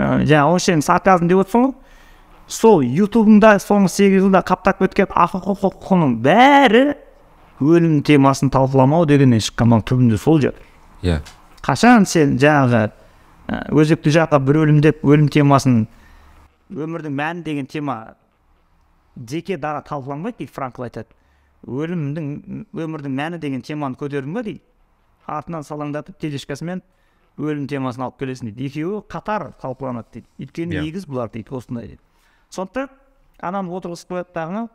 [0.01, 1.74] жаңағы осы жерің сарказм деп отырсың ғой.
[2.51, 6.85] Сол ютубыңда соңғы сегіз жылда қаптап кеткен ақықұқының бәрі
[7.61, 10.65] өлім темасын талқыламау дегеннен шыққан түбінде сол жатыр
[11.05, 11.20] иә.
[11.62, 12.89] Қашан сен жаңағы
[13.70, 15.85] өзекті жаққа бір өлім деп өлім темасын
[16.70, 18.16] өмірдің мәні деген тема
[19.16, 21.09] жеке дара талқыланбайды дейді франкл айтады.
[21.66, 24.62] Өлімнің өмірдің мәні деген теманы көтердің ба дейді?
[25.26, 26.82] Артынан салаңдатып тележкасымен
[27.38, 28.70] өлім темасын алып келесің дейді.
[28.70, 30.28] Екеуі қатар талқыланады дейді.
[30.40, 30.84] Өйткені Иә.
[30.86, 32.01] негіз бұлар дейді осындай дейді.
[32.51, 32.88] Сондықтан
[33.40, 34.68] ананы отырғызып қояды дағыны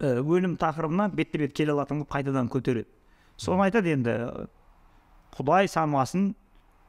[0.00, 2.88] ә, өлім тақырыбына бетпе бет келе алатын қылып қайтадан көтереді.
[3.36, 4.48] Соны айтады енді
[5.36, 6.34] құдай самасын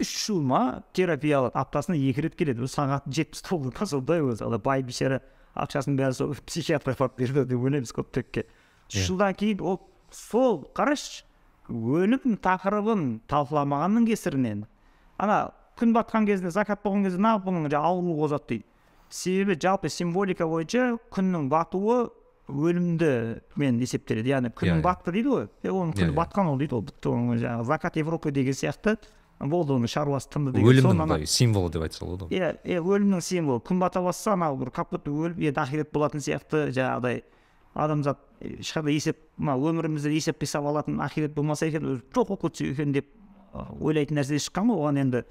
[0.03, 2.63] үш жыл ма терапия алады аптасына екі рет келеді.
[2.67, 5.21] Өзі сағаты жетпіс доллар па сондай өзі ана бай бейшара
[5.55, 8.45] ақшасын бәрін сол психиатрға апарып берді деп ойлаймыз үш
[8.93, 9.05] Иә.
[9.07, 9.80] жылдан кейін ол
[10.11, 11.23] сол қарашы
[11.69, 14.65] өлім тақырыбын талқыламағанның кесірінен.
[15.17, 18.65] Ана күн батқан кезде закат болған кезде неғып бұның ауруы қозады дейді.
[19.09, 22.09] Себебі жалпы символика бойынша күннің батуы
[22.49, 24.34] өлімді мен есептеледі.
[24.34, 24.84] Яғни Иә, күннің иә.
[24.84, 25.47] батты дейді ғой.
[25.63, 26.17] Оның Иә, күні иә.
[26.17, 26.81] батқан ол дейді ол.
[26.81, 28.97] Бітті оның жаңағы закат европы деген сияқты.
[29.49, 32.38] Болды оның шаруасы тынды деген өлімнің былай символы деп айтса болады ғой.
[32.38, 33.61] Иә иә өлімнің символы.
[33.65, 37.24] Күн бата бастаса анау бір капут өліп енді ахирет болатын сияқты жаңағыдай.
[37.74, 42.70] Адамзат ешқандай есеп мына өмірімізді есеп қисап алатын ахирет болмаса екен өзі жоқ болып кетсе
[42.70, 43.10] екен деп
[43.82, 45.24] ойлайтын нәрсе шыққан ғой оған енді.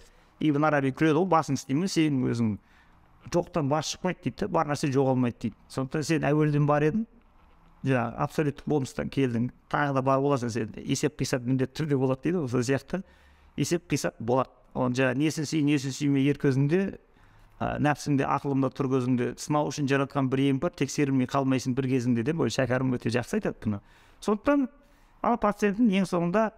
[0.43, 2.53] Ибн араби күледі ғой басың істейме сенің өзің
[3.31, 5.57] жоқтан бас шықпайды дейді да бар нәрсе жоғалмайды дейді.
[5.71, 7.07] Сондықтан сен әуелден бар едің
[7.87, 10.75] жаңағы абсолюттік болмыстан келдің тағы да бар боласың сен.
[10.83, 13.05] Есеп қисап міндетті түрде болады дейді ғой сол сияқты.
[13.57, 14.51] Есеп қисап болады.
[14.75, 16.81] Оны жаңағы несін сүй несін сүйме ер көзіңде
[17.61, 19.27] ә, нәпсіңде ақылыңда тұр көзіңде.
[19.37, 23.37] Сынау үшін жаратқан бір ем бар тексерілмей қалмайсың бір кезіңде деп ой шәкәрім өте жақсы
[23.37, 23.83] айтады бұны.
[24.25, 24.67] Сондықтан
[25.23, 26.49] ана пациентін ең соңында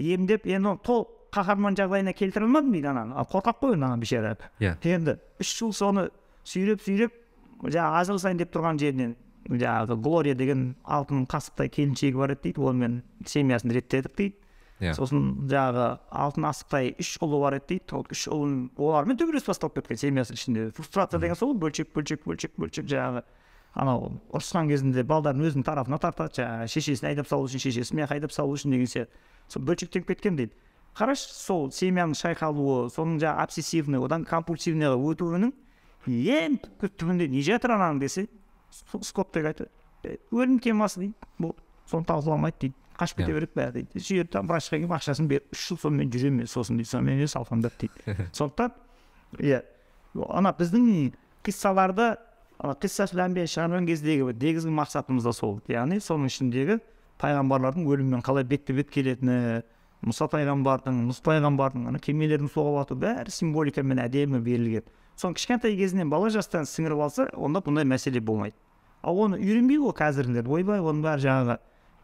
[0.00, 3.14] емдеп енді оны толық қаһарман жағдайына келтіре алмадым дейді ананы.
[3.20, 4.78] Ал қорқақ қой ана бейшара иә.
[4.80, 6.08] Енді үш жыл соны
[6.48, 7.12] сүйреп сүйреп
[7.68, 9.16] жаңағы ажырасайын деп тұрған жерінен
[9.48, 12.64] жаңағы глория деген алтын қасықтай келіншегі бар еді дейді.
[12.64, 14.36] Онымен семьясын реттедік дейді.
[14.78, 15.86] Иә сосын жаңағы
[16.24, 20.38] алтын асықтай үш ұлы бар еді дейді ол үш ұлын олармен төбелес басталып кеткен семьясының
[20.38, 23.24] ішінде фрустрация деген сол ғой бөлшек бөлшек бөлшек бөлшек жаңағы
[23.74, 28.32] анау ұрысқан кезінде балдарын өзінің тарапына тартады жаңағы шешесін айдап салу үшін шешесін мына айдап
[28.34, 30.54] салу үшін деген сияқты сол бөлшектеніп кеткен дейді
[30.98, 35.52] қарашы сол семьяның шайқалуы соның жаңағы обсессивный одан компульсивныйға өтуінің
[36.08, 38.26] ең түбінде не жатыр ананың десе
[38.70, 39.70] скоптек айтады
[40.06, 43.34] «Е, өлім темасы дейді болды соны талқыламайды дейді қашып кете Иә.
[43.38, 44.02] береді бәрі дейді.
[44.02, 47.76] Сөйтіп врачқа келіп ақшасын беріп үш жыл сонымен жүремін мен сосын дейді сонымен емес алфамдап
[47.78, 48.16] дейді.
[48.34, 48.72] Сондықтан
[49.38, 49.62] иә.
[50.28, 51.12] Ана біздің
[51.46, 52.16] қиссаларды
[52.58, 56.78] ана қиссасул әмбия шығарған кездегі негізгі мақсатымыз да сол яғни соның ішіндегі
[57.22, 59.62] пайғамбарлардың өліммен қалай бетпе бет келетіні
[60.06, 64.84] мұса пайғамбардың нұх пайғамбардың ана кемелерін соғып ату бәрі символикамен әдемі берілген.
[65.18, 68.54] Соны кішкентай кезінен бала жастан сіңіріп алса онда бұндай мәселе болмайды.
[69.02, 71.58] Ал оны үйренбейді ғой қазіргілер ойбай оның бәрі жаңағы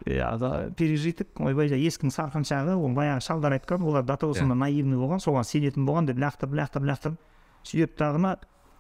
[0.05, 5.23] пережиток ойбай жаңағы ескінің сарқыншағы ол баяғы шалдар айтқан олар до того сонда наивный болған
[5.23, 7.17] соған сенетін болған деп лақтырып лақтырып лақтырып
[7.65, 8.35] сөйтіп дағыны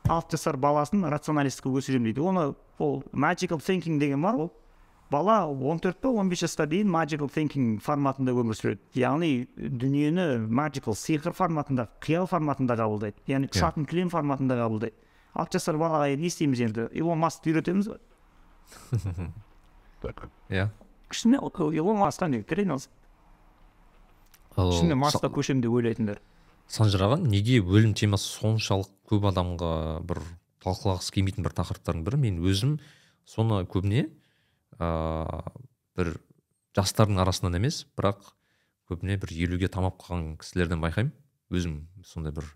[0.09, 2.20] алты жасар баласын рационалистке өсіремін дейді.
[2.20, 4.53] Оны ол magical thinking деген бар ол
[5.11, 8.82] бала он төрт па он бес жасқа дейін magical thinking форматында өмір сүреді.
[8.95, 13.16] Яғни дүниені magical сиқыр форматында қиял форматында қабылдайды.
[13.27, 14.95] Яғни ұшатын кілем форматында қабылдайды.
[15.35, 16.89] Алты жасар балаға не істейміз енді?
[16.93, 18.03] Илон маскты үйретеміз ғой.
[20.53, 20.69] Иә
[21.15, 22.91] кішкене илон маскқа не тренироваться
[24.57, 26.20] ал ішінде марсқа көшемін деп ойлайтындар.
[26.70, 29.73] Санжар аға неге өлім темасы соншалық көп адамға
[30.07, 30.20] бір
[30.65, 32.20] талқылағысы келмейтін бір тақырыптардың бірі?
[32.23, 32.77] Мен өзім
[33.28, 34.07] соны көбіне
[34.78, 35.43] ыыы
[35.99, 36.15] бір
[36.78, 38.31] жастардың арасынан емес бірақ
[38.91, 41.12] көбіне бір елуге тамап қалған кісілерден байқаймын.
[41.51, 42.49] Өзім сондай бір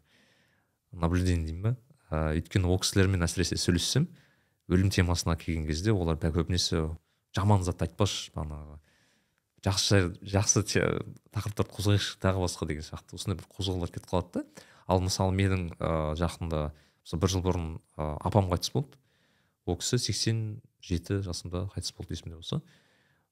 [0.93, 1.77] наблюдение деймін ба?
[2.11, 4.09] Ыыы өйткені ол кісілермен әсіресе сөйлессем
[4.71, 6.87] өлім темасына келген кезде олар көбінесе
[7.39, 8.79] жаман зат айтпашы бағанағы
[9.65, 10.63] жақсы жақсы
[11.35, 13.19] тақырыптарды қозғайықшы тағы басқа деген сияқты.
[13.19, 14.65] Осындай бір қозғаулар кетіп қалады да.
[14.87, 16.61] Ал мысалы менің ыыы жақында
[17.03, 17.67] мысалы бір жыл бұрын
[17.99, 18.99] ыыы апам қайтыс болды.
[19.67, 22.61] Ол кісі сексен жеті жасында қайтыс болды есімде болса.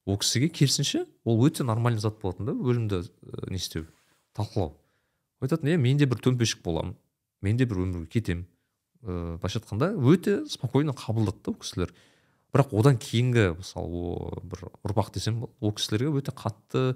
[0.04, 3.86] Ол кісіге керісінше ол өте нормальный зат болатын да өлімді ә, не істеу
[4.34, 4.76] талқылау.
[5.40, 6.96] Айтатын е мен де бір төмпешік боламын
[7.40, 8.46] мен де бір өмірге кетемін
[9.02, 11.94] ыыы былайша айтқанда өте спокойно қабылдады да ол кісілер.
[12.54, 16.86] Бірақ одан кейінгі мысалы бір ұрпақ десем ол кісілерге өте қатты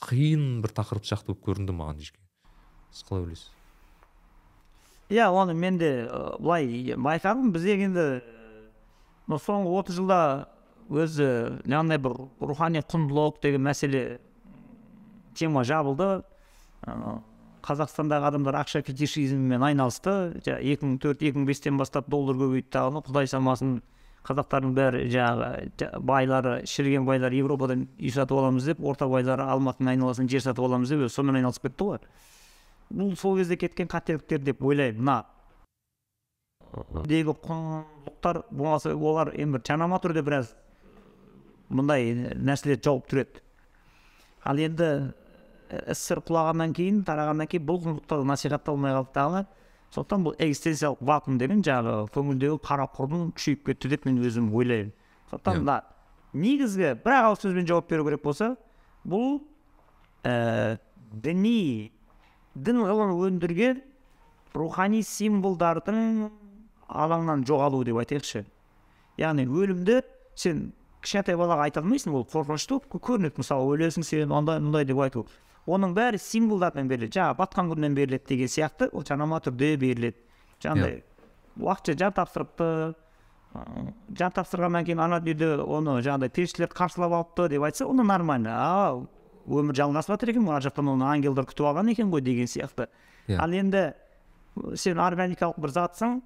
[0.00, 2.20] қиын бір тақырып сияқты болып көрінді маған жеке
[2.90, 3.50] сіз қалай ойлайсыз?
[5.10, 6.08] Иә оны мен де
[6.38, 7.50] былай байқадым.
[7.50, 8.06] Бізде енді
[9.26, 10.20] мына соңғы отыз жылда
[10.90, 11.28] өзі
[11.66, 12.14] жаңағыдай бір
[12.46, 14.20] рухани құндылық деген мәселе
[15.34, 16.22] тема жабылды.
[17.60, 20.38] Қазақстандағы адамдар ақша фетишизмімен айналысты.
[20.46, 23.80] Екі мың төрт екі мың бестен бастап доллар көбейді дағы құдай самасын
[24.26, 25.48] қазақтардың бәрі жаңағы
[25.80, 30.66] жа- байлары шіріген байлар европадан үй сатып аламыз деп орта байлары алматының айналасынан жер сатып
[30.66, 32.00] аламыз деп өзі сонымен айналысып кетті ғой.
[32.92, 35.24] Бұл сол кезде кеткен қателіктер деп ойлаймын мына.
[37.06, 40.52] Дегі құндылықтар болмаса олар енді бір жанама түрде біраз
[41.70, 43.42] мұндай нәрселерді жауып тұреді
[44.44, 44.90] ал енді
[45.94, 49.44] ссср құлағаннан кейін тарағаннан кейін бұл құндылықтар насихатталмай қалды дағы.
[49.94, 54.92] Сондықтан бұл экзистенциялық вакуум деген жаңағы көңілдегі қара құрдым күшейіп кетті деп мен өзім ойлаймын.
[55.30, 55.60] Сондықтан Иә.
[55.60, 55.82] мына
[56.32, 58.56] негізгі бір ақ ауыз сөзбен жауап беру керек болса
[59.04, 59.40] бұл
[60.22, 60.78] ә,
[61.10, 61.90] діни
[62.54, 63.82] дін ғылым өндірген
[64.54, 66.30] рухани символдардың
[66.88, 68.44] алаңнан жоғалуы деп айтайықшы.
[69.18, 70.02] Яғни өлімді
[70.34, 70.70] сен
[71.02, 73.42] кішкентай балаға айта алмайсың ол қорқынышты болып көрінеді.
[73.42, 75.26] Мысалы өлесің сен андай мындай деп айту.
[75.66, 80.16] Оның бәрі символдармен беріледі жаңағы батқан күннен беріледі деген сияқты ол жанама түрде беріледі
[80.64, 81.02] жаңағыдай
[81.60, 82.68] уақытша жан тапсырыпты
[84.18, 89.04] жан тапсырғаннан кейін ана дүниеде оны жаңағыдай періштелер қарсылап алыпты деп айтса оны нормально а
[89.50, 92.88] өмір жалғасып жатыр екен ғой ар жақтан оны ангелдар күтіп алған екен ғой деген сияқты
[93.28, 93.38] Иә.
[93.38, 93.92] ал енді
[94.76, 96.20] сен органикалық бір затсың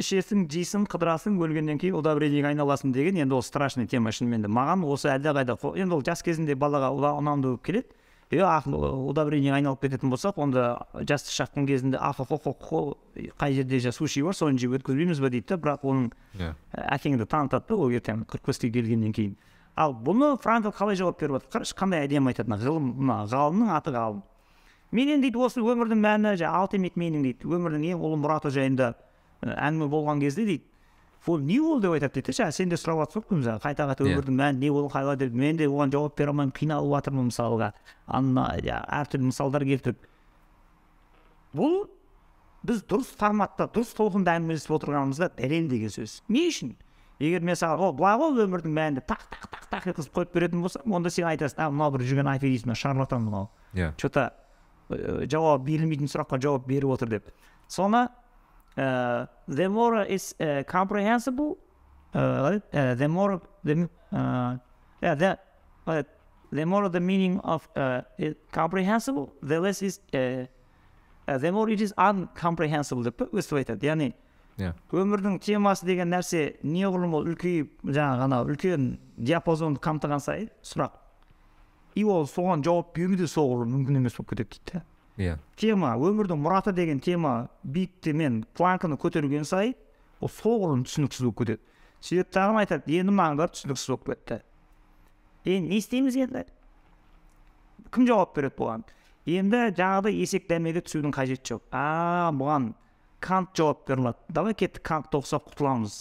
[0.00, 4.84] ішесің жейсің қыдырасың өлгеннен кейін удобрениеге айналасың деген енді ол страшный тема шынымен де маған
[4.88, 8.01] осы әлдеқайда енді ол жас кезінде балаға ұнамды болып келеді
[8.40, 14.32] ақыл удобрениеге айналып кететін болсақ онда жасты шаққан кезінде құқық қай жерде жа суши бар
[14.32, 16.06] соны жеп өткізбейміз ба дейді да бірақ оның
[16.40, 16.54] иә.
[16.72, 19.36] әкеңді танытады да ол ертең қырық беске келгеннен кейін.
[19.76, 21.50] Ал бұны франкл қалай жауап беріп жатыр?
[21.52, 24.22] Қарашы қандай әдемі айтады мына ғылым мына ғалымның аты ғалым.
[24.92, 28.94] Менен дейді осы өмірдің мәні жаңағы ultimate meaning дейді өмірдің ең ұлы мұраты жайында
[29.40, 30.71] ә, әңгіме болған кезде дейді
[31.26, 34.04] ол не ол деп айтады дейді жаңағы сен де сұрап жатсың ғой мысалы қайта қайта
[34.04, 34.14] Иә.
[34.16, 37.72] өмірдің мәні не ол қалай деп мен де оған жауап бере алмаймын қиналып жатырмын мысалға.
[38.06, 39.98] Ана иә, әртүрлі мысалдар келтіріп.
[41.54, 41.76] Бұл
[42.66, 46.20] біз дұрыс форматта дұрыс толқында әңгімелесіп отырғанымызда дәлел деген сөз.
[46.28, 46.74] Не үшін?
[47.22, 50.62] Егер мен саған ол былай ғой өмірдің мәнінде тақ тақ тақ тақ еткізіп қойып беретін
[50.64, 53.92] болсам онда сен айтасың а мынау бір жүрген аферист мына шарлатан мынау иә.
[53.96, 54.24] Че то
[55.30, 57.28] жауап берілмейтін сұраққа жауап беріп отыр деп.
[57.68, 58.08] Соны
[58.76, 61.58] uh, the more is uh, comprehensible
[62.14, 64.56] uh, uh, the more the uh,
[65.02, 65.38] yeah, the,
[65.86, 66.02] uh,
[66.50, 70.46] the more the meaning of uh, is comprehensible the less is uh,
[71.28, 74.12] uh, the more it is uncomprehensible деп өстіп айтады яғни
[74.60, 77.28] иә өмірдің темасы деген нәрсе неғұрлым ол?
[77.32, 80.98] үлкейіп жаңағы анау үлкен диапазонды қамтыған сайын сұрақ.
[81.94, 84.84] И ол соған жауап беру де соғұрлым мүмкін емес болып кетеді дейді да
[85.18, 85.36] иә.
[85.56, 89.76] Тема өмірдің мұраты деген тема биікте мен планканы көтерген сайын
[90.20, 91.62] ол соғұрлым түсініксіз болып кетеді.
[92.02, 94.40] Сөйтіп тағы айтады енді бәрі түсініксіз болып кетті.
[95.44, 96.44] Енді не істейміз енді?
[97.92, 98.86] Кім жауап береді бұған?
[99.26, 101.66] Енді жаңағыдай есек дәмеге түсудің қажеті жоқ.
[101.70, 102.72] А бұған
[103.22, 105.98] кант жауап бере алады давай кеттік кантты оқысақ құтыламыз.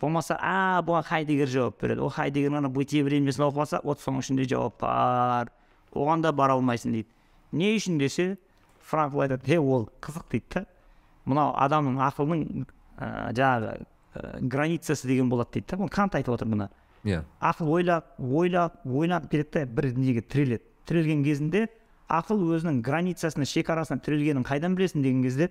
[0.00, 2.00] Болмаса а бұған хайдегер жауап береді.
[2.00, 5.52] Ол хайдегер ана бытие времясын оқып алсақ вот соның ішінде жауап бар.
[5.92, 7.08] Оған да бара алмайсың дейді.
[7.52, 8.36] Не үшін десе
[8.80, 10.64] франкл айтады е ол қызық дейді да
[11.24, 12.66] мынау адамның ақылының
[12.98, 13.74] ә, жаңағы
[14.14, 15.82] ә, границасы деген болады дейді да.
[15.82, 16.70] Оны кант айтып отыр мына.
[17.04, 17.22] Иә.
[17.40, 20.64] Ақыл ойлап ойлап ойланып келеді да бір неге тіреледі.
[20.86, 21.66] Тірелген кезінде
[22.10, 25.50] ақыл өзінің границасына шекарасына тірелгенін қайдан білесің деген кезде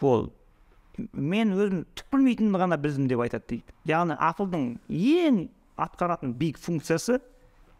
[0.00, 0.30] ол
[1.12, 3.76] мен өзім түк білмейтінімді ғана білдім деп айтады дейді.
[3.88, 5.38] Яғни ақылдың ең
[5.80, 7.20] атқаратын биік функциясы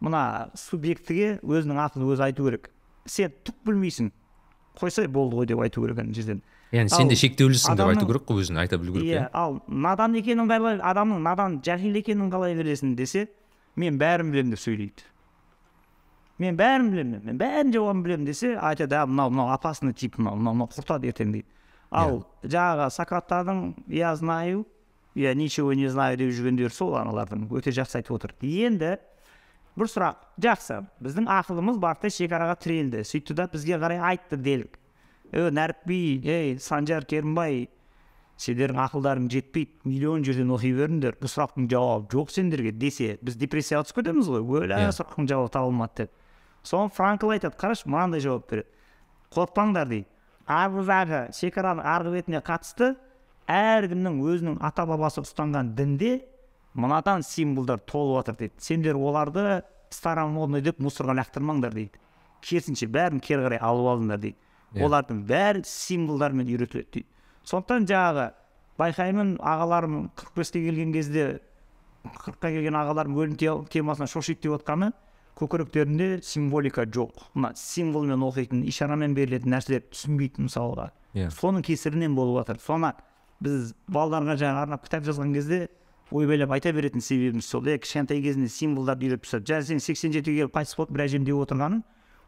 [0.05, 2.69] мына субъектіге өзінің ақылын өзі айту керек.
[3.07, 4.11] Сен түк білмейсің.
[4.81, 6.43] Қойсай болды ғой деп айту керек ана жерден.
[6.75, 9.29] Яғни сен де шектеулісің деп айту керек қой өзін айта білу керек иә иә.
[9.33, 13.29] ал надан екенін қалай адамның надан жахил екенін қалай білесің десе
[13.77, 15.07] мен бәрін білемін деп сөйлейді.
[16.43, 20.35] Мен бәрін білемін мен бәрін жауабын білемін десе айтады а мынау мынау опасный тип мынау
[20.41, 21.47] мынау мынау құртады ертең дейді.
[21.95, 23.61] Ал жаңағы сократтардың
[23.95, 24.67] я знаю
[25.15, 28.35] я ничего не знаю деп жүргендері сол аналардың өте жақсы айтып отыр.
[28.43, 28.99] Енді
[29.75, 34.79] бір сұрақ жақсы біздің ақылымыз барды да шекараға тірелді сөйтті да бізге қарай айтты делік
[35.35, 37.67] е нәрікби ей санжар керімбай
[38.39, 43.87] сендердің ақылдарың жетпейді миллион жерден оқи беріңдер бұл сұрақтың жауабы жоқ сендерге десе біз депрессияға
[43.87, 44.91] түсіп кетеміз ғой өлә Иә.
[44.95, 46.13] сұрақтың жауабы табылмады деп
[46.67, 48.71] соны франкл айтады қарашы мынандай жауап береді
[49.35, 50.09] қорықпаңдар дейді
[50.47, 52.95] арғы жағы шекараның арғы бетіне қатысты
[53.51, 56.17] әркімнің өзінің ата бабасы ұстанған дінде
[56.75, 58.55] мынадан символдар толып жатыр дейді.
[58.59, 61.99] Сендер оларды старомодный деп мусорға лақтырмаңдар дейді.
[62.43, 64.37] Керісінше бәрін кері қарай алып алыңдар дейді.
[64.75, 64.85] Иә.
[64.89, 67.07] олардың бәрі символдармен үйретіледі дейді.
[67.47, 68.25] Сондықтан жаңағы
[68.81, 71.41] байқаймын ағаларым қырық беске келген кезде
[72.05, 74.93] қырыққа келген ағаларым өлім те- темасынан шошиды деп отқаны
[75.39, 77.11] көкіректерінде символика жоқ.
[77.35, 80.91] Мына символмен оқитын ишарамен берілетін нәрселер түсінбейді мысалға.
[81.15, 81.31] Иә.
[81.31, 82.93] соның кесірінен болып жатыр соны
[83.41, 85.69] біз балаларға жаңағы арнап кітап жазған кезде
[86.13, 90.45] ойбайлап айта беретін себебіміз сол е кішкентай кезінде символдарды үйретіп тастады жаңа сен сексен жетіге
[90.45, 91.83] келіп қайтыс болып бір әжем деп отырғаның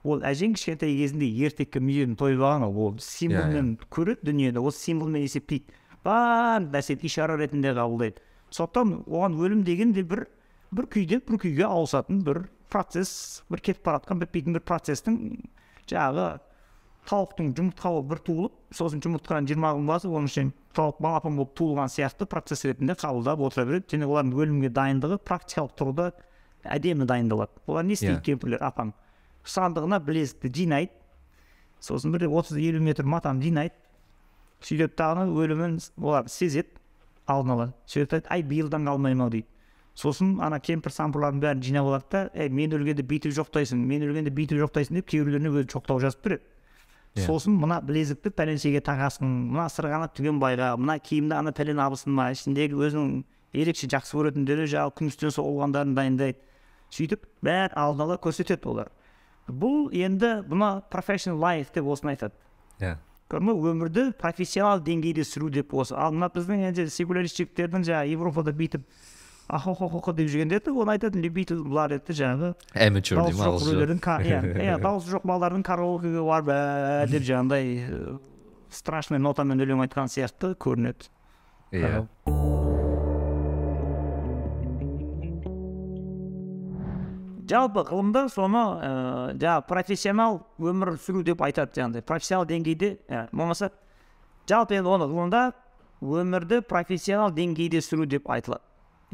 [0.07, 5.27] ол әжең кішкентай кезінде ертекке мүйізін тойып алған ғой ол символмен көреді дүниені ол символмен
[5.27, 5.77] есептейді
[6.07, 10.27] барлық нәрсені ишара ретінде қабылдайды сондықтан оған өлім деген де бір
[10.73, 15.19] бір күйден бір күйге ауысатын бір процесс бір кетіп бара жатқан бітпейтін бір процесстің
[15.90, 16.28] жаңағы
[17.07, 21.55] тауықтың жұмыртқа болып бір туылып сосын жұмыртқаның жиырма күн басып оның ішінен тауық балапан болып
[21.59, 23.87] туылған сияқты процесс ретінде қабылдап отыра береді.
[23.95, 26.11] Және олардың өлімге дайындығы практикалық тұрғыда
[26.77, 27.53] әдемі дайындалады.
[27.66, 28.24] Олар не істейді Иә.
[28.31, 28.93] кемпірлер апаң
[29.47, 30.93] сандығына білезікті жинайды.
[31.81, 33.74] Сосын бір отыз елу метр матаны жинайды.
[34.61, 36.74] Сөйтеді дағы өлімін олар сезеді.
[37.27, 39.47] Алдын ала сөйтіп айтады ай биылдан қалмаймын ау дейді.
[39.97, 44.31] Сосын ана кемпір сампырлардың бәрін жинап алады да ей мен өлгенде бүйтіп жоқтайсың мен өлгенде
[44.31, 46.43] бүйтіп жоқтайсың деп кейбіреулеріне өзі жоқтау жазып береді.
[47.17, 47.25] Иә.
[47.25, 53.25] сосын мына білезікті пәленшеге тағасың мына сырғаны түгенбайға мына киімді ана пәлен абысыныма ішіндегі өзінің
[53.57, 56.39] ерекше жақсы көретіндері жаңағы күн үстіне соғылғандарын дайындайды.
[56.93, 58.93] Сөйтіп бәрін алдын ала көрсетеді олар.
[59.49, 62.37] Бұл енді мына профессионал лайф деп осыны айтады.
[62.81, 62.99] Иә.
[63.31, 65.97] Көрдің ба өмірді профессионал деңгейде сүру деп осы.
[65.97, 68.85] Ал мына біздің енді секулярист жігіттердің жаңағы европада бүйтіп
[69.48, 72.52] ахохохохо деп жүргендер оны айтатын любитель бұлар еді жаңағы.
[73.70, 78.18] Біреулердің ка- иә иә дауысы жоқ балалардың караокеге барып ә деп жаңағыдай ә,
[78.70, 81.10] страшный нотамен өлең айтқан сияқты көрінеді.
[81.73, 82.06] Иә.
[87.47, 88.90] Жалпы ғылымда соны ә,
[89.39, 93.70] жаңағы профессионал өмір сүру деп айтады жаңағыдай профессионал деңгейде ә, болмаса
[94.51, 95.43] жалпы енді оны ғылымда
[96.02, 98.64] өмірді профессионал деңгейде сүру деп айтылады.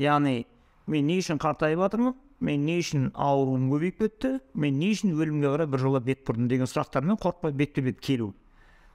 [0.01, 0.45] Яғни
[0.87, 5.51] мен не үшін қартайып жатырмын мен не үшін ауруым көбейіп кетті мен не үшін өлімге
[5.53, 8.33] қарай біржола бет бұрдым деген сұрақтармен қорықпай бетпе бет келу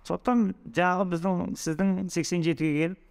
[0.08, 0.44] сондықтан
[0.76, 3.04] жаңағы біздің сіздің сексен жетіге келіп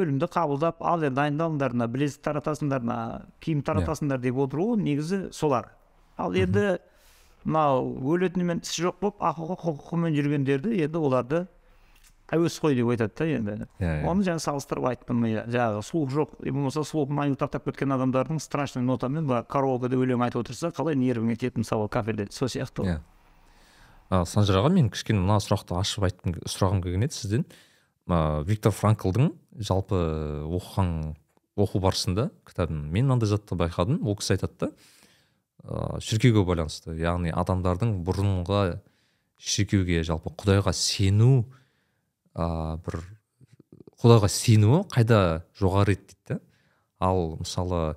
[0.00, 5.70] өлімді қабылдап ал енді дайындалыңдар мына білезік таратасыңдар мына киім таратасыңдар деп отыру негізі солар
[6.16, 6.78] ал енді
[7.44, 11.46] мынау өлетінімен ісі жоқ болып ақылға құқығымен жүргендерді енді оларды
[12.34, 16.84] әуесқой деп айтады да енді иә оны жаңа салыстырып айттым иә жаңағы суық жоқ болмаса
[16.84, 21.64] суық майды таптап кеткен адамдардың страшный нотамен былай караокеде өлең айтып отырса қалай нервіңе тиеді
[21.64, 26.82] мысалы кафеде сол сияқты ғой иә санжар аға мен кішкене мына сұрақты ашып айтқым сұрағым
[26.84, 27.44] келген еді сізден.
[28.48, 29.98] Виктор франклдың жалпы
[30.48, 30.92] оқыған
[31.60, 34.70] оқу барысында кітабын мен мынандай затты байқадым ол кісі айтады да.
[35.64, 38.78] Ә, шіркеуге байланысты яғни адамдардың бұрынғы
[39.36, 41.44] шіркеуге жалпы құдайға сену
[42.38, 43.02] ә, бір
[43.98, 46.38] құдайға сенуі қайда жоғары еді дейді
[47.02, 47.96] ал мысалы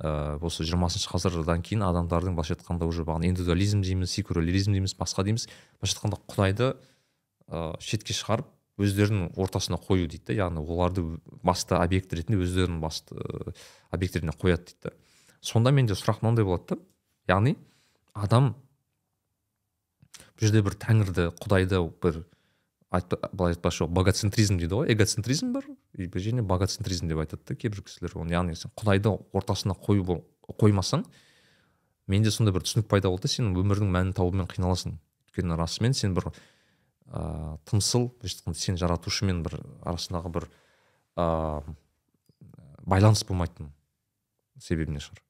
[0.00, 5.24] ә, осы жиырмасыншы ғасырдан кейін адамдардың былайша айтқанда уже бағана индивидуализм дейміз секуляризм дейміз басқа
[5.28, 5.46] дейміз.
[5.78, 6.72] Былайша айтқанда құдайды
[7.52, 8.48] ә, шетке шығарып
[8.82, 11.04] өздерінің ортасына қою дейді яғни оларды
[11.44, 13.54] басты объект ретінде өздерінің басты ә,
[13.92, 14.96] объект ретінде қояды дейді да
[15.42, 16.82] сонда менде сұрақ мынандай болады да.
[17.30, 17.56] Яғни
[18.14, 18.54] адам
[20.18, 22.24] бұл жерде бір тәңірді құдайды бір
[22.92, 25.64] былай айтпақшы богоцентризм дейді ғой эгоцентризм бар.
[25.96, 28.34] Және богоцентризм деп айтады да кейбір кісілер оны.
[28.34, 30.22] Яғни сен құдайды ортасына қою
[30.60, 31.06] қоймасаң
[32.06, 34.98] менде сондай бір түсінік пайда болды сен өмірдің мәнін табумен қиналасың.
[35.30, 40.48] Өйткені расымен сен бір ыыы тымсыл былайша айтқанда сен жаратушымен бір арасындағы бір
[41.16, 41.76] ыыы
[42.84, 43.72] байланыс болмайтын
[44.60, 45.22] себебінен шығар.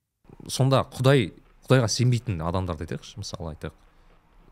[0.49, 1.31] Сонда құдай
[1.67, 3.21] құдайға сенбейтін адамдарды айтайықшы.
[3.23, 3.77] Мысалы айтайық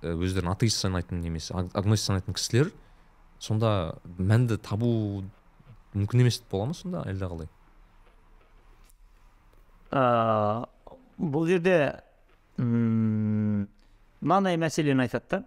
[0.03, 2.71] өздерін атеист санайтын немесе аг- агностик санайтын кісілер
[3.41, 5.23] сонда мәнді табу
[5.97, 7.49] мүмкін емес бола ма сонда әлде қалай?
[9.91, 10.03] Ә,
[11.19, 11.77] бұл жерде
[12.61, 15.39] мынандай мәселені айтады да.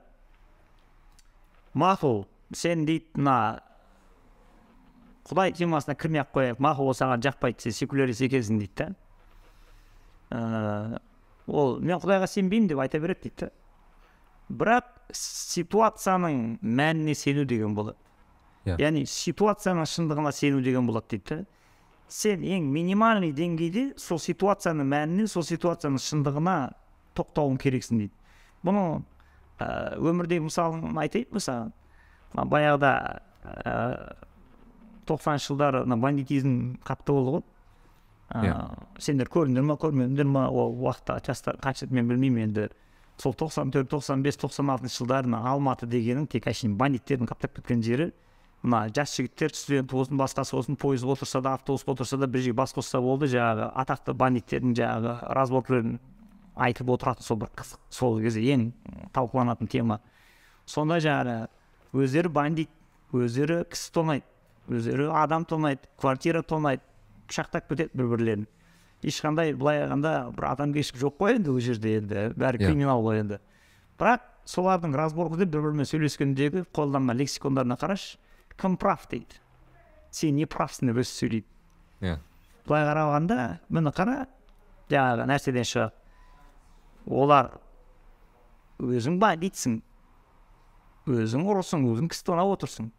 [1.78, 3.38] Мақұл сен дейді мына
[5.30, 8.86] құдай темасына кірмей ақ қояйық мақұл ол саған жақпайды сен секулярист екенсің дейді да.
[10.34, 10.38] Ә,
[11.48, 13.50] ол мен құдайға сенбеймін деп айта береді дейді да.
[14.50, 17.98] Бірақ ситуацияның мәніне сену деген болады.
[18.64, 18.78] Иә.
[18.80, 21.46] яғни ситуацияның шындығына сену деген болады дейді да
[22.08, 26.56] сен ең минимальный деңгейде сол ситуацияның мәніне сол ситуацияның шындығына
[27.18, 28.14] тоқтауың керексің дейді.
[28.64, 28.84] Бұны
[29.60, 31.72] ә, өмірдегі мысалын айтайын мысалы
[32.34, 32.94] мына баяғыда
[33.44, 34.16] ә,
[35.10, 37.44] тоқсаныншы жылдары мына бандитизм қатты болды ғой.
[38.34, 38.56] Ә, Иә.
[38.98, 42.70] сендер көрдіңдер ма көрмедіңдер ма ол уақытта жастар қанша мен білмеймін енді.
[43.22, 47.56] Сол тоқсан төрт тоқсан бес тоқсан алтыншы жылдары мына алматы дегенің тек әшейін бандиттердің қаптап
[47.60, 48.12] кеткен жері.
[48.64, 52.58] Мына жас жігіттер студент болсын басқасы болсын пойызға отырса да автобусқа отырса да бір жерге
[52.62, 53.28] бас қосса болды.
[53.28, 56.00] Жаңағы атақты бандиттердің жаңағы разборкілерін
[56.56, 58.72] айтып отыратын сол бір қызық сол кезде ең
[59.14, 60.00] талқыланатын тема.
[60.66, 61.50] Сонда жаңағы
[61.94, 62.70] өздері бандит
[63.14, 64.26] өздері кісі тонайды
[64.72, 66.82] өздері адам тонайды квартира тонайды
[67.28, 68.48] пышақтап кетеді бір бірлерін
[69.04, 72.68] ешқандай былай қарағанда бір адамгершілік жоқ қой енді ол жерде енді бәрі Иә.
[72.68, 73.40] криминал ғой енді.
[74.00, 78.18] Бірақ солардың разборкада бір бірімен сөйлескендегі қолданған лексикондарына қарашы
[78.58, 79.40] кім прав дейді.
[80.12, 81.48] Сен не правсың деп өзі сөйлейді.
[82.02, 82.18] Иә.
[82.68, 83.38] Былай қарағанда
[83.70, 84.26] міне қара
[84.92, 85.94] жаңағы нәрседен шығады
[87.08, 87.50] олар
[88.80, 89.80] өзің бандитсің
[91.08, 92.92] өзің ұрысың өзің кісі тонап отырсың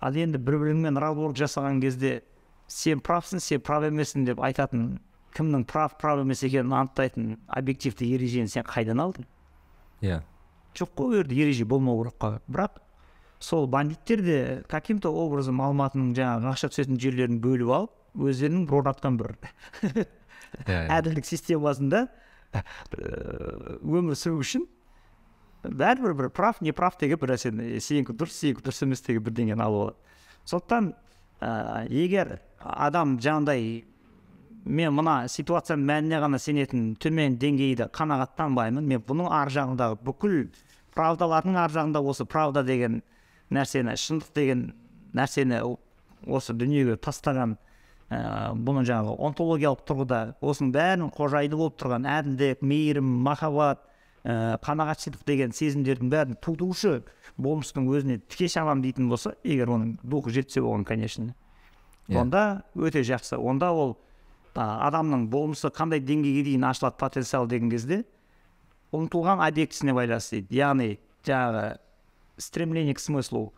[0.00, 2.20] ал енді бір біріңмен разборк жасаған кезде
[2.68, 4.98] сен правсың сен прав емессің деп айтатын
[5.36, 9.26] кімнің прав прав емес екенін анықтайтын объективті ережені сен қайдан алдың?
[10.02, 10.22] Иә.
[10.74, 12.38] Жоқ қой ол жерде ереже болмау керек қой.
[12.48, 12.80] Бірақ
[13.40, 18.80] сол бандиттер де каким то образом алматының жаңағы ақша түсетін жерлерін бөліп алып өздерінің бір
[18.82, 19.32] орнатқан бір
[19.80, 20.04] иә
[20.66, 20.82] иә.
[20.98, 22.04] әділдік системасында
[22.52, 22.62] ә,
[23.80, 24.66] өмір сүру үшін
[25.64, 29.64] бәрібір бір прав не прав деген бір нәрсені сенікі дұрыс сенікі дұрыс емес деген бірдеңені
[29.64, 29.96] алып алады.
[30.44, 30.92] Сондықтан
[31.40, 33.86] ә, егер адам жаңағыдай
[34.64, 38.84] мен мына ситуацияның мәніне ғана сенетін төмен деңгейді қанағаттанбаймын.
[38.86, 40.36] Мен бұның ар жағындағы бүкіл
[40.96, 43.00] правдалардың ар жағында осы правда деген
[43.50, 44.64] нәрсені шындық деген
[45.16, 45.62] нәрсені
[46.28, 47.56] осы дүниеге тастаған
[48.10, 53.80] ә, бұны жаңағы онтологиялық тұрғыда осының бәрінің қожайыны болып тұрған әділдік мейірім махаббат
[54.24, 57.00] ә, қанағатшылдық деген сезімдердің бәрін тудырушы
[57.40, 61.34] болмыстың өзіне тіке шабамын дейтін болса егер оның духы жетсе оған конечно.
[62.08, 62.20] Иә.
[62.20, 63.38] онда өте жақсы.
[63.38, 63.96] Онда ол
[64.60, 68.02] адамның болмысы қандай деңгейге дейін ашылады потенциал деген кезде
[68.96, 70.58] ұмтылған объектісіне байланысты дейді.
[70.60, 70.90] Яғни
[71.26, 71.78] жаңағы
[72.38, 73.52] стремление к смыслу.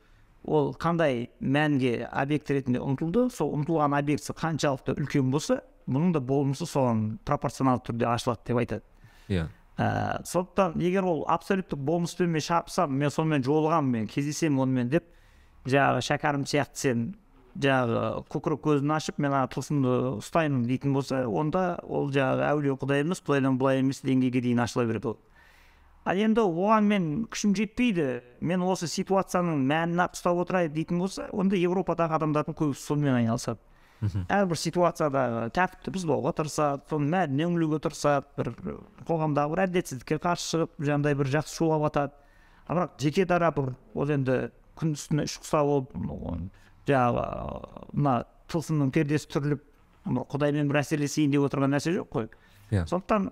[0.44, 6.66] Ол қандай мәнге объект ретінде ұмтылды сол ұмтылған объектісі қаншалықты үлкен болса бұның да болмысы
[6.66, 8.82] соған пропорционалды түрде ашылады деп айтады.
[9.28, 9.46] Иә.
[9.78, 15.06] Ә, сондықтан егер ол абсолюттік болмыспен мен шарпысам мен сонымен жолығамын мен кездесемін онымен деп
[15.64, 17.06] жаңағы шәкәрім сияқты сен
[17.60, 19.92] жаңағы көкірек көзін ашып мен ана тылсымды
[20.22, 24.86] ұстаймын дейтін болса онда ол жаңағы әулие құдай емес құдайдан былай емес деңгейге дейін ашыла
[24.88, 25.18] береді ол.
[26.04, 28.06] Ал енді оған мен күшім жетпейді
[28.40, 33.60] мен осы ситуацияның мәнін ақ ұстап отырайын дейтін болса онда европадағы адамдардың көбісі сонымен айналысады.
[34.02, 38.50] Әрбір ситуацияда тәртіпті бұзбауға тырысады соның мәніне үңілуге тырысады бір
[39.06, 42.18] қоғамдағы бір әділетсіздікке қарсы шығып жаңағыдай бір жақсы шулап жатады
[42.66, 44.40] а бірақ жеке дара бір ол енді
[44.74, 45.94] күн үстіне үш құса болып
[46.88, 47.26] жаңағы
[47.92, 48.14] мына
[48.52, 49.62] тылсымның пердесі түріліп
[50.32, 52.28] құдаймен бір әсерлесейін деп отырған нәрсе жоқ қой.
[52.72, 52.84] Иә.
[52.90, 53.30] Сондықтан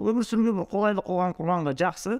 [0.00, 2.18] өмір сүруге бір қолайлы қоғам құрғанға жақсы.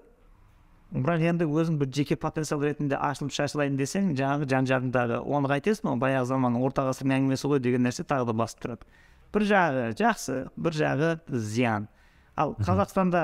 [0.91, 5.93] Бірақ енді өзің бір жеке потенциал ретінде ашылып шашылайын десең жаңағы жан жағыңдағы оны қайтесің
[5.93, 8.89] ол баяғы заманның орта ғасырдың әңгімесі ғой деген нәрсе тағы да басып тұрады.
[9.31, 11.87] Бір жағы жақсы бір жағы зиян.
[12.35, 13.23] Ал қазақстанда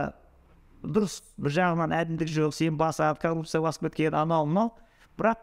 [0.86, 4.70] дұрыс бір жағынан әділдік жоқ сен басады коррупция басып кеткен анау мынау
[5.18, 5.42] бірақ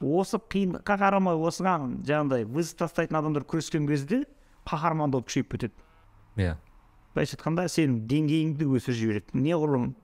[0.00, 4.24] осы қиындыққа қарамай осыған жаңағыдай вызов тастайтын адамдар күрескен кезде
[4.68, 5.74] қаһармандық күшейіп кетеді.
[6.38, 6.56] Иә.
[7.14, 9.40] былайша айтқанда сенің деңгейіңді өсіріп жібереді.
[9.42, 9.94] неғұрлым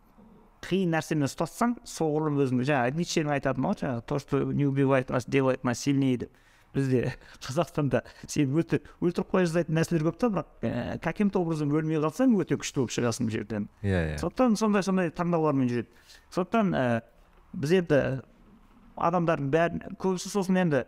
[0.64, 5.26] қиын нәрсемен ұстассаң соғұрлым өзің жаңағы ницшенің айтатыны ғой жаңағы то что не убивает нас
[5.26, 6.32] делает нас сильнее деп.
[6.74, 7.14] Бізде
[7.44, 12.00] қазақстанда сен өте өлтіріп қоя жаздайтын нәрселер көп та бірақ ә, каким то образом өлмей
[12.02, 13.68] қалсаң өте күшті болып шығасың бұл жерден.
[13.82, 14.18] Иә иә.
[14.18, 15.88] сондықтан сондай сондай таңдаулармен жүреді.
[16.34, 17.02] сондықтан ә,
[17.52, 18.00] біз енді
[18.96, 20.84] адамдардың бәрін көбісі сосын енді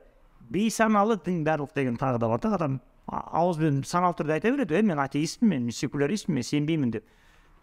[0.50, 2.80] бейсаналы діндарлық деген тағы да бар да адам.
[3.06, 7.04] Ауызбен саналы түрде айта береді е мен атеистпін мен секуляристпін мен сенбеймін деп.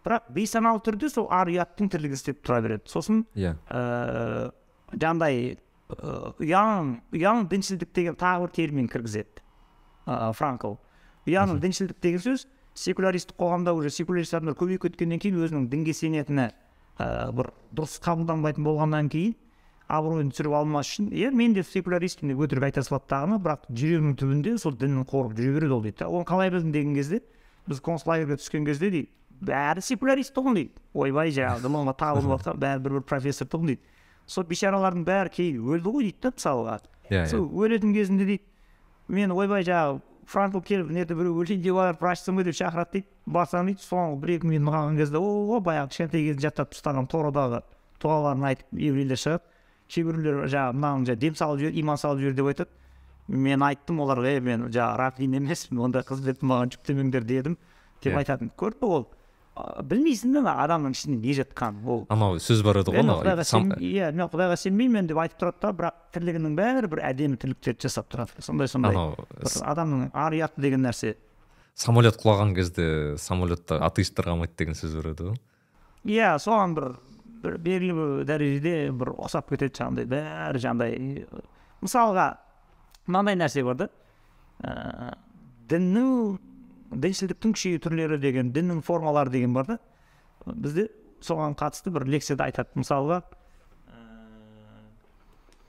[0.04, 2.88] Бірақ бейсаналы түрде сол ар ұяттың тірлігін істеп тұра береді.
[2.88, 3.54] Сосын иә.
[3.68, 4.52] ыыы
[4.94, 5.58] жаңағыдай
[6.40, 9.44] ұяң ұяң діншілдік деген тағы бір термин кіргізеді
[10.06, 10.78] ыыы франкл.
[11.28, 16.50] Ұяң діншілдік деген сөз секуляристік қоғамда уже секулярист адамдар көбейіп кеткеннен кейін өзінің дінге сенетіні
[16.98, 19.36] ыыы бір дұрыс қабылданбайтын болғаннан кейін
[19.88, 24.14] абыройын түсіріп алмас үшін иә мен де секуляристпін деп өтірік айта салады дағыны бірақ жүрегінің
[24.20, 27.20] түбінде сол дінін қорғап жүре береді ол дейді да оны қалай білдім деген кезде
[27.68, 29.10] біз концлагерьге түскен кезде дейді.
[29.44, 30.72] Бәрі секулярист тұғын дейді.
[30.94, 33.82] Ойбай жаңағы дымыңға табылып жатқан бәрі бір бір профессор тұғын дейді.
[34.26, 36.78] Сол бейшаралардың бәрі кейін өлді ғой дейді да мысалға
[37.10, 38.44] иә сол өлетін кезінде дейді
[39.08, 42.92] мен ойбай жаңағы франкл келіп мына жерде біреу өлейін деп жатыр врачсың ғой деп шақырады
[42.94, 43.08] дейді.
[43.26, 47.60] Барсам дейді соңғы бір екі минут қалған кезде о баяғы кішкентай кезінде жаттап тастаған торадағы
[48.00, 49.53] дұғаларын айтып еврейлер шығады
[49.94, 52.70] кейбіреулер жаңағы мынаның жаңағы дем салып жібер иман салып жібер деп айтады
[53.28, 57.58] мен айттым оларға е мен жаңағы раввин емеспін ондай қызметті маған жүктемеңдер дедім
[58.04, 59.06] деп айтатын көрдің бе ол
[59.54, 63.22] білмейсің да адамның ішінде не жатқанын ол анау сөз бар еді ғой анау
[63.78, 68.10] иә мен құдайға сенбеймін деп айтып тұрады да бірақ тірлігінің бәрі бір әдемі тірліктерді жасап
[68.10, 69.14] тұрады сондай сондай анау
[69.62, 71.14] адамның ар ұяты деген нәрсе
[71.78, 72.88] самолет құлаған кезде
[73.22, 76.90] самолетта атеисттер қалмайды деген сөз бар еді ғой иә соған бір
[77.44, 81.44] бір белгілі бір дәрежеде бір ұқсап кетеді жаңағыдай бәрі жаңағыдай
[81.84, 82.26] мысалға
[83.06, 83.88] мынандай нәрсе бар да
[84.64, 85.14] ә,
[85.70, 86.38] діннің
[87.04, 89.78] діншілдіктің күшею түрлері деген діннің формалары деген бар да
[90.46, 90.88] бізде
[91.24, 94.00] соған қатысты бір лекцияда айтады мысалға ә,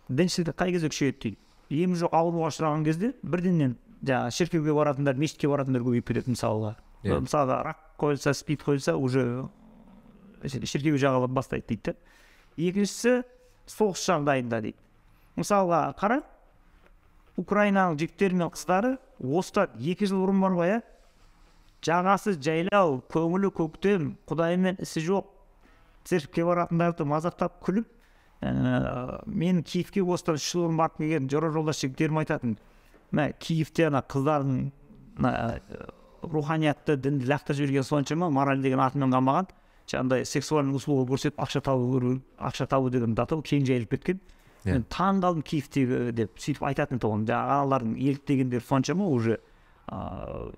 [0.10, 5.50] діншілдік қай кезде күшейеді дейді емі жоқ ауруға ұшыраған кезде бірденнен жаңағы шіркеуге баратындар мешітке
[5.50, 6.76] баратындар көбейіп кетеді мысалға
[7.06, 7.20] Иә.
[7.22, 9.46] мысалға рак қойылса спид қойылса уже
[10.50, 11.96] шіркеу жағалап бастайды дейді
[12.58, 13.22] екіншісі
[13.70, 14.78] соғыс жағдайында дейді.
[15.36, 16.22] Мысалға қара
[17.40, 20.78] украинаның жігіттері мен қыздары осыдан екі жыл бұрын бар ғой иә
[21.86, 25.28] жағасы жайлау көңілі көктем құдаймен ісі жоқ.
[26.06, 27.90] Церковьке баратындарды мазақтап күліп
[28.42, 32.58] ә, мен киевке осыдан үш жыл бұрын барып келген жора жолдас жігіттерім айтатын.
[33.12, 34.70] Мә киевте ана қыздардың
[35.18, 35.60] мына
[36.22, 39.52] руханиятты дінді лақтырып жіберген соншама мораль деген атымен қалмаған
[39.92, 44.20] жаңағыдай сексуальный услуга көрсетіп ақша табу көру ақша табу деген даты кең жайылып кеткен
[44.66, 44.74] Иә.
[44.74, 49.36] мен таң қалдым киевтегі деп сөйтіп айтатын тұғын жаңағы аналардың еліктегендері соншама уже
[49.94, 50.54] ыыы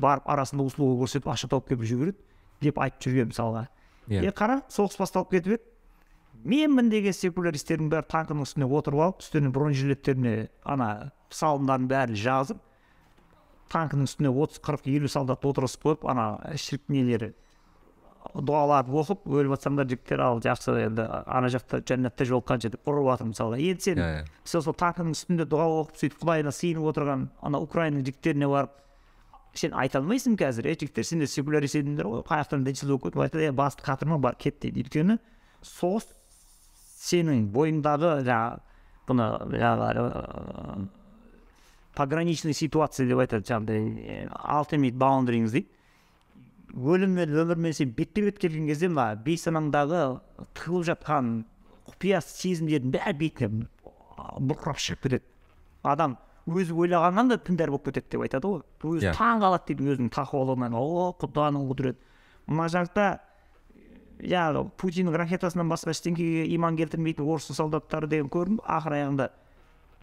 [0.00, 2.16] барып арасында услуга көрсетіп ақша тауып келіп жүгіреді
[2.64, 3.66] деп айтып жүрген мысалға
[4.08, 4.32] Иә.
[4.32, 5.62] қара соғыс басталып кетіп еді
[6.44, 12.58] менмін деген секуляристердің бәрі танкінің үстіне отырып алып үстіне бронежилеттеріне ана салымдарын бәрін жазып
[13.72, 16.26] танкінің үстіне отыз қырық елу солдат отырғызып қойып ана
[16.56, 17.32] шірк нелері
[18.32, 23.28] дұғаларды оқып өліп жатсаңдар жігіттер ал жақсы енді ана жақта жәннатта жолыққанша деп ұрып жатыр
[23.30, 24.24] мысалға енді сен иә иә.
[24.44, 28.72] сен сол танкінің үстінде дұға оқып сөйтіп құдайына сыйынып отырған ана украина жігіттеріне барып
[29.54, 33.22] сен айта алмайсың қазір е жігіттер сендер секулярист едіңдер ғой қай жақтан діншіл болып кетіп
[33.26, 34.82] айтады е басты қатырма бар кет дейді.
[34.82, 35.18] Өйткені
[35.62, 36.08] соғыс
[37.04, 38.58] сенің бойыңдағы жаңағы
[39.08, 40.88] бұны жаңағы
[41.94, 45.68] пограничный ситуация деп айтады жаңағыдай ultimate boundaries дейді.
[46.74, 50.00] Өлім мен өмірмен сен бетпе бет келген кезде мына бейсанаңдағы
[50.58, 51.30] тығылып жатқан
[51.90, 53.66] құпия сезімдердің бәрі бетіне
[54.40, 55.24] бұрқырап шығып кетеді.
[55.84, 56.16] Адам
[56.50, 58.64] өзі ойлағаннан да діндар болып кетеді деп айтады ғой.
[58.82, 59.14] Өзі Иә.
[59.14, 60.74] таң қалады дейді өзінің тақуалығынан.
[60.74, 62.00] О құданың құдіреті
[62.48, 63.06] мына жақта
[64.20, 68.60] жаңағы путиннің ракетасынан басқа ештеңкеге иман келтірмейтін орыс солдаттары деген көрдім.
[68.64, 69.30] Ақыр аяғында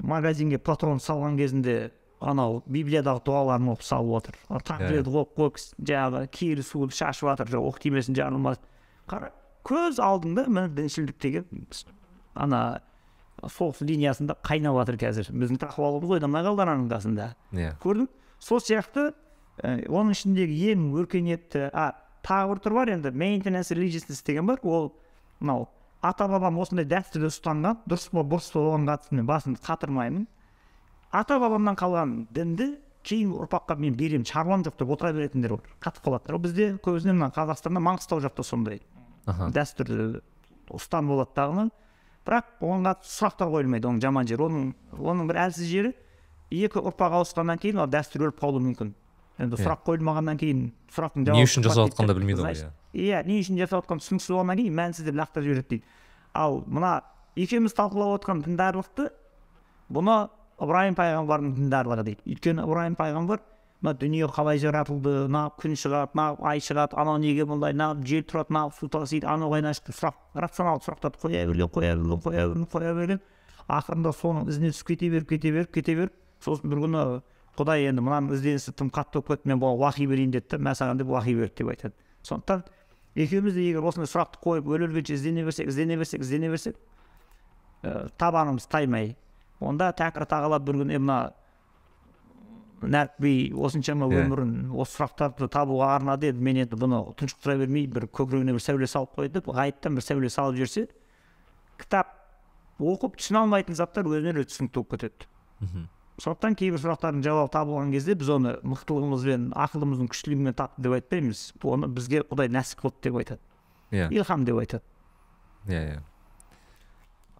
[0.01, 1.91] магазинге патрон салған кезінде
[2.21, 4.37] анау библиядағы дұғаларын оқып салып отыр.
[4.67, 8.69] Тақбірді оқып қойып жаңағы киелі суды шашып жатыр оқ тимесін жарылмасын
[9.09, 9.31] қара
[9.67, 11.65] көз алдыңда міне діншілдік деген
[12.35, 12.61] ана
[13.41, 17.27] соғыс линиясында қайнап жатыр қазір біздің тақуалығымыз ойнамай қалды ананың қасында.
[17.57, 17.73] Иә.
[17.81, 18.07] Көрдің?
[18.41, 19.11] Сол сияқты
[19.61, 21.91] ә, оның ішіндегі ең өркениетті а
[22.25, 24.61] тағы бір түрі бар енді maintenance religiousness деген бар.
[24.63, 24.91] Ол
[25.39, 25.67] мынау
[26.01, 30.27] ата бабам осындай дәстүрді ұстанған дұрыс па бұрыс па оған қатысты мен басымды қатырмаймын.
[31.11, 35.69] Ата бабамнан қалған дінді кейінгі ұрпаққа мен беремін шаруам жоқ деп отыра беретіндер бар.
[35.81, 38.81] Қатып қалады ол бізде көбісінен мына қазақстанда маңғыстау жақта сондай
[39.25, 39.49] аха.
[39.49, 40.21] дәстүрлі
[40.69, 41.69] ұстам болады дағыны.
[42.25, 44.45] Бірақ оған сұрақтар қойылмайды оның жаман жері.
[44.45, 45.93] Оның оның бір әлсіз жері
[46.51, 48.93] екі ұрпақ ауысқаннан кейін ол дәстүр өліп қалуы мүмкін.
[49.41, 49.63] Енді Иә.
[49.65, 50.59] сұрақ қойылмағаннан кейін
[50.93, 52.69] сұрақтың не үшін жасап жатқанын да білмейді ғой иә.
[52.93, 55.83] иә не үшін жасап жатқаны түсініксіз болғаннан кейін мәнсіз деп лақтырып жібереді дейді.
[56.33, 57.01] Ал мына
[57.35, 59.09] екеуміз талқылап отқан діндарлықты
[59.89, 60.29] бұны
[60.61, 62.21] ыбырайым пайғамбардың діндарлығы дейді.
[62.29, 63.41] Өйткені ыбырайым пайғамбар
[63.81, 68.21] мына дүние қалай жаратылды мына күн шығады мына ай шығады анау неге бұлай мына жел
[68.29, 69.95] тұрады мына су тасиды анау қайдан шықты?
[69.97, 73.21] Сұрақ рационалды сұрақтарды қоя берген қоя берген қоя берген қоя берген
[73.71, 76.13] ақырында соның ізіне түсіп кете беріп кете беріп кете беріп
[76.45, 77.05] сосын бір күні
[77.57, 80.75] құдай енді мынаның ізденісі тым қатты болып кетті мен бұған уахи берейін деді да мә
[80.77, 81.93] саған деп уахи берді деп айтады.
[82.23, 82.63] Сондықтан
[83.15, 86.77] екеуміз де егер осындай сұрақты қойып өле өлгенше іздене берсек іздене берсек іздене берсек
[87.83, 89.15] ә, табанымыз таймай
[89.61, 91.19] онда тәкір тағала бір күні «Е, мына
[92.81, 94.25] нәрікби осыншама Иә.
[94.25, 98.87] өмірін осы сұрақтарды табуға арнады енді мен енді бұны тұншықтыра бермей бір көкірегіне бір сәуле
[98.89, 100.87] салып қой деп ғайыптан бір сәуле салып жіберсе
[101.77, 102.15] кітап
[102.81, 105.27] оқып түсіне алмайтын заттар өзінен өзі түсінікті болып кетеді.
[105.61, 105.87] Мхм.
[106.21, 111.39] сондықтан кейбір сұрақтардың жауабы табылған кезде біз оны мықтылығымызбен ақылымыздың күштілігімен таптық деп айтпаймыз.
[111.63, 113.39] Оны бізге құдай нәсіп қылды деп айтады.
[113.91, 114.09] Иә.
[114.13, 114.83] Илхам деп айтады.
[115.65, 116.01] Иә иә.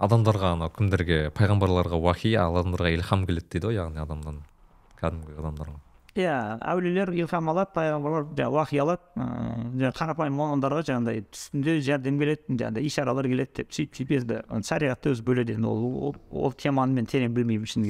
[0.02, 4.41] Адамдарға анау кімдерге пайғамбарларға уахи адамдарға илхам келеді дейді ғой яғни адамнан
[5.02, 5.80] кәдімгі адамдарға.
[6.11, 9.06] Иә әулиелер илхам алады пайғамбарлар жаңағы уахи алады.
[9.15, 15.14] Ыыы қарапайым момындарға жаңағыдай түсінде жәрдем келеді жаңағыдай ишаралар келеді деп сөйтіп сөйтіп енді шариғатта
[15.14, 17.80] өзі бөледі енді ол, ол теманы мен терең білмеймін шыны